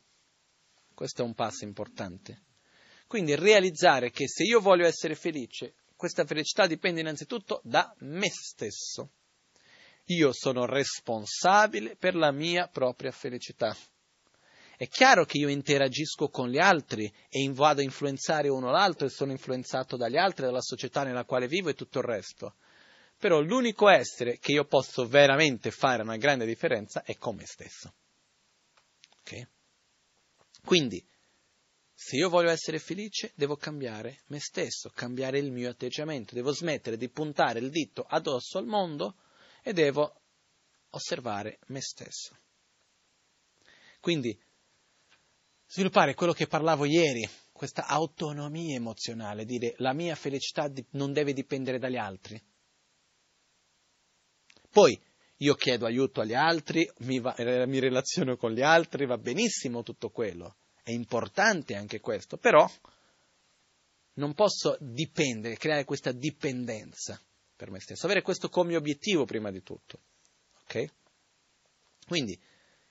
[0.94, 2.45] Questo è un passo importante.
[3.06, 9.10] Quindi realizzare che se io voglio essere felice, questa felicità dipende innanzitutto da me stesso.
[10.06, 13.76] Io sono responsabile per la mia propria felicità.
[14.76, 19.10] È chiaro che io interagisco con gli altri e vado a influenzare uno l'altro e
[19.10, 22.56] sono influenzato dagli altri, dalla società nella quale vivo e tutto il resto.
[23.18, 27.94] Però l'unico essere che io posso veramente fare una grande differenza è con me stesso.
[29.20, 29.48] Okay?
[30.62, 31.02] Quindi,
[31.98, 36.98] se io voglio essere felice, devo cambiare me stesso, cambiare il mio atteggiamento, devo smettere
[36.98, 39.16] di puntare il dito addosso al mondo
[39.62, 40.20] e devo
[40.90, 42.36] osservare me stesso.
[43.98, 44.38] Quindi,
[45.66, 51.78] sviluppare quello che parlavo ieri, questa autonomia emozionale, dire la mia felicità non deve dipendere
[51.78, 52.38] dagli altri.
[54.68, 55.02] Poi
[55.38, 60.10] io chiedo aiuto agli altri, mi, va, mi relaziono con gli altri, va benissimo tutto
[60.10, 60.56] quello
[60.86, 62.64] è importante anche questo, però
[64.14, 67.20] non posso dipendere, creare questa dipendenza
[67.56, 70.02] per me stesso, avere questo come obiettivo prima di tutto.
[70.60, 70.84] Ok?
[72.06, 72.40] Quindi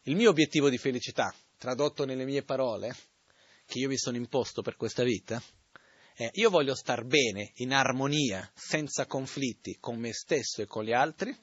[0.02, 2.94] il mio obiettivo di felicità, tradotto nelle mie parole,
[3.66, 5.42] che io mi sono imposto per questa vita,
[6.16, 10.92] è io voglio star bene, in armonia, senza conflitti con me stesso e con gli
[10.92, 11.34] altri,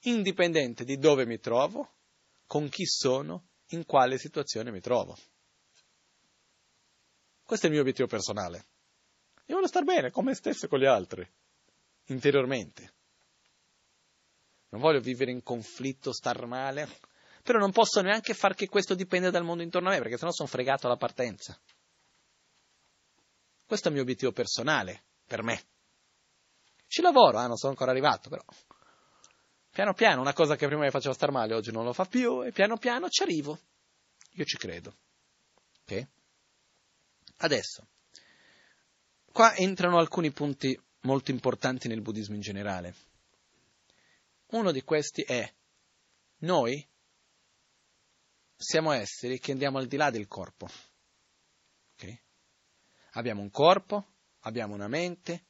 [0.00, 1.92] indipendente di dove mi trovo,
[2.48, 5.16] con chi sono, in quale situazione mi trovo.
[7.48, 8.66] Questo è il mio obiettivo personale.
[9.46, 11.26] Io voglio star bene con me stesso e con gli altri,
[12.08, 12.92] interiormente.
[14.68, 16.86] Non voglio vivere in conflitto, star male,
[17.42, 20.30] però non posso neanche far che questo dipenda dal mondo intorno a me, perché sennò
[20.30, 21.58] sono fregato alla partenza.
[23.64, 25.62] Questo è il mio obiettivo personale, per me.
[26.86, 28.44] Ci lavoro, eh, non sono ancora arrivato, però.
[29.70, 32.44] Piano piano, una cosa che prima mi faceva star male, oggi non lo fa più,
[32.44, 33.58] e piano piano ci arrivo.
[34.32, 34.94] Io ci credo.
[35.80, 36.08] Ok?
[37.38, 37.86] Adesso,
[39.32, 42.94] qua entrano alcuni punti molto importanti nel buddismo in generale.
[44.48, 45.52] Uno di questi è
[46.38, 46.86] noi
[48.56, 50.68] siamo esseri che andiamo al di là del corpo.
[51.94, 52.20] Okay?
[53.12, 54.06] Abbiamo un corpo,
[54.40, 55.44] abbiamo una mente,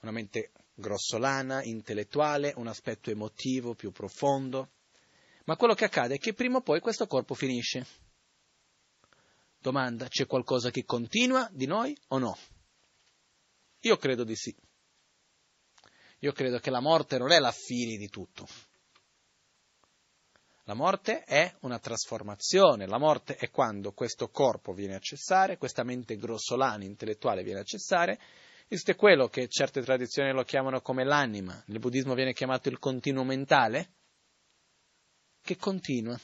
[0.00, 4.70] una mente grossolana, intellettuale, un aspetto emotivo più profondo,
[5.44, 8.04] ma quello che accade è che prima o poi questo corpo finisce.
[9.66, 12.38] Domanda, c'è qualcosa che continua di noi o no?
[13.80, 14.54] Io credo di sì.
[16.20, 18.46] Io credo che la morte non è la fine di tutto.
[20.66, 25.82] La morte è una trasformazione, la morte è quando questo corpo viene a cessare, questa
[25.82, 28.20] mente grossolana, intellettuale viene a cessare,
[28.68, 33.24] esiste quello che certe tradizioni lo chiamano come l'anima, nel buddismo viene chiamato il continuo
[33.24, 33.94] mentale,
[35.40, 36.16] che continua.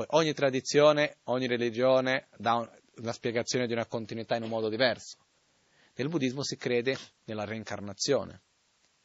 [0.00, 2.66] Poi ogni tradizione, ogni religione dà
[2.96, 5.18] una spiegazione di una continuità in un modo diverso.
[5.96, 8.40] Nel buddismo si crede nella reincarnazione.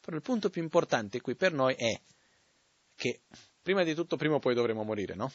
[0.00, 2.00] Però il punto più importante qui per noi è
[2.94, 3.20] che
[3.60, 5.30] prima di tutto, prima o poi dovremo morire, no?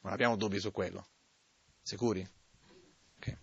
[0.00, 1.06] Non abbiamo dubbi su quello.
[1.82, 2.26] Sicuri?
[3.18, 3.36] Okay.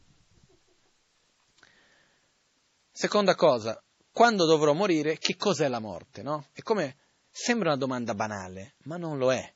[2.92, 3.80] Seconda cosa,
[4.12, 6.48] quando dovrò morire, che cos'è la morte, no?
[6.52, 6.98] È come,
[7.30, 9.55] sembra una domanda banale, ma non lo è.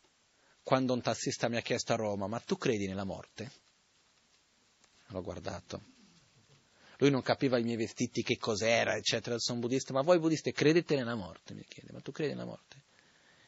[0.63, 3.51] Quando un tassista mi ha chiesto a Roma, ma tu credi nella morte?
[5.07, 5.81] L'ho guardato.
[6.97, 10.95] Lui non capiva i miei vestiti, che cos'era, eccetera, sono buddista, ma voi buddisti credete
[10.95, 11.53] nella morte?
[11.53, 12.83] Mi chiede, ma tu credi nella morte?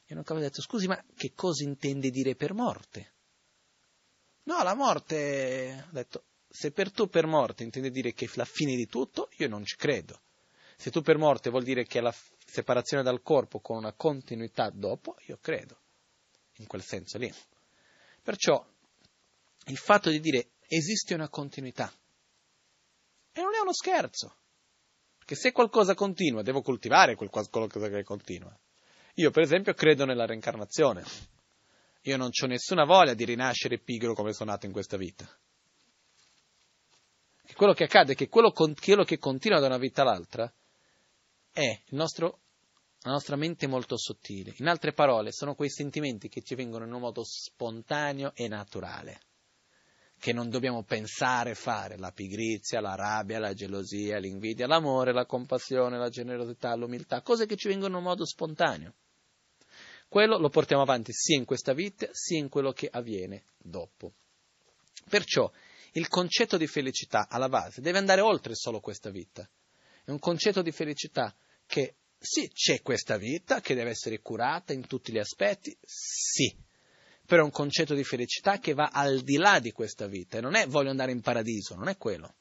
[0.07, 3.13] Io non capivo, ho detto, scusi, ma che cosa intende dire per morte?
[4.43, 8.45] No, la morte, ho detto, se per tu per morte intende dire che è la
[8.45, 10.21] fine di tutto, io non ci credo.
[10.77, 12.15] Se tu per morte vuol dire che è la
[12.45, 15.80] separazione dal corpo con una continuità dopo, io credo,
[16.61, 17.31] in quel senso lì.
[18.23, 18.65] Perciò
[19.65, 21.91] il fatto di dire esiste una continuità,
[23.33, 24.35] e non è uno scherzo,
[25.17, 28.57] perché se qualcosa continua, devo coltivare quel qualcosa che continua.
[29.15, 31.03] Io, per esempio, credo nella reincarnazione.
[32.01, 35.29] Io non ho nessuna voglia di rinascere pigro come sono nato in questa vita.
[37.53, 40.51] Quello che accade è che quello, quello che continua da una vita all'altra
[41.51, 42.39] è nostro,
[43.03, 44.53] la nostra mente molto sottile.
[44.57, 49.21] In altre parole, sono quei sentimenti che ci vengono in un modo spontaneo e naturale,
[50.19, 55.97] che non dobbiamo pensare fare, la pigrizia, la rabbia, la gelosia, l'invidia, l'amore, la compassione,
[55.97, 58.93] la generosità, l'umiltà, cose che ci vengono in un modo spontaneo
[60.11, 64.11] quello lo portiamo avanti sia in questa vita sia in quello che avviene dopo.
[65.07, 65.49] Perciò
[65.93, 69.49] il concetto di felicità alla base deve andare oltre solo questa vita.
[70.03, 71.33] È un concetto di felicità
[71.65, 76.55] che sì, c'è questa vita che deve essere curata in tutti gli aspetti, sì,
[77.25, 80.41] però è un concetto di felicità che va al di là di questa vita e
[80.41, 82.35] non è voglio andare in paradiso, non è quello.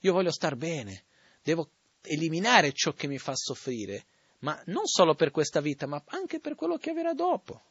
[0.00, 1.04] Io voglio star bene,
[1.42, 1.70] devo
[2.02, 4.06] eliminare ciò che mi fa soffrire
[4.42, 7.62] ma non solo per questa vita, ma anche per quello che avverrà dopo.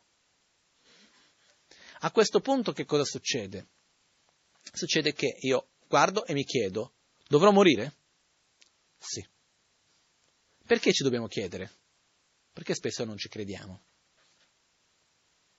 [2.03, 3.67] A questo punto che cosa succede?
[4.73, 6.93] Succede che io guardo e mi chiedo,
[7.27, 7.93] dovrò morire?
[8.97, 9.25] Sì.
[10.65, 11.69] Perché ci dobbiamo chiedere?
[12.53, 13.81] Perché spesso non ci crediamo.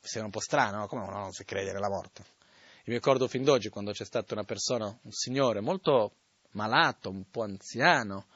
[0.01, 0.87] Sembra un po' strano, no?
[0.87, 2.23] come non si crede nella morte?
[2.85, 6.16] Io mi ricordo fin d'oggi quando c'è stata una persona, un signore molto
[6.53, 8.27] malato, un po' anziano,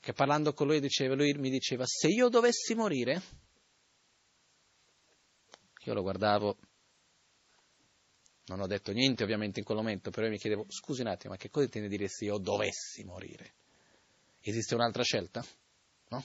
[0.00, 3.22] che parlando con lui, diceva, lui mi diceva, se io dovessi morire,
[5.84, 6.58] io lo guardavo,
[8.46, 11.38] non ho detto niente ovviamente in quel momento, però mi chiedevo, scusi un attimo, ma
[11.38, 13.54] che cosa intende dire se io dovessi morire?
[14.40, 15.42] Esiste un'altra scelta?
[16.14, 16.24] No?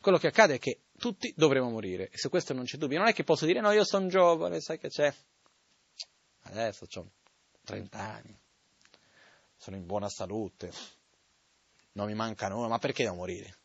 [0.00, 2.98] Quello che accade è che tutti dovremo morire, e su questo non c'è dubbio.
[2.98, 5.12] Non è che posso dire, no, io sono giovane, sai che c'è?
[6.42, 7.10] Adesso ho
[7.64, 8.38] 30 anni,
[9.56, 10.72] sono in buona salute,
[11.92, 13.56] non mi manca nulla, ma perché devo morire?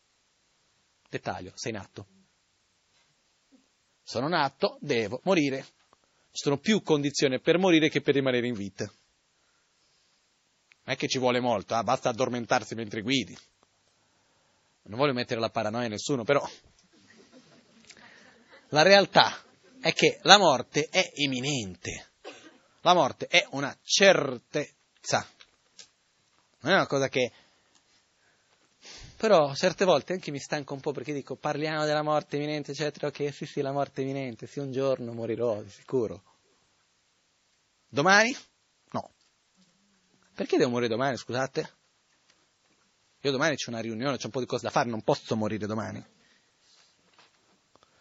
[1.08, 2.06] Dettaglio, sei nato.
[4.02, 5.64] Sono nato, devo morire.
[6.30, 8.84] Ci sono più condizioni per morire che per rimanere in vita.
[8.84, 8.94] Non
[10.94, 11.82] è che ci vuole molto, eh?
[11.82, 13.36] basta addormentarsi mentre guidi.
[14.86, 16.48] Non voglio mettere la paranoia a nessuno, però
[18.70, 19.42] La realtà
[19.80, 22.10] è che la morte è imminente.
[22.80, 25.26] La morte è una certezza.
[26.60, 27.32] Non è una cosa che...
[29.16, 33.06] Però certe volte anche mi stanco un po' perché dico parliamo della morte imminente, eccetera.
[33.06, 36.22] Ok, sì, sì, la morte imminente, sì, un giorno morirò, di sicuro.
[37.88, 38.36] Domani?
[38.90, 39.10] No.
[40.34, 41.72] Perché devo morire domani, scusate?
[43.26, 45.66] Io domani c'è una riunione, c'è un po' di cose da fare, non posso morire
[45.66, 46.00] domani.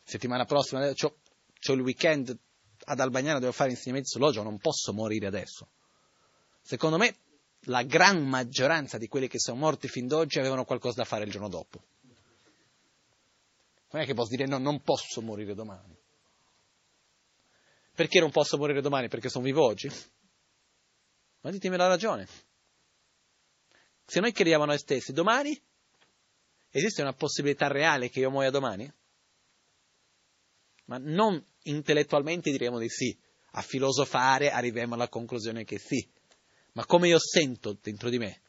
[0.03, 1.17] Settimana prossima c'ho,
[1.59, 2.37] c'ho il weekend
[2.83, 5.69] ad Albagnano, devo fare insegnamenti sull'ogio, non posso morire adesso.
[6.61, 7.15] Secondo me
[7.61, 11.31] la gran maggioranza di quelli che sono morti fin d'oggi avevano qualcosa da fare il
[11.31, 11.83] giorno dopo.
[13.93, 15.97] Non è che posso dire no, non posso morire domani.
[17.95, 19.07] Perché non posso morire domani?
[19.07, 19.89] Perché sono vivo oggi?
[21.41, 22.27] Ma ditemi la ragione.
[24.05, 25.59] Se noi crediamo a noi stessi, domani
[26.69, 28.91] esiste una possibilità reale che io muoia domani?
[30.85, 33.17] Ma non intellettualmente diremo di sì,
[33.51, 36.07] a filosofare arriviamo alla conclusione che sì,
[36.73, 38.41] ma come io sento dentro di me?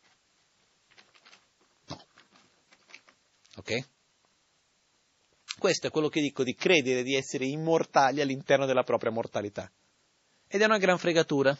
[1.86, 2.06] No.
[3.56, 3.88] Ok?
[5.58, 9.70] Questo è quello che dico di credere di essere immortali all'interno della propria mortalità.
[10.46, 11.56] Ed è una gran fregatura.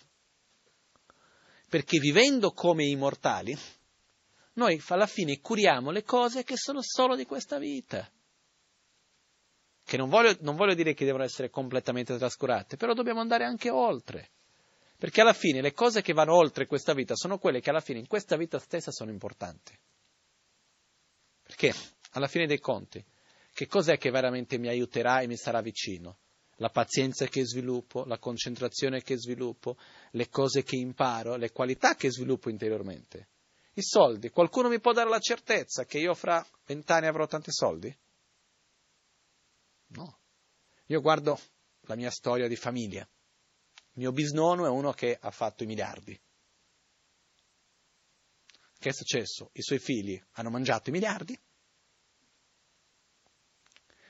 [1.69, 3.57] Perché vivendo come immortali,
[4.57, 8.11] noi alla fine curiamo le cose che sono solo di questa vita.
[9.85, 13.71] Che non voglio, non voglio dire che devono essere completamente trascurate, però dobbiamo andare anche
[13.71, 14.31] oltre.
[14.99, 17.99] Perché alla fine le cose che vanno oltre questa vita sono quelle che alla fine
[17.99, 19.79] in questa vita stessa sono importanti.
[21.43, 21.73] Perché
[22.13, 23.05] alla fine dei conti,
[23.53, 26.19] che cos'è che veramente mi aiuterà e mi sarà vicino?
[26.57, 29.77] La pazienza che sviluppo, la concentrazione che sviluppo,
[30.13, 33.29] le cose che imparo, le qualità che sviluppo interiormente.
[33.79, 34.31] I soldi.
[34.31, 37.95] Qualcuno mi può dare la certezza che io fra vent'anni avrò tanti soldi?
[39.89, 40.19] No.
[40.87, 41.39] Io guardo
[41.83, 43.07] la mia storia di famiglia.
[43.95, 46.19] Mio bisnonno è uno che ha fatto i miliardi.
[48.79, 49.51] Che è successo?
[49.53, 51.39] I suoi figli hanno mangiato i miliardi.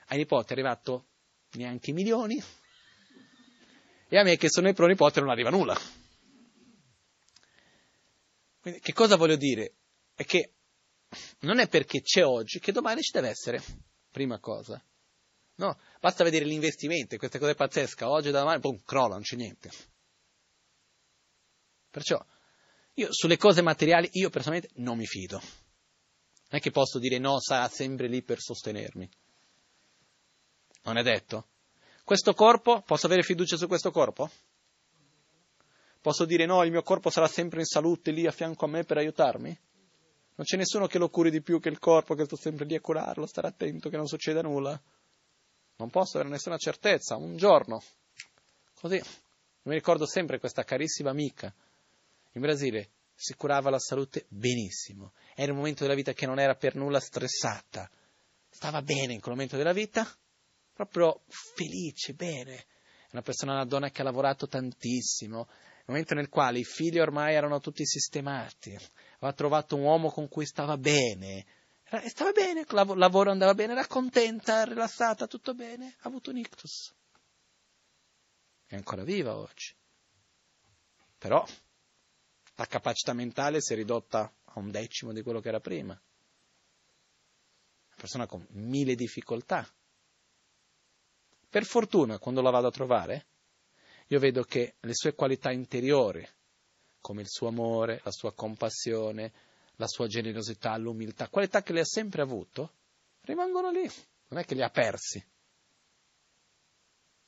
[0.06, 1.06] Ai nipoti è arrivato
[1.52, 2.40] neanche i milioni.
[4.08, 5.76] E a me che sono il pronipote non arriva nulla.
[8.66, 9.74] Quindi che cosa voglio dire?
[10.12, 10.54] È che
[11.42, 13.62] non è perché c'è oggi che domani ci deve essere,
[14.10, 14.84] prima cosa.
[15.58, 19.36] No, basta vedere l'investimento, questa cosa è pazzesca, oggi da domani, boom, crolla, non c'è
[19.36, 19.70] niente.
[21.88, 22.20] Perciò,
[22.94, 25.38] io sulle cose materiali, io personalmente non mi fido.
[25.38, 29.08] Non è che posso dire no, sarà sempre lì per sostenermi.
[30.82, 31.50] Non è detto.
[32.02, 34.28] Questo corpo, posso avere fiducia su questo corpo?
[36.06, 38.84] Posso dire no, il mio corpo sarà sempre in salute lì a fianco a me
[38.84, 39.58] per aiutarmi?
[40.36, 42.76] Non c'è nessuno che lo curi di più che il corpo, che sto sempre lì
[42.76, 44.80] a curarlo, stare attento che non succeda nulla.
[45.78, 47.16] Non posso avere nessuna certezza.
[47.16, 47.82] Un giorno,
[48.80, 49.02] così,
[49.62, 51.52] mi ricordo sempre questa carissima amica
[52.34, 55.12] in Brasile, si curava la salute benissimo.
[55.34, 57.90] Era un momento della vita che non era per nulla stressata.
[58.48, 60.08] Stava bene in quel momento della vita,
[60.72, 62.54] proprio felice, bene.
[62.54, 65.48] È una persona, una donna che ha lavorato tantissimo,
[65.86, 68.76] momento nel quale i figli ormai erano tutti sistemati,
[69.18, 71.46] aveva trovato un uomo con cui stava bene,
[72.06, 76.92] stava bene, il lavoro andava bene, era contenta, rilassata, tutto bene, ha avuto un ictus.
[78.66, 79.74] È ancora viva oggi.
[81.18, 81.46] Però
[82.56, 85.92] la capacità mentale si è ridotta a un decimo di quello che era prima.
[85.92, 89.66] Una persona con mille difficoltà.
[91.48, 93.26] Per fortuna, quando la vado a trovare,
[94.08, 96.26] io vedo che le sue qualità interiori,
[97.00, 99.32] come il suo amore, la sua compassione,
[99.76, 102.72] la sua generosità, l'umiltà, qualità che lei ha sempre avuto,
[103.22, 103.88] rimangono lì,
[104.28, 105.24] non è che li ha persi.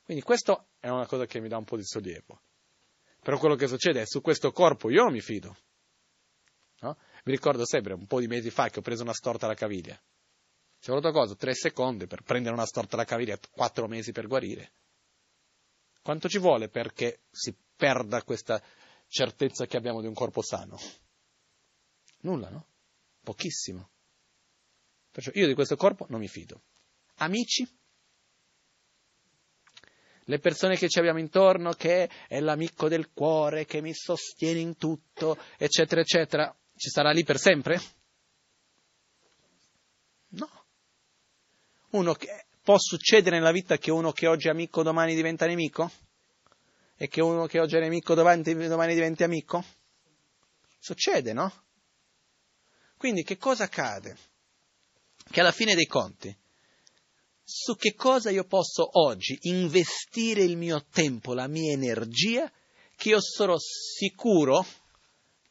[0.03, 2.41] Quindi questo è una cosa che mi dà un po' di sollievo.
[3.21, 5.55] Però quello che succede è su questo corpo io non mi fido.
[6.79, 6.97] No?
[7.25, 9.95] Mi ricordo sempre, un po' di mesi fa, che ho preso una storta alla caviglia.
[10.79, 11.35] Ci è voluto cosa?
[11.35, 14.71] Tre secondi per prendere una storta alla caviglia, quattro mesi per guarire.
[16.09, 18.59] Quanto ci vuole perché si perda questa
[19.07, 20.79] certezza che abbiamo di un corpo sano?
[22.21, 22.65] Nulla, no?
[23.21, 23.91] Pochissimo.
[25.11, 26.63] Perciò io di questo corpo non mi fido.
[27.17, 27.63] Amici?
[30.23, 34.77] Le persone che ci abbiamo intorno, che è l'amico del cuore, che mi sostiene in
[34.77, 37.79] tutto, eccetera, eccetera, ci sarà lì per sempre?
[40.29, 40.65] No.
[41.91, 45.91] Uno che Può succedere nella vita che uno che oggi è amico domani diventa nemico?
[46.97, 49.65] E che uno che oggi è nemico domani, domani diventi amico?
[50.77, 51.51] Succede, no?
[52.95, 54.15] Quindi che cosa accade?
[55.31, 56.31] Che alla fine dei conti,
[57.43, 62.51] su che cosa io posso oggi investire il mio tempo, la mia energia,
[62.95, 64.63] che io sarò sicuro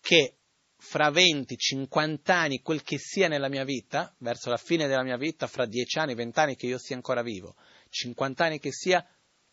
[0.01, 0.37] che
[0.81, 5.17] fra 20, 50 anni, quel che sia nella mia vita, verso la fine della mia
[5.17, 7.57] vita, fra 10 anni, 20 anni che io sia ancora vivo,
[7.91, 9.05] 50 anni che sia,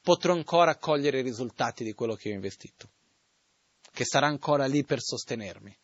[0.02, 2.90] potrò ancora cogliere i risultati di quello che ho investito,
[3.92, 5.76] che sarà ancora lì per sostenermi.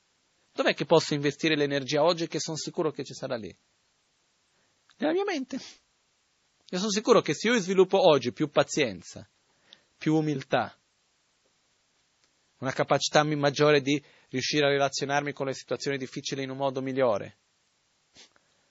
[0.53, 3.53] Dov'è che posso investire l'energia oggi che sono sicuro che ci sarà lì?
[4.97, 5.55] Nella mia mente.
[5.55, 9.27] Io sono sicuro che se io sviluppo oggi più pazienza,
[9.97, 10.77] più umiltà,
[12.59, 14.01] una capacità maggiore di
[14.31, 17.37] riuscire a relazionarmi con le situazioni difficili in un modo migliore.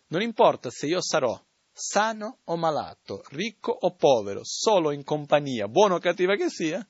[0.08, 1.40] Non importa se io sarò
[1.72, 6.84] sano o malato, ricco o povero, solo in compagnia, buono o cattiva che sia,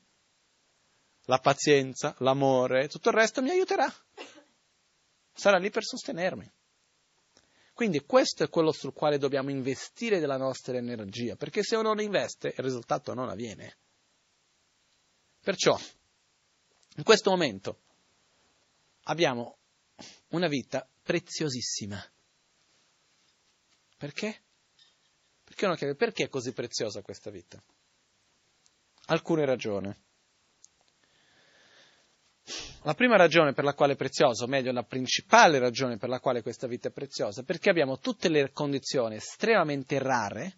[1.25, 3.93] la pazienza, l'amore, tutto il resto mi aiuterà.
[5.33, 6.49] Sarà lì per sostenermi.
[7.73, 12.01] Quindi questo è quello sul quale dobbiamo investire della nostra energia, perché se uno non
[12.01, 13.77] investe il risultato non avviene.
[15.41, 15.79] Perciò,
[16.97, 17.79] in questo momento,
[19.03, 19.57] abbiamo
[20.29, 22.03] una vita preziosissima.
[23.97, 24.43] Perché?
[25.43, 27.61] Perché uno chiede perché è così preziosa questa vita?
[29.07, 29.93] Alcune ragioni.
[32.83, 36.19] La prima ragione per la quale è preziosa, o meglio la principale ragione per la
[36.19, 40.57] quale questa vita è preziosa, è perché abbiamo tutte le condizioni estremamente rare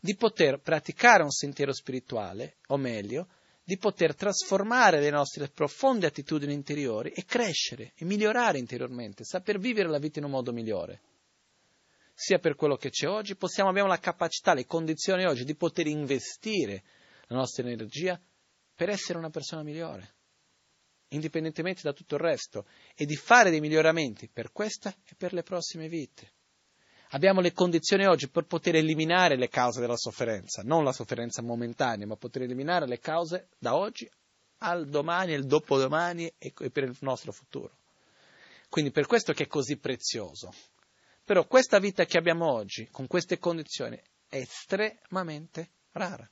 [0.00, 3.28] di poter praticare un sentiero spirituale, o meglio,
[3.62, 9.88] di poter trasformare le nostre profonde attitudini interiori e crescere e migliorare interiormente, saper vivere
[9.88, 11.02] la vita in un modo migliore.
[12.14, 15.86] Sia per quello che c'è oggi, possiamo, abbiamo la capacità, le condizioni oggi di poter
[15.86, 16.82] investire
[17.28, 18.20] la nostra energia
[18.74, 20.14] per essere una persona migliore,
[21.08, 25.42] indipendentemente da tutto il resto, e di fare dei miglioramenti per questa e per le
[25.42, 26.32] prossime vite.
[27.12, 32.06] Abbiamo le condizioni oggi per poter eliminare le cause della sofferenza, non la sofferenza momentanea,
[32.06, 34.08] ma poter eliminare le cause da oggi
[34.58, 37.78] al domani, al dopodomani e per il nostro futuro.
[38.68, 40.52] Quindi per questo che è così prezioso.
[41.24, 46.28] Però questa vita che abbiamo oggi, con queste condizioni, è estremamente rara.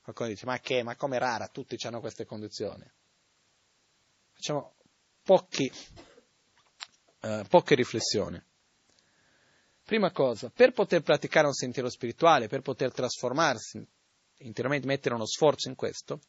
[0.00, 1.48] Qualcuno dice, ma che, ma come rara?
[1.48, 2.90] Tutti hanno queste condizioni.
[4.32, 4.74] Facciamo
[5.22, 5.70] pochi,
[7.20, 8.42] eh, poche riflessioni.
[9.88, 13.82] Prima cosa, per poter praticare un sentiero spirituale, per poter trasformarsi
[14.40, 16.20] interamente, mettere uno sforzo in questo,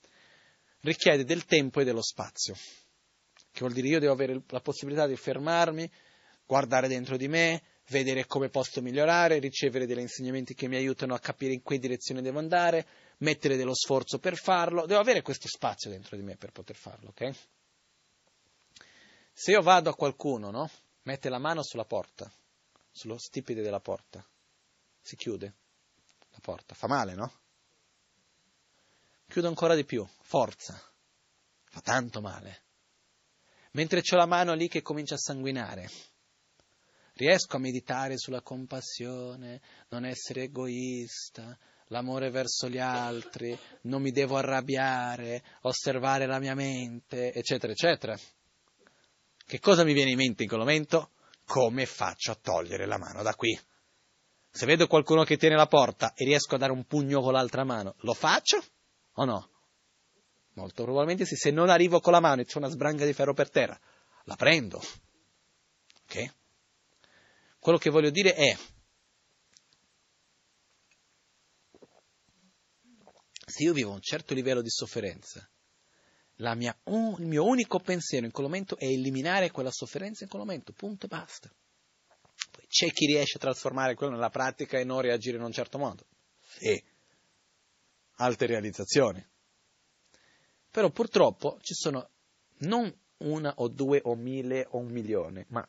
[0.80, 2.54] richiede del tempo e dello spazio.
[2.54, 5.92] Che vuol dire io devo avere la possibilità di fermarmi,
[6.46, 11.20] guardare dentro di me, vedere come posso migliorare, ricevere degli insegnamenti che mi aiutano a
[11.20, 12.88] capire in che direzione devo andare,
[13.18, 17.10] mettere dello sforzo per farlo, devo avere questo spazio dentro di me per poter farlo,
[17.10, 17.36] ok?
[19.34, 20.70] Se io vado a qualcuno, no?
[21.02, 22.32] Mette la mano sulla porta,
[22.92, 24.26] sullo stipite della porta.
[25.02, 25.54] Si chiude
[26.32, 26.74] la porta.
[26.74, 27.32] Fa male, no?
[29.28, 30.06] Chiudo ancora di più.
[30.22, 30.80] Forza.
[31.66, 32.64] Fa tanto male.
[33.72, 35.90] Mentre ho la mano lì che comincia a sanguinare.
[37.14, 41.58] Riesco a meditare sulla compassione, non essere egoista,
[41.88, 48.18] l'amore verso gli altri, non mi devo arrabbiare, osservare la mia mente, eccetera, eccetera.
[49.46, 51.12] Che cosa mi viene in mente in quel momento?
[51.50, 53.60] Come faccio a togliere la mano da qui?
[54.52, 57.64] Se vedo qualcuno che tiene la porta e riesco a dare un pugno con l'altra
[57.64, 58.64] mano, lo faccio
[59.14, 59.50] o no?
[60.54, 63.34] Molto probabilmente sì, se non arrivo con la mano e c'è una sbranga di ferro
[63.34, 63.80] per terra,
[64.26, 64.80] la prendo.
[66.04, 66.34] Ok?
[67.58, 68.56] Quello che voglio dire è,
[73.44, 75.50] se io vivo un certo livello di sofferenza,
[76.56, 80.42] mia, un, il mio unico pensiero in quel momento è eliminare quella sofferenza in quel
[80.42, 81.52] momento, punto e basta.
[82.52, 85.78] Poi c'è chi riesce a trasformare quello nella pratica e non reagire in un certo
[85.78, 86.06] modo.
[86.40, 86.82] Sì,
[88.16, 89.26] alte realizzazioni.
[90.72, 92.10] Però purtroppo ci sono
[92.60, 95.68] non una o due o mille o un milione, ma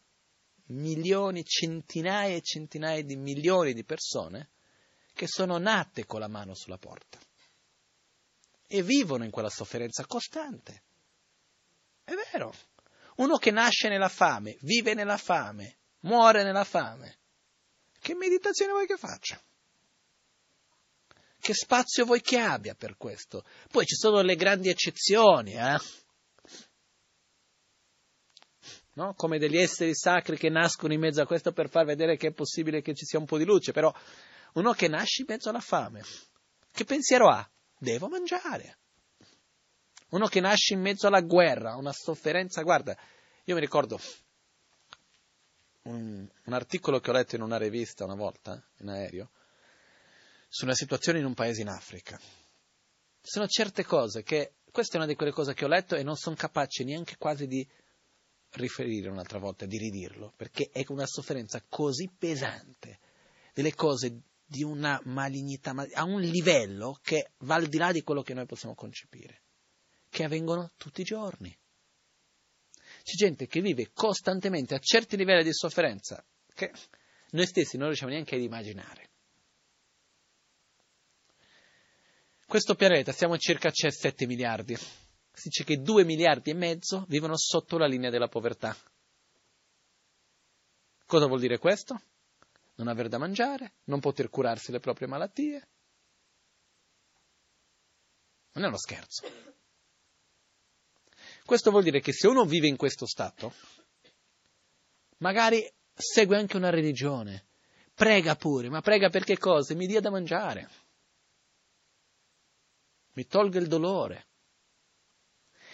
[0.66, 4.50] milioni, centinaia e centinaia di milioni di persone
[5.12, 7.18] che sono nate con la mano sulla porta
[8.72, 10.82] e vivono in quella sofferenza costante.
[12.04, 12.54] È vero.
[13.16, 17.18] Uno che nasce nella fame, vive nella fame, muore nella fame.
[17.98, 19.42] Che meditazione vuoi che faccia?
[21.36, 23.44] Che spazio vuoi che abbia per questo?
[23.72, 25.76] Poi ci sono le grandi eccezioni, eh?
[28.92, 29.14] No?
[29.14, 32.32] Come degli esseri sacri che nascono in mezzo a questo per far vedere che è
[32.32, 33.92] possibile che ci sia un po' di luce, però
[34.54, 36.02] uno che nasce in mezzo alla fame,
[36.70, 37.50] che pensiero ha?
[37.80, 38.76] Devo mangiare.
[40.10, 42.96] Uno che nasce in mezzo alla guerra, una sofferenza, guarda,
[43.44, 43.98] io mi ricordo
[45.82, 49.30] un, un articolo che ho letto in una rivista una volta, in aereo,
[50.48, 52.18] su una situazione in un paese in Africa.
[52.18, 56.02] Ci sono certe cose che, questa è una di quelle cose che ho letto e
[56.02, 57.66] non sono capace neanche quasi di
[58.52, 62.98] riferire un'altra volta, di ridirlo, perché è una sofferenza così pesante,
[63.54, 68.22] delle cose di una malignità, a un livello che va al di là di quello
[68.22, 69.42] che noi possiamo concepire,
[70.08, 71.56] che avvengono tutti i giorni.
[73.04, 76.72] C'è gente che vive costantemente a certi livelli di sofferenza che
[77.30, 79.08] noi stessi non riusciamo neanche ad immaginare.
[82.44, 84.74] Questo pianeta siamo circa a 7 miliardi.
[84.74, 88.76] Si dice che 2 miliardi e mezzo vivono sotto la linea della povertà.
[91.06, 92.00] Cosa vuol dire questo?
[92.80, 95.68] Non aver da mangiare, non poter curarsi le proprie malattie.
[98.52, 99.30] Non è uno scherzo.
[101.44, 103.52] Questo vuol dire che se uno vive in questo stato,
[105.18, 107.48] magari segue anche una religione,
[107.92, 109.74] prega pure, ma prega per che cosa?
[109.74, 110.70] Mi dia da mangiare,
[113.12, 114.28] mi tolga il dolore.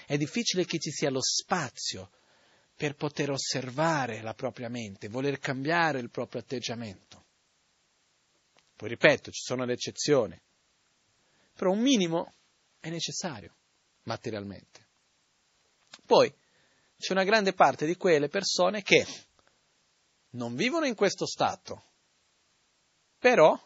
[0.07, 2.11] È difficile che ci sia lo spazio
[2.77, 7.25] per poter osservare la propria mente, voler cambiare il proprio atteggiamento.
[8.77, 10.39] Poi ripeto, ci sono le eccezioni,
[11.55, 12.35] però un minimo
[12.79, 13.55] è necessario
[14.03, 14.85] materialmente.
[16.05, 16.33] Poi
[16.99, 19.07] c'è una grande parte di quelle persone che
[20.31, 21.83] non vivono in questo stato,
[23.19, 23.59] però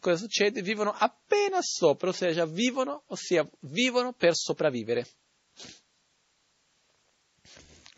[0.00, 0.62] cosa succede?
[0.62, 5.06] Vivono appena sopra, ossia vivono, ossia vivono per sopravvivere.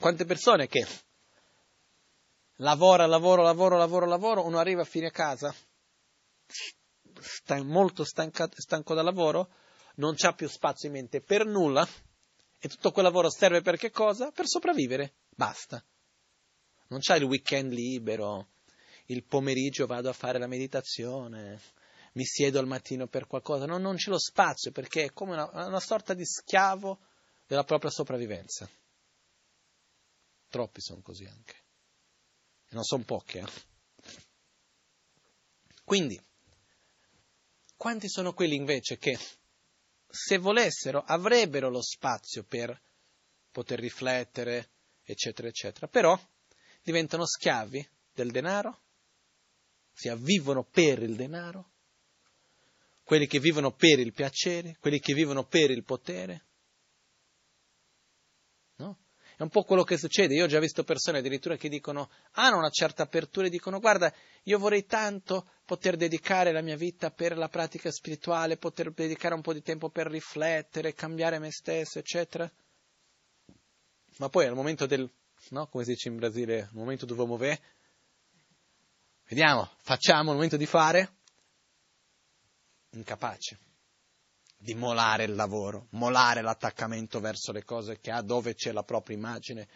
[0.03, 0.85] Quante persone che
[2.57, 5.55] lavora, lavoro, lavoro, lavoro, lavoro, uno arriva a fine casa,
[7.21, 9.55] sta molto stancato, stanco da lavoro,
[9.99, 11.89] non c'ha più spazio in mente per nulla,
[12.59, 14.33] e tutto quel lavoro serve per che cosa?
[14.33, 15.13] Per sopravvivere.
[15.29, 15.81] Basta.
[16.89, 18.49] Non c'è il weekend libero,
[19.07, 21.61] il pomeriggio vado a fare la meditazione,
[22.15, 23.67] mi siedo al mattino per qualcosa.
[23.67, 26.99] No, non c'è lo spazio perché è come una, una sorta di schiavo
[27.47, 28.69] della propria sopravvivenza.
[30.53, 31.55] Troppi sono così anche.
[32.69, 33.39] E non sono pochi.
[33.39, 33.47] Eh?
[35.83, 36.21] Quindi,
[37.75, 39.19] quanti sono quelli invece che
[40.07, 42.79] se volessero, avrebbero lo spazio per
[43.51, 44.73] poter riflettere,
[45.05, 45.89] eccetera, eccetera.
[45.89, 46.21] Però
[46.83, 48.79] diventano schiavi del denaro,
[49.95, 51.71] si vivono per il denaro,
[53.05, 56.45] quelli che vivono per il piacere, quelli che vivono per il potere.
[59.37, 60.35] È un po' quello che succede.
[60.35, 64.13] Io ho già visto persone addirittura che dicono, hanno una certa apertura e dicono, guarda,
[64.45, 69.41] io vorrei tanto poter dedicare la mia vita per la pratica spirituale, poter dedicare un
[69.41, 72.51] po' di tempo per riflettere, cambiare me stesso, eccetera.
[74.19, 75.11] Ma poi al momento del,
[75.51, 77.61] no, come si dice in Brasile, al momento dove muove,
[79.29, 81.15] vediamo, facciamo il momento di fare,
[82.91, 83.71] incapace
[84.63, 89.17] di molare il lavoro, molare l'attaccamento verso le cose che ha, dove c'è la propria
[89.17, 89.69] immagine,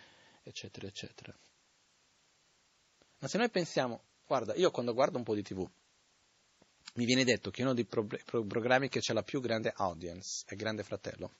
[0.44, 1.36] eccetera, eccetera.
[3.18, 5.68] Ma se noi pensiamo, guarda, io quando guardo un po' di tv,
[6.94, 10.44] mi viene detto che uno dei pro- pro- programmi che c'è la più grande audience
[10.46, 11.34] è Grande Fratello.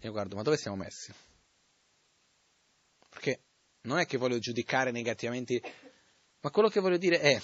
[0.00, 1.14] Io guardo, ma dove siamo messi?
[3.08, 3.42] Perché
[3.82, 5.62] non è che voglio giudicare negativamente,
[6.40, 7.40] ma quello che voglio dire è,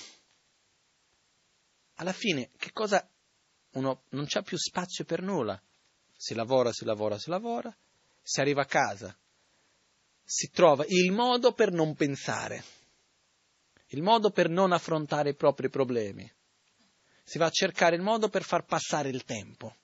[1.94, 3.08] alla fine, che cosa
[3.76, 5.60] uno non c'ha più spazio per nulla.
[6.16, 7.74] Si lavora, si lavora, si lavora,
[8.22, 9.16] si arriva a casa,
[10.24, 12.64] si trova il modo per non pensare,
[13.88, 16.30] il modo per non affrontare i propri problemi.
[17.22, 19.76] Si va a cercare il modo per far passare il tempo.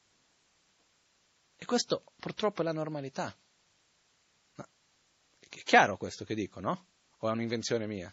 [1.57, 3.37] E questo purtroppo è la normalità.
[4.55, 4.69] Ma
[5.39, 6.87] è chiaro questo che dico, no?
[7.19, 8.13] O è un'invenzione mia?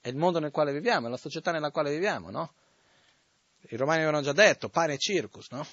[0.00, 2.54] È il mondo nel quale viviamo, è la società nella quale viviamo, no?
[3.68, 5.66] I romani avevano già detto, pane e circus, no?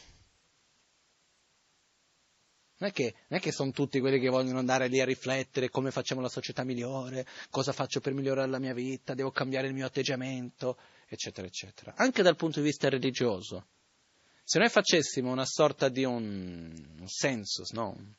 [2.80, 5.70] Non è, che, non è che sono tutti quelli che vogliono andare lì a riflettere
[5.70, 9.74] come facciamo la società migliore, cosa faccio per migliorare la mia vita, devo cambiare il
[9.74, 10.78] mio atteggiamento,
[11.08, 11.96] eccetera, eccetera.
[11.96, 13.66] Anche dal punto di vista religioso.
[14.44, 18.16] Se noi facessimo una sorta di un, un census, no?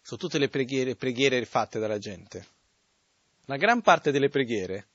[0.00, 2.46] Su tutte le preghiere, preghiere fatte dalla gente.
[3.46, 4.86] La gran parte delle preghiere,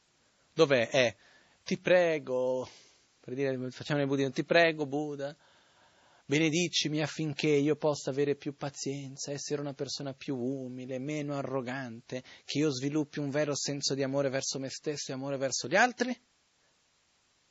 [0.53, 0.87] dov'è?
[0.87, 1.15] È
[1.63, 2.69] ti prego,
[3.23, 5.33] per dire, facciamo il buddismo, ti prego Buddha,
[6.25, 12.57] benedicimi affinché io possa avere più pazienza, essere una persona più umile, meno arrogante, che
[12.57, 16.13] io sviluppi un vero senso di amore verso me stesso e amore verso gli altri?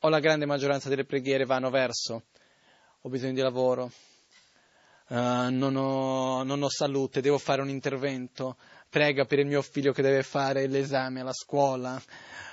[0.01, 2.25] O la grande maggioranza delle preghiere vanno verso
[3.01, 3.91] ho bisogno di lavoro,
[5.07, 8.57] uh, non, ho, non ho salute, devo fare un intervento,
[8.89, 12.01] prega per il mio figlio che deve fare l'esame alla scuola,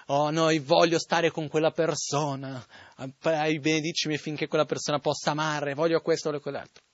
[0.07, 2.65] oh no, voglio stare con quella persona,
[3.61, 6.85] benedicimi finché quella persona possa amare, voglio questo o quell'altro.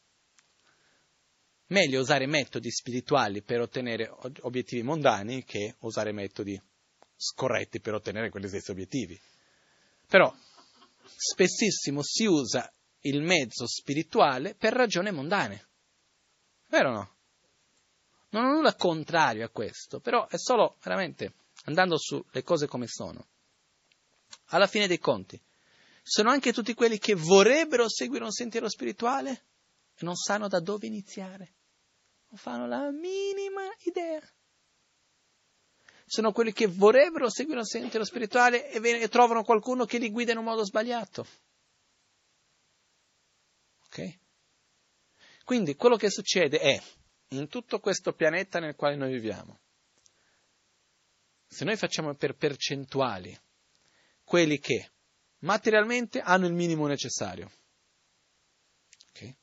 [1.69, 4.09] Meglio usare metodi spirituali per ottenere
[4.43, 6.61] obiettivi mondani che usare metodi
[7.17, 9.21] scorretti per ottenere quegli stessi obiettivi.
[10.07, 10.33] Però
[11.17, 15.67] spessissimo si usa il mezzo spirituale per ragioni mondane.
[16.69, 17.15] Vero o no?
[18.31, 21.33] Non ho nulla contrario a questo, però è solo veramente
[21.65, 23.27] andando sulle cose come sono.
[24.51, 25.41] Alla fine dei conti,
[26.09, 29.47] sono anche tutti quelli che vorrebbero seguire un sentiero spirituale
[29.93, 31.55] e non sanno da dove iniziare.
[32.29, 34.23] Non fanno la minima idea.
[36.05, 40.31] Sono quelli che vorrebbero seguire un sentiero spirituale e, e trovano qualcuno che li guida
[40.31, 41.27] in un modo sbagliato.
[43.87, 44.19] Ok?
[45.43, 46.81] Quindi quello che succede è,
[47.31, 49.59] in tutto questo pianeta nel quale noi viviamo,
[51.49, 53.37] se noi facciamo per percentuali
[54.23, 54.93] quelli che
[55.41, 57.51] materialmente hanno il minimo necessario,
[59.11, 59.37] okay?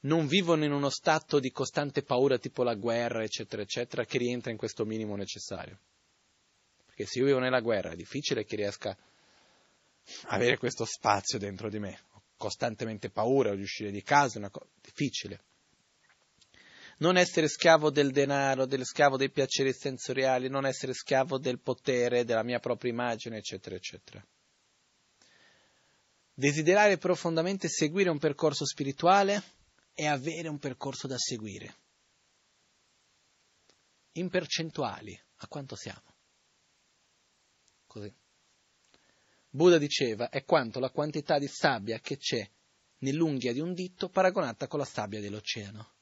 [0.00, 4.50] non vivono in uno stato di costante paura tipo la guerra, eccetera, eccetera, che rientra
[4.50, 5.78] in questo minimo necessario.
[6.86, 11.68] Perché se io vivo nella guerra è difficile che riesca a avere questo spazio dentro
[11.68, 12.04] di me.
[12.12, 15.52] Ho costantemente paura di uscire di casa, è una cosa difficile
[16.98, 22.24] non essere schiavo del denaro, del schiavo dei piaceri sensoriali, non essere schiavo del potere,
[22.24, 24.24] della mia propria immagine, eccetera, eccetera.
[26.32, 29.42] Desiderare profondamente seguire un percorso spirituale
[29.94, 31.76] e avere un percorso da seguire.
[34.12, 36.14] In percentuali, a quanto siamo?
[37.86, 38.12] Così.
[39.50, 42.48] Buddha diceva è quanto la quantità di sabbia che c'è
[42.98, 45.93] nell'unghia di un dito paragonata con la sabbia dell'oceano.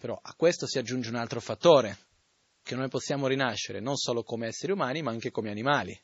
[0.00, 1.98] Però a questo si aggiunge un altro fattore,
[2.62, 5.98] che noi possiamo rinascere non solo come esseri umani, ma anche come animali.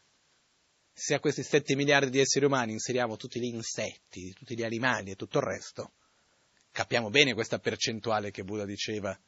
[0.92, 5.12] Se a questi 7 miliardi di esseri umani inseriamo tutti gli insetti, tutti gli animali
[5.12, 5.92] e tutto il resto,
[6.72, 9.18] capiamo bene questa percentuale che Buddha diceva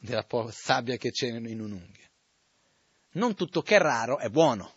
[0.00, 2.10] della sabbia che c'è in un'unghia.
[3.12, 4.74] Non tutto che è raro è buono.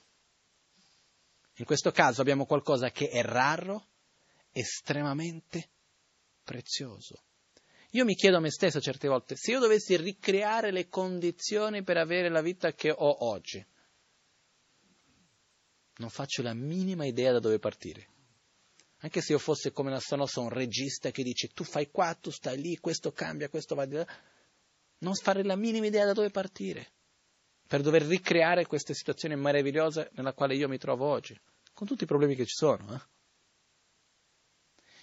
[1.55, 3.87] In questo caso abbiamo qualcosa che è raro,
[4.51, 5.69] estremamente
[6.43, 7.23] prezioso.
[7.91, 11.97] Io mi chiedo a me stesso certe volte, se io dovessi ricreare le condizioni per
[11.97, 13.65] avere la vita che ho oggi,
[15.97, 18.07] non faccio la minima idea da dove partire.
[18.99, 22.29] Anche se io fosse come la Sonosa un regista che dice tu fai qua, tu
[22.29, 24.07] stai lì, questo cambia, questo va di là,
[24.99, 26.91] non fare la minima idea da dove partire
[27.65, 31.39] per dover ricreare questa situazione meravigliosa nella quale io mi trovo oggi,
[31.73, 32.93] con tutti i problemi che ci sono.
[32.93, 33.18] Eh?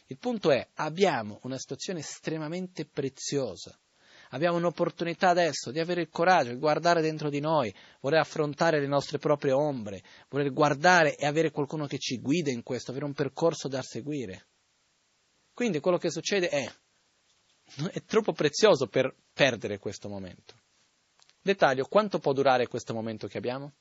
[0.06, 3.76] Il punto è, abbiamo una situazione estremamente preziosa.
[4.30, 8.86] Abbiamo un'opportunità adesso di avere il coraggio di guardare dentro di noi, voler affrontare le
[8.86, 13.12] nostre proprie ombre, voler guardare e avere qualcuno che ci guida in questo, avere un
[13.12, 14.48] percorso da seguire.
[15.52, 16.70] Quindi quello che succede è,
[17.92, 20.54] è troppo prezioso per perdere questo momento.
[21.40, 23.74] Dettaglio, quanto può durare questo momento che abbiamo?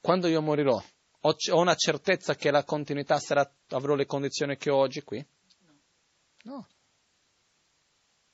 [0.00, 0.82] Quando io morirò,
[1.20, 5.24] ho, ho una certezza che la continuità sarà, avrò le condizioni che ho oggi qui?
[6.44, 6.68] No.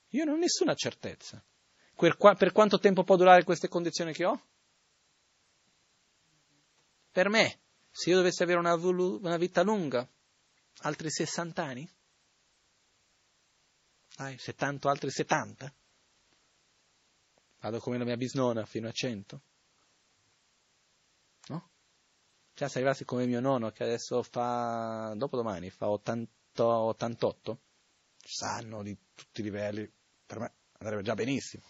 [0.09, 1.43] Io non ho nessuna certezza.
[1.95, 4.41] Per, per quanto tempo può durare queste condizioni che ho?
[7.11, 7.59] Per me,
[7.89, 10.07] se io dovessi avere una, una vita lunga,
[10.81, 11.89] altri 60 anni?
[14.15, 15.73] Dai, 70, altri 70?
[17.59, 19.41] Vado come la mia bisnona fino a 100?
[21.47, 21.69] No?
[22.57, 27.61] Già se arrivassi come mio nonno che adesso fa, dopodomani, fa 80, 88,
[28.17, 29.87] sanno di tutti i livelli,
[30.25, 31.61] per me andrebbe già benissimo.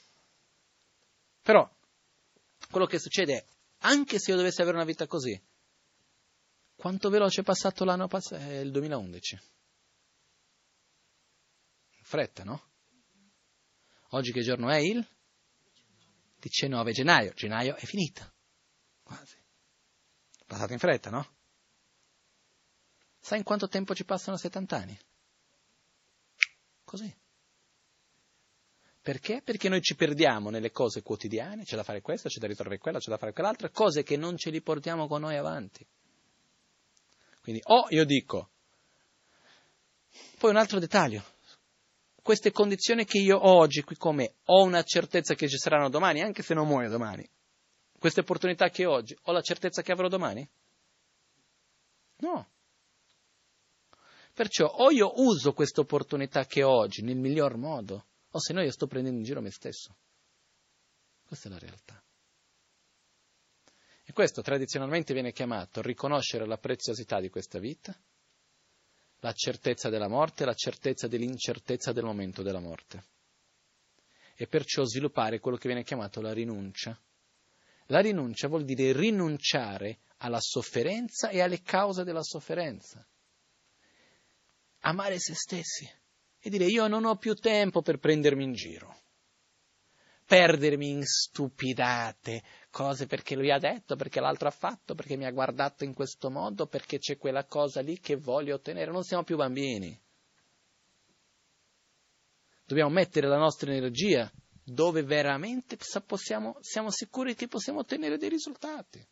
[1.41, 1.69] Però,
[2.71, 3.45] quello che succede è,
[3.79, 5.37] anche se io dovessi avere una vita così,
[6.73, 8.41] quanto veloce è passato l'anno passato?
[8.41, 9.39] È il 2011.
[11.97, 12.63] In fretta, no?
[14.11, 15.05] Oggi che giorno è il?
[16.39, 17.33] 19 gennaio.
[17.33, 18.33] Gennaio è finita.
[19.03, 19.36] Quasi.
[20.47, 21.27] Passate in fretta, no?
[23.19, 24.97] Sai in quanto tempo ci passano 70 anni?
[26.85, 27.13] Così.
[29.01, 29.41] Perché?
[29.43, 32.99] Perché noi ci perdiamo nelle cose quotidiane, c'è da fare questo, c'è da ritornare quella,
[32.99, 35.85] c'è da fare quell'altra, cose che non ce li portiamo con noi avanti.
[37.41, 38.49] Quindi, o io dico,
[40.39, 41.23] poi un altro dettaglio,
[42.21, 45.89] queste condizioni che io ho oggi qui con me, ho una certezza che ci saranno
[45.89, 47.29] domani, anche se non muoio domani,
[47.99, 50.47] queste opportunità che ho oggi, ho la certezza che avrò domani?
[52.17, 52.49] No.
[54.33, 58.61] Perciò o io uso questa opportunità che ho oggi nel miglior modo, o se no
[58.61, 59.95] io sto prendendo in giro me stesso.
[61.25, 62.01] Questa è la realtà.
[64.03, 67.93] E questo tradizionalmente viene chiamato riconoscere la preziosità di questa vita,
[69.19, 73.03] la certezza della morte, la certezza dell'incertezza del momento della morte.
[74.35, 76.97] E perciò sviluppare quello che viene chiamato la rinuncia.
[77.87, 83.05] La rinuncia vuol dire rinunciare alla sofferenza e alle cause della sofferenza
[84.81, 85.89] amare se stessi
[86.39, 88.95] e dire io non ho più tempo per prendermi in giro,
[90.25, 95.31] perdermi in stupidate, cose perché lui ha detto, perché l'altro ha fatto, perché mi ha
[95.31, 98.91] guardato in questo modo, perché c'è quella cosa lì che voglio ottenere.
[98.91, 99.99] Non siamo più bambini.
[102.65, 104.31] Dobbiamo mettere la nostra energia
[104.69, 109.05] dove veramente possiamo, siamo sicuri che possiamo ottenere dei risultati.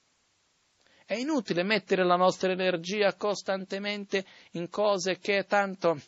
[1.06, 6.02] È inutile mettere la nostra energia costantemente in cose che tanto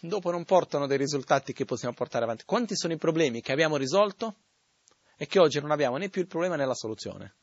[0.00, 2.44] dopo non portano dei risultati che possiamo portare avanti.
[2.44, 4.34] Quanti sono i problemi che abbiamo risolto
[5.16, 7.34] e che oggi non abbiamo né più il problema né la soluzione?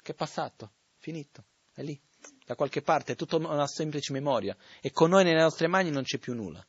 [0.00, 1.44] Che è passato, finito,
[1.74, 2.00] è lì,
[2.46, 6.04] da qualche parte, è tutto una semplice memoria e con noi nelle nostre mani non
[6.04, 6.64] c'è più nulla.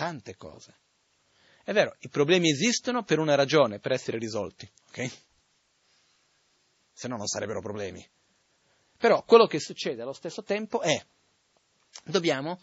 [0.00, 0.78] Tante cose.
[1.62, 5.10] È vero, i problemi esistono per una ragione, per essere risolti, ok?
[6.90, 8.02] Se no non sarebbero problemi.
[8.96, 10.98] Però quello che succede allo stesso tempo è,
[12.04, 12.62] dobbiamo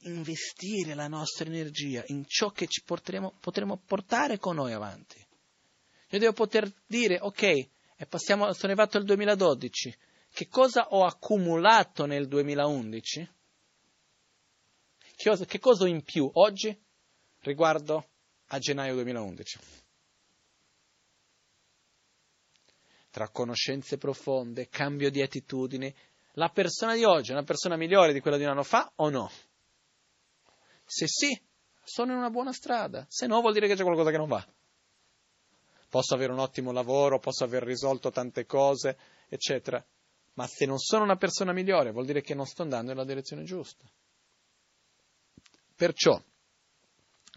[0.00, 5.26] investire la nostra energia in ciò che ci porteremo, potremo portare con noi avanti.
[6.10, 7.42] Io devo poter dire, ok,
[7.96, 9.96] e passiamo, sono arrivato al 2012,
[10.34, 13.40] che cosa ho accumulato nel 2011?
[15.22, 16.76] Che cosa, ho in più oggi?
[17.42, 18.08] riguardo
[18.48, 19.58] a gennaio 2011.
[23.08, 25.94] Tra conoscenze profonde, cambio di attitudine,
[26.32, 29.10] la persona di oggi è una persona migliore di quella di un anno fa o
[29.10, 29.30] no?
[30.84, 31.40] Se sì,
[31.84, 34.44] sono in una buona strada, se no vuol dire che c'è qualcosa che non va.
[35.88, 39.84] Posso avere un ottimo lavoro, posso aver risolto tante cose, eccetera,
[40.32, 43.44] ma se non sono una persona migliore vuol dire che non sto andando nella direzione
[43.44, 43.88] giusta.
[45.82, 46.22] Perciò,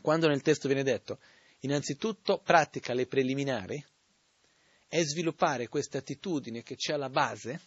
[0.03, 1.17] quando nel testo viene detto,
[1.61, 3.83] innanzitutto pratica le preliminari,
[4.87, 7.59] è sviluppare questa attitudine che c'è alla base,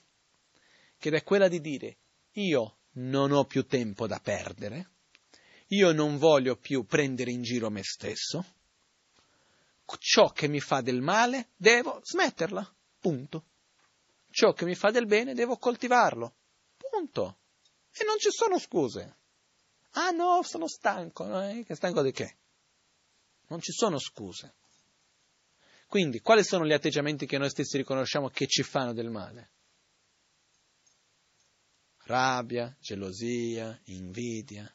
[0.97, 1.97] che è quella di dire
[2.35, 4.91] io non ho più tempo da perdere,
[5.71, 8.45] io non voglio più prendere in giro me stesso,
[9.99, 13.47] ciò che mi fa del male devo smetterla, punto.
[14.31, 16.35] Ciò che mi fa del bene devo coltivarlo,
[16.77, 17.39] punto.
[17.93, 19.17] E non ci sono scuse.
[19.93, 21.41] Ah no, sono stanco.
[21.41, 21.65] Eh?
[21.65, 22.37] Che stanco di che?
[23.49, 24.55] Non ci sono scuse.
[25.87, 29.51] Quindi, quali sono gli atteggiamenti che noi stessi riconosciamo che ci fanno del male?
[32.05, 34.71] Rabbia, gelosia, invidia.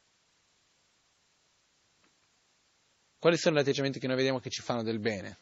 [3.19, 5.39] Quali sono gli atteggiamenti che noi vediamo che ci fanno del bene?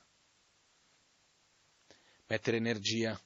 [2.27, 3.19] Mettere energia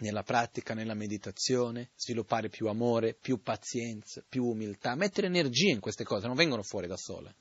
[0.00, 6.04] nella pratica, nella meditazione, sviluppare più amore, più pazienza, più umiltà, mettere energia in queste
[6.04, 7.34] cose, non vengono fuori da sole.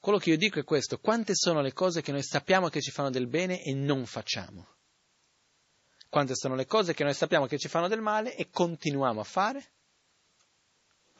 [0.00, 2.90] Quello che io dico è questo, quante sono le cose che noi sappiamo che ci
[2.90, 4.66] fanno del bene e non facciamo?
[6.08, 9.24] Quante sono le cose che noi sappiamo che ci fanno del male e continuiamo a
[9.24, 9.66] fare?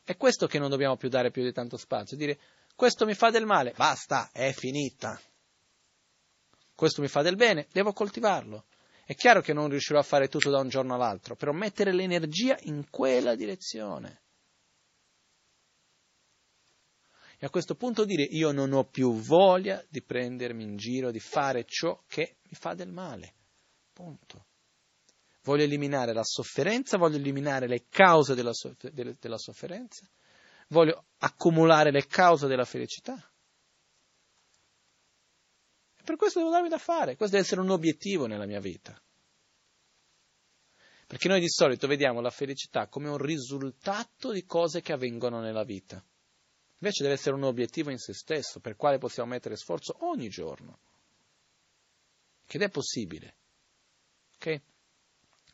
[0.05, 2.39] È questo che non dobbiamo più dare più di tanto spazio, dire
[2.75, 5.21] questo mi fa del male, basta, è finita
[6.79, 8.67] questo mi fa del bene, devo coltivarlo.
[9.05, 12.57] È chiaro che non riuscirò a fare tutto da un giorno all'altro, però mettere l'energia
[12.63, 14.23] in quella direzione.
[17.37, 21.19] E a questo punto dire io non ho più voglia di prendermi in giro, di
[21.19, 23.35] fare ciò che mi fa del male.
[23.93, 24.47] Punto.
[25.43, 28.53] Voglio eliminare la sofferenza, voglio eliminare le cause della,
[29.19, 30.09] della sofferenza,
[30.69, 33.21] voglio accumulare le cause della felicità.
[36.09, 38.99] Per questo devo darmi da fare, questo deve essere un obiettivo nella mia vita.
[41.07, 45.65] Perché noi di solito vediamo la felicità come un risultato di cose che avvengono nella
[45.65, 46.03] vita.
[46.79, 50.79] Invece deve essere un obiettivo in se stesso, per quale possiamo mettere sforzo ogni giorno.
[52.47, 53.35] Ed è possibile.
[54.37, 54.61] Ok?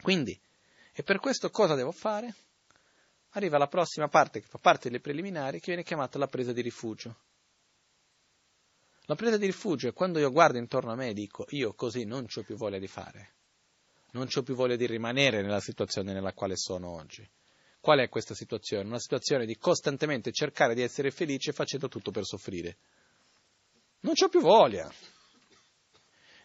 [0.03, 0.41] Quindi,
[0.93, 2.33] e per questo cosa devo fare?
[3.31, 6.61] Arriva la prossima parte, che fa parte delle preliminari, che viene chiamata la presa di
[6.61, 7.17] rifugio.
[9.07, 12.05] La presa di rifugio è quando io guardo intorno a me e dico io così
[12.05, 13.35] non ho più voglia di fare,
[14.13, 17.29] non ho più voglia di rimanere nella situazione nella quale sono oggi.
[17.81, 18.89] Qual è questa situazione?
[18.89, 22.79] Una situazione di costantemente cercare di essere felice facendo tutto per soffrire.
[24.01, 24.91] Non ho più voglia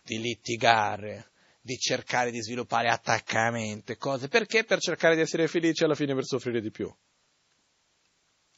[0.04, 1.32] di litigare,
[1.62, 4.28] di cercare di sviluppare attaccamento e cose.
[4.28, 4.66] Perché?
[4.66, 6.94] Per cercare di essere felice alla fine per soffrire di più.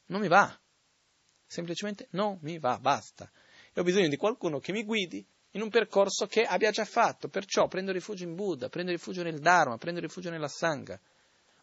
[0.07, 0.60] Non mi va.
[1.45, 3.30] Semplicemente non mi va, basta.
[3.73, 7.30] E ho bisogno di qualcuno che mi guidi in un percorso che abbia già fatto.
[7.30, 10.99] Perciò prendo rifugio in Buddha, prendo rifugio nel Dharma, prendo rifugio nella Sangha.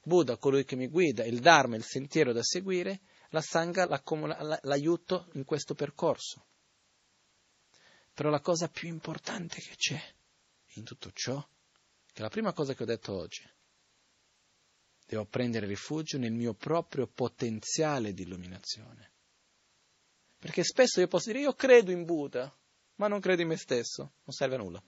[0.02, 3.86] Buddha, colui che mi guida, il Dharma, il sentiero da seguire, la Sangha
[4.62, 6.46] l'aiuto in questo percorso.
[8.14, 10.00] Però la cosa più importante che c'è
[10.74, 11.38] in tutto ciò,
[12.06, 13.42] che è la prima cosa che ho detto oggi,
[15.06, 19.12] devo prendere rifugio nel mio proprio potenziale di illuminazione.
[20.38, 22.52] Perché spesso io posso dire io credo in Buddha,
[22.96, 24.82] ma non credo in me stesso, non serve a nulla.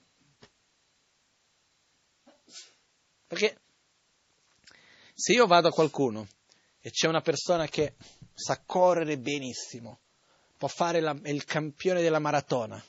[3.27, 3.61] Perché
[5.13, 6.27] se io vado a qualcuno
[6.79, 7.95] e c'è una persona che
[8.33, 9.99] sa correre benissimo,
[10.57, 12.83] può fare la, il campione della maratona,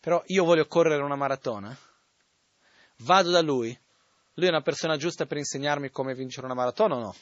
[0.00, 1.76] però io voglio correre una maratona,
[2.98, 3.78] vado da lui,
[4.34, 7.14] lui è una persona giusta per insegnarmi come vincere una maratona o no?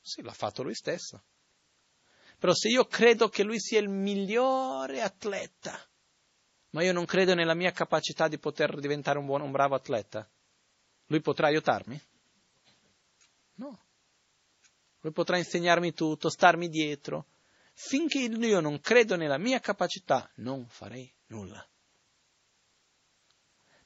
[0.00, 1.22] Sì, l'ha fatto lui stesso.
[2.38, 5.78] Però se io credo che lui sia il migliore atleta,
[6.70, 10.28] ma io non credo nella mia capacità di poter diventare un, buon, un bravo atleta,
[11.06, 12.00] lui potrà aiutarmi?
[13.54, 13.80] No.
[15.00, 17.26] Lui potrà insegnarmi tutto, starmi dietro.
[17.72, 21.66] Finché io non credo nella mia capacità, non farei nulla.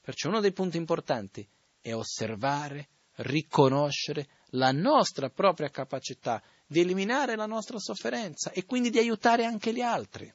[0.01, 1.47] Perciò uno dei punti importanti
[1.79, 6.41] è osservare, riconoscere la nostra propria capacità
[6.71, 10.33] di eliminare la nostra sofferenza e quindi di aiutare anche gli altri.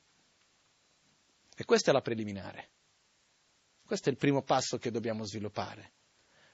[1.56, 2.68] E questa è la preliminare.
[3.82, 5.92] Questo è il primo passo che dobbiamo sviluppare,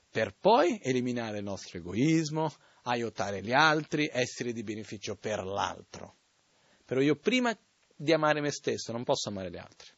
[0.08, 6.14] per poi eliminare il nostro egoismo, aiutare gli altri, essere di beneficio per l'altro.
[6.84, 7.52] Però io prima
[7.96, 9.90] di amare me stesso non posso amare gli altri.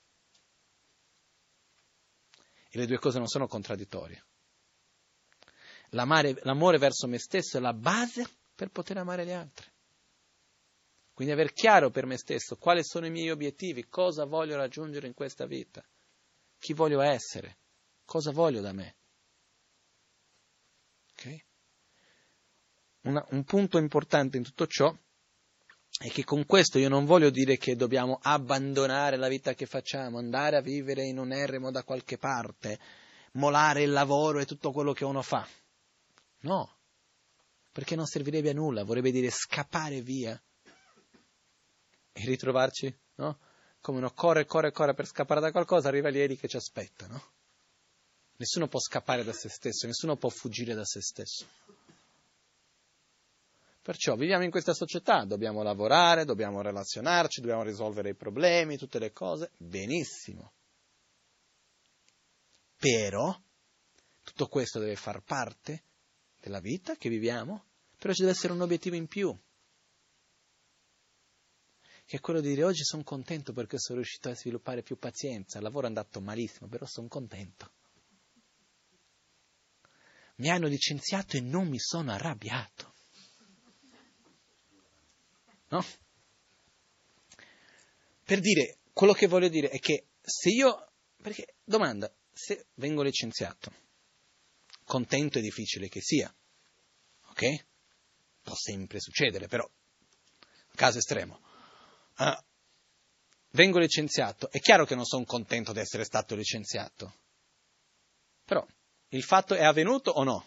[2.70, 4.24] E le due cose non sono contraddittorie.
[5.90, 9.72] L'amore verso me stesso è la base per poter amare gli altri.
[11.14, 15.14] Quindi aver chiaro per me stesso quali sono i miei obiettivi, cosa voglio raggiungere in
[15.14, 15.82] questa vita,
[16.58, 17.58] chi voglio essere,
[18.04, 18.96] cosa voglio da me.
[21.12, 21.44] Okay?
[23.02, 24.92] Una, un punto importante in tutto ciò
[25.96, 30.18] è che con questo io non voglio dire che dobbiamo abbandonare la vita che facciamo,
[30.18, 32.80] andare a vivere in un eremo da qualche parte,
[33.34, 35.46] molare il lavoro e tutto quello che uno fa.
[36.40, 36.76] No,
[37.70, 40.36] perché non servirebbe a nulla, vorrebbe dire scappare via
[42.14, 43.38] e ritrovarci, no?
[43.80, 47.06] Come uno corre, corre, corre per scappare da qualcosa, arriva lì Eri che ci aspetta,
[47.08, 47.22] no?
[48.36, 51.46] Nessuno può scappare da se stesso, nessuno può fuggire da se stesso.
[53.82, 59.12] Perciò viviamo in questa società, dobbiamo lavorare, dobbiamo relazionarci, dobbiamo risolvere i problemi, tutte le
[59.12, 60.52] cose, benissimo.
[62.78, 63.38] Però
[64.22, 65.82] tutto questo deve far parte
[66.40, 67.64] della vita che viviamo,
[67.98, 69.36] però ci deve essere un obiettivo in più
[72.06, 75.58] che è quello di dire oggi sono contento perché sono riuscito a sviluppare più pazienza,
[75.58, 77.72] il lavoro è andato malissimo, però sono contento.
[80.36, 82.92] Mi hanno licenziato e non mi sono arrabbiato.
[85.68, 85.84] No?
[88.24, 93.72] Per dire, quello che voglio dire è che se io, perché domanda, se vengo licenziato,
[94.84, 96.34] contento è difficile che sia,
[97.28, 97.66] ok?
[98.42, 99.68] Può sempre succedere, però,
[100.74, 101.43] caso estremo
[102.18, 102.44] uh,
[103.50, 107.14] vengo licenziato, è chiaro che non sono contento di essere stato licenziato.
[108.44, 108.66] Però
[109.08, 110.44] il fatto è avvenuto o no?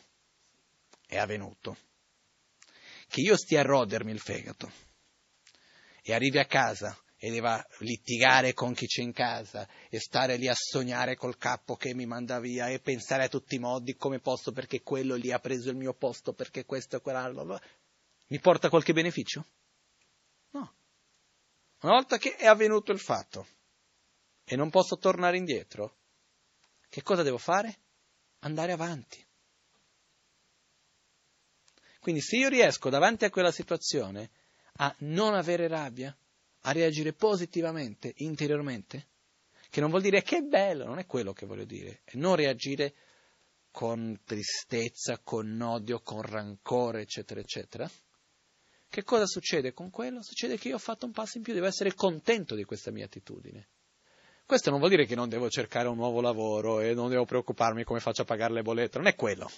[1.05, 1.77] È avvenuto.
[3.07, 4.71] Che io stia a rodermi il fegato
[6.01, 10.47] e arrivi a casa e deve litigare con chi c'è in casa e stare lì
[10.47, 14.19] a sognare col capo che mi manda via e pensare a tutti i modi come
[14.19, 17.59] posso perché quello lì ha preso il mio posto, perché questo e quell'altro,
[18.27, 19.45] mi porta qualche beneficio?
[21.87, 23.47] Una volta che è avvenuto il fatto
[24.43, 25.95] e non posso tornare indietro,
[26.89, 27.77] che cosa devo fare?
[28.39, 29.25] Andare avanti.
[32.01, 34.31] Quindi se io riesco davanti a quella situazione
[34.79, 36.13] a non avere rabbia,
[36.63, 39.07] a reagire positivamente, interiormente,
[39.69, 42.35] che non vuol dire che è bello, non è quello che voglio dire, è non
[42.35, 42.95] reagire
[43.71, 47.89] con tristezza, con odio, con rancore, eccetera, eccetera,
[48.89, 50.23] che cosa succede con quello?
[50.23, 53.05] Succede che io ho fatto un passo in più, devo essere contento di questa mia
[53.05, 53.67] attitudine.
[54.45, 57.83] Questo non vuol dire che non devo cercare un nuovo lavoro e non devo preoccuparmi
[57.83, 59.51] come faccio a pagare le bollette, non è quello.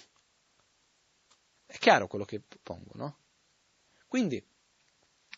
[1.64, 3.18] È chiaro quello che pongo, no?
[4.08, 4.44] Quindi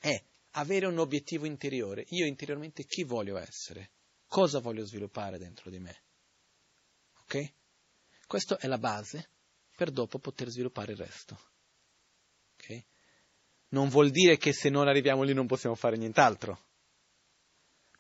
[0.01, 2.07] è avere un obiettivo interiore.
[2.09, 3.91] Io interiormente chi voglio essere?
[4.27, 6.03] Cosa voglio sviluppare dentro di me?
[7.21, 7.53] Ok?
[8.27, 9.29] Questa è la base
[9.77, 11.52] per dopo poter sviluppare il resto.
[13.73, 16.59] Non vuol dire che se non arriviamo lì non possiamo fare nient'altro.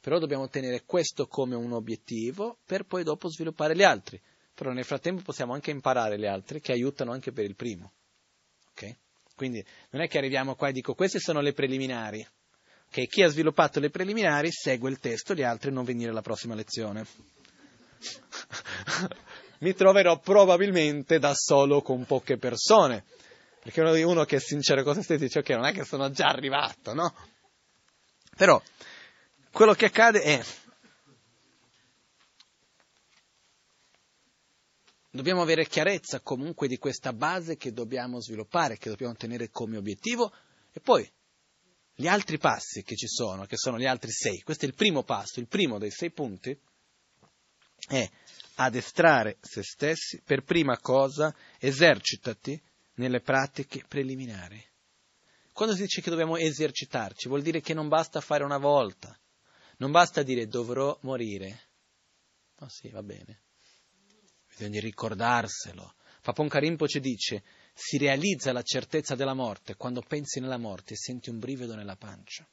[0.00, 4.20] Però dobbiamo tenere questo come un obiettivo per poi dopo sviluppare gli altri.
[4.54, 7.92] Però nel frattempo possiamo anche imparare le altre che aiutano anche per il primo.
[8.72, 8.96] Okay?
[9.34, 12.26] Quindi non è che arriviamo qua e dico queste sono le preliminari.
[12.88, 13.06] Okay?
[13.06, 17.06] Chi ha sviluppato le preliminari segue il testo, gli altri non venire alla prossima lezione.
[19.60, 23.04] Mi troverò probabilmente da solo con poche persone.
[23.62, 26.10] Perché uno, uno che è sincero con se stesso dice ok, non è che sono
[26.10, 27.14] già arrivato, no?
[28.36, 28.60] Però
[29.52, 30.44] quello che accade è
[35.14, 40.32] Dobbiamo avere chiarezza comunque di questa base che dobbiamo sviluppare, che dobbiamo tenere come obiettivo
[40.72, 41.06] e poi
[41.94, 45.02] gli altri passi che ci sono, che sono gli altri sei, questo è il primo
[45.02, 46.58] passo, il primo dei sei punti,
[47.88, 48.10] è
[48.54, 52.58] addestrare se stessi, per prima cosa esercitati
[52.94, 54.62] nelle pratiche preliminari.
[55.52, 59.18] Quando si dice che dobbiamo esercitarci, vuol dire che non basta fare una volta,
[59.78, 61.68] non basta dire dovrò morire.
[62.58, 63.42] Ma oh sì, va bene
[64.56, 65.94] bisogna ricordarselo.
[66.20, 67.42] Papon Karimpo ci dice,
[67.74, 71.96] si realizza la certezza della morte quando pensi nella morte e senti un brivido nella
[71.96, 72.46] pancia.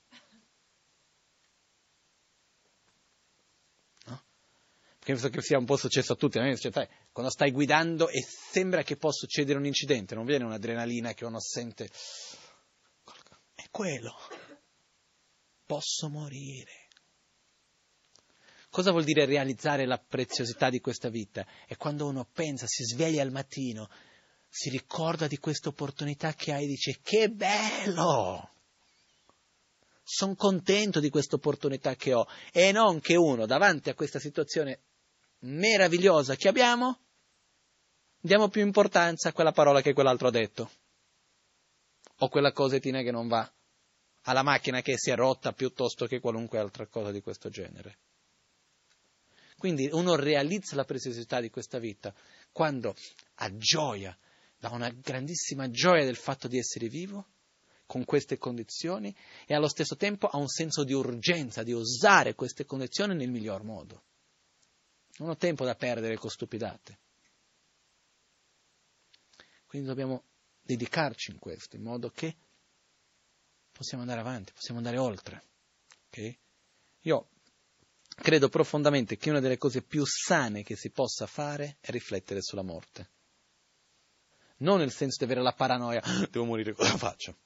[5.09, 8.95] Penso che sia un po' successo a tutti, cioè, quando stai guidando e sembra che
[8.95, 11.89] possa succedere un incidente, non viene un'adrenalina che uno sente,
[13.55, 14.13] è quello,
[15.65, 16.89] posso morire.
[18.69, 21.43] Cosa vuol dire realizzare la preziosità di questa vita?
[21.65, 23.89] È quando uno pensa, si sveglia al mattino,
[24.47, 28.47] si ricorda di questa opportunità che hai e dice che bello!
[30.03, 34.81] Sono contento di questa opportunità che ho e non che uno davanti a questa situazione
[35.39, 36.99] meravigliosa che abbiamo
[38.21, 40.71] diamo più importanza a quella parola che quell'altro ha detto
[42.21, 43.49] o quella cosettina che non va,
[44.23, 47.99] alla macchina che si è rotta piuttosto che qualunque altra cosa di questo genere.
[49.57, 52.13] Quindi uno realizza la preziosità di questa vita
[52.51, 52.95] quando
[53.35, 54.17] ha gioia,
[54.57, 57.27] da una grandissima gioia del fatto di essere vivo,
[57.85, 62.65] con queste condizioni, e allo stesso tempo ha un senso di urgenza, di usare queste
[62.65, 64.03] condizioni nel miglior modo.
[65.19, 66.99] Non ho tempo da perdere con stupidate.
[69.65, 70.23] Quindi dobbiamo
[70.61, 72.35] dedicarci in questo, in modo che
[73.71, 75.43] possiamo andare avanti, possiamo andare oltre.
[76.07, 76.39] Okay?
[77.01, 77.29] Io
[78.15, 82.63] credo profondamente che una delle cose più sane che si possa fare è riflettere sulla
[82.63, 83.09] morte.
[84.57, 87.37] Non nel senso di avere la paranoia, ah, devo morire, cosa faccio?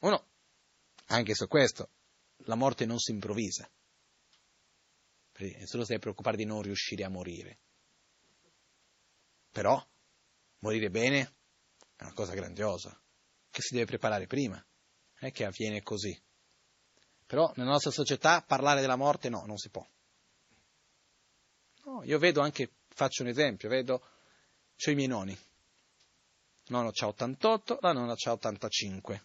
[0.00, 0.26] Uno,
[1.06, 1.90] anche su questo,
[2.44, 3.68] la morte non si improvvisa.
[5.38, 7.58] Nessuno si deve preoccupare di non riuscire a morire.
[9.50, 9.84] Però,
[10.60, 11.34] morire bene
[11.96, 12.98] è una cosa grandiosa,
[13.50, 14.56] che si deve preparare prima.
[14.56, 16.18] Non è che avviene così.
[17.26, 19.86] Però nella nostra società parlare della morte no, non si può.
[21.84, 25.36] No, io vedo anche, faccio un esempio, vedo, ho i miei nonni.
[26.68, 29.24] Nonno c'ha 88, la nonna c'ha 85.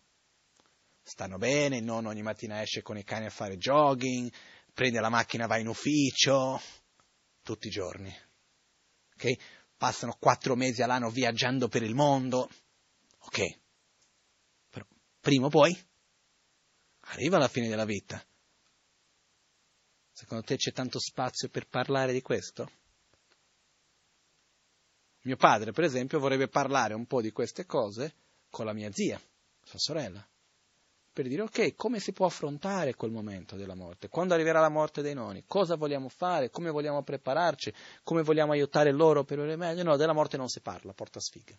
[1.03, 4.31] Stanno bene, il nonno ogni mattina esce con i cani a fare jogging,
[4.73, 6.61] prende la macchina, va in ufficio,
[7.41, 8.13] tutti i giorni.
[9.15, 9.31] Ok?
[9.77, 12.49] Passano quattro mesi all'anno viaggiando per il mondo.
[13.19, 13.59] Ok.
[14.69, 14.85] Però
[15.19, 15.77] prima o poi
[17.11, 18.23] arriva alla fine della vita.
[20.11, 22.71] Secondo te c'è tanto spazio per parlare di questo?
[25.23, 28.15] Mio padre, per esempio, vorrebbe parlare un po' di queste cose
[28.49, 29.21] con la mia zia,
[29.63, 30.27] sua sorella,
[31.13, 34.07] per dire ok, come si può affrontare quel momento della morte?
[34.07, 35.43] Quando arriverà la morte dei nonni?
[35.45, 36.49] Cosa vogliamo fare?
[36.49, 37.73] Come vogliamo prepararci?
[38.03, 39.83] Come vogliamo aiutare loro per il meglio?
[39.83, 41.57] No, della morte non si parla, porta sfiga.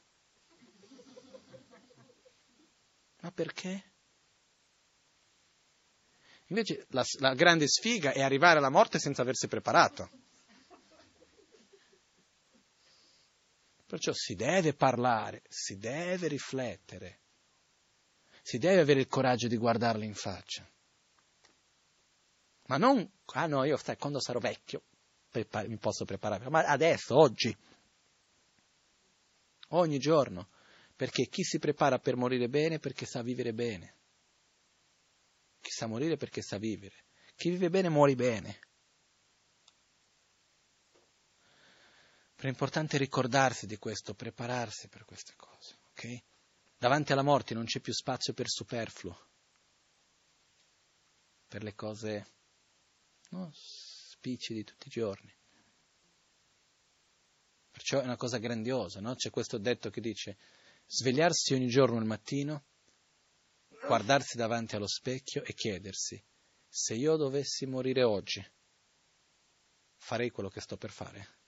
[3.20, 3.90] Ma perché?
[6.46, 10.10] Invece la, la grande sfiga è arrivare alla morte senza aversi preparato.
[13.86, 17.21] Perciò si deve parlare, si deve riflettere,
[18.42, 20.68] si deve avere il coraggio di guardarli in faccia.
[22.66, 24.82] Ma non, ah no, io quando sarò vecchio
[25.32, 27.56] mi posso preparare, ma adesso, oggi,
[29.68, 30.50] ogni giorno,
[30.94, 33.96] perché chi si prepara per morire bene perché sa vivere bene.
[35.60, 37.04] Chi sa morire perché sa vivere.
[37.34, 38.58] Chi vive bene muore bene.
[42.34, 45.78] Però è importante ricordarsi di questo, prepararsi per queste cose.
[45.90, 46.22] ok?
[46.82, 49.16] Davanti alla morte non c'è più spazio per superfluo,
[51.46, 52.26] per le cose
[53.28, 55.32] no, spicci di tutti i giorni.
[57.70, 59.14] Perciò è una cosa grandiosa, no?
[59.14, 60.38] C'è questo detto che dice
[60.84, 62.64] svegliarsi ogni giorno al mattino,
[63.86, 66.20] guardarsi davanti allo specchio e chiedersi
[66.68, 68.44] se io dovessi morire oggi,
[69.98, 71.41] farei quello che sto per fare?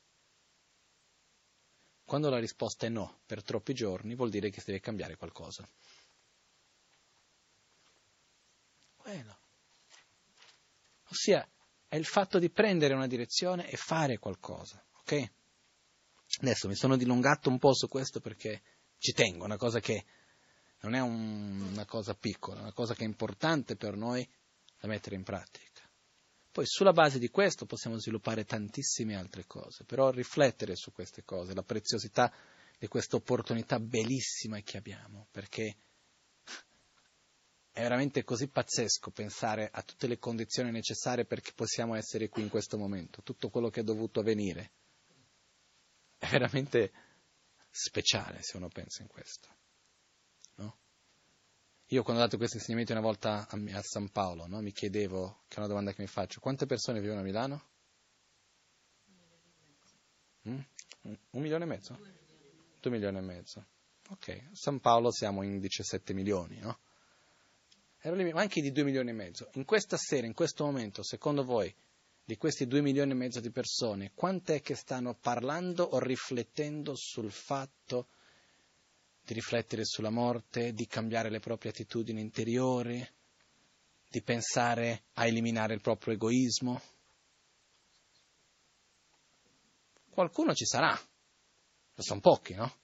[2.15, 5.69] Quando la risposta è no per troppi giorni, vuol dire che si deve cambiare qualcosa.
[8.95, 9.39] Quello.
[11.09, 11.45] Ossia,
[11.89, 15.33] è il fatto di prendere una direzione e fare qualcosa, ok?
[16.43, 18.63] Adesso mi sono dilungato un po' su questo perché
[18.99, 20.05] ci tengo, una cosa che
[20.83, 24.25] non è un, una cosa piccola, una cosa che è importante per noi
[24.79, 25.74] da mettere in pratica.
[26.55, 31.53] Poi sulla base di questo possiamo sviluppare tantissime altre cose, però riflettere su queste cose,
[31.53, 32.33] la preziosità
[32.79, 35.77] di questa opportunità bellissima che abbiamo, perché
[37.73, 42.51] è veramente così pazzesco pensare a tutte le condizioni necessarie perché possiamo essere qui in
[42.51, 44.71] questo momento, tutto quello che è dovuto avvenire.
[46.17, 46.93] È veramente
[47.69, 49.54] speciale se uno pensa in questo.
[51.95, 55.43] Io quando ho dato questi insegnamenti una volta a, a San Paolo, no, mi chiedevo,
[55.47, 57.63] che è una domanda che mi faccio, quante persone vivono a Milano?
[60.49, 60.59] Mm?
[61.03, 61.97] Un milione e mezzo?
[62.81, 63.65] Due milioni e mezzo.
[64.09, 66.81] Ok, San Paolo siamo in 17 milioni, no?
[68.03, 69.51] ma anche di 2 milioni e mezzo.
[69.53, 71.73] In questa sera, in questo momento, secondo voi,
[72.25, 76.95] di questi 2 milioni e mezzo di persone, quante è che stanno parlando o riflettendo
[76.97, 78.09] sul fatto
[79.25, 83.07] di riflettere sulla morte, di cambiare le proprie attitudini interiori,
[84.09, 86.81] di pensare a eliminare il proprio egoismo?
[90.11, 92.77] Qualcuno ci sarà, ma sono pochi, no?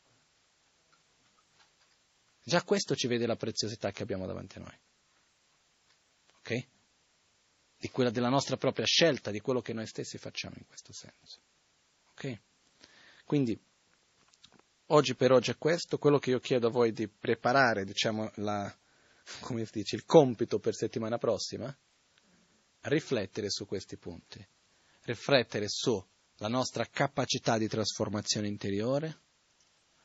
[2.43, 4.79] Già questo ci vede la preziosità che abbiamo davanti a noi
[6.41, 6.67] ok?
[7.79, 11.41] Di quella della nostra propria scelta, di quello che noi stessi facciamo in questo senso.
[12.11, 12.41] Ok?
[13.25, 13.59] Quindi,
[14.93, 18.73] oggi per oggi è questo, quello che io chiedo a voi di preparare, diciamo, la,
[19.73, 21.77] dice, il compito per settimana prossima,
[22.83, 24.45] riflettere su questi punti,
[25.03, 29.21] riflettere sulla nostra capacità di trasformazione interiore,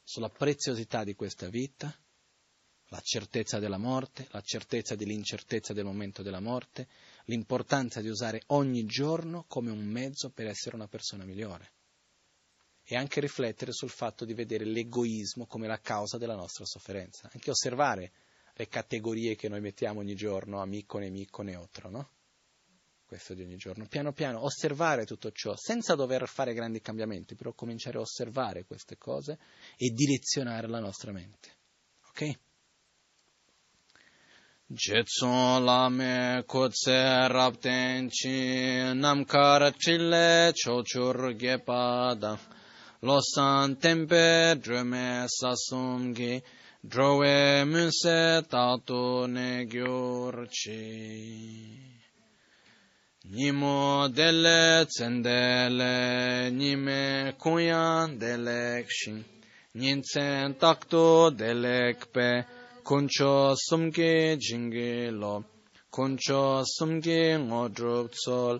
[0.04, 1.94] sulla preziosità di questa vita,
[2.90, 6.88] la certezza della morte, la certezza dell'incertezza del momento della morte,
[7.26, 11.72] l'importanza di usare ogni giorno come un mezzo per essere una persona migliore.
[12.88, 17.50] E anche riflettere sul fatto di vedere l'egoismo come la causa della nostra sofferenza, anche
[17.50, 18.12] osservare
[18.54, 22.10] le categorie che noi mettiamo ogni giorno, amico, nemico, neutro, no?
[23.06, 23.88] Questo di ogni giorno.
[23.88, 28.98] Piano piano osservare tutto ciò, senza dover fare grandi cambiamenti, però cominciare a osservare queste
[28.98, 29.38] cose
[29.78, 31.50] e direzionare la nostra mente.
[32.10, 32.40] Ok?
[34.68, 42.40] Jetson lame kotse rapten chi namkar chile chochur gepada
[43.02, 46.42] losan tempe drume sasumgi
[46.84, 50.84] drowe munse tatu ne gyurchi
[53.32, 59.24] nimo dele tsendele nime kunyan delekshin
[59.74, 62.46] nintsen takto delek pe
[62.84, 65.44] kuncho sumge jingilo
[65.92, 68.60] kuncho sumge ngodrup tsol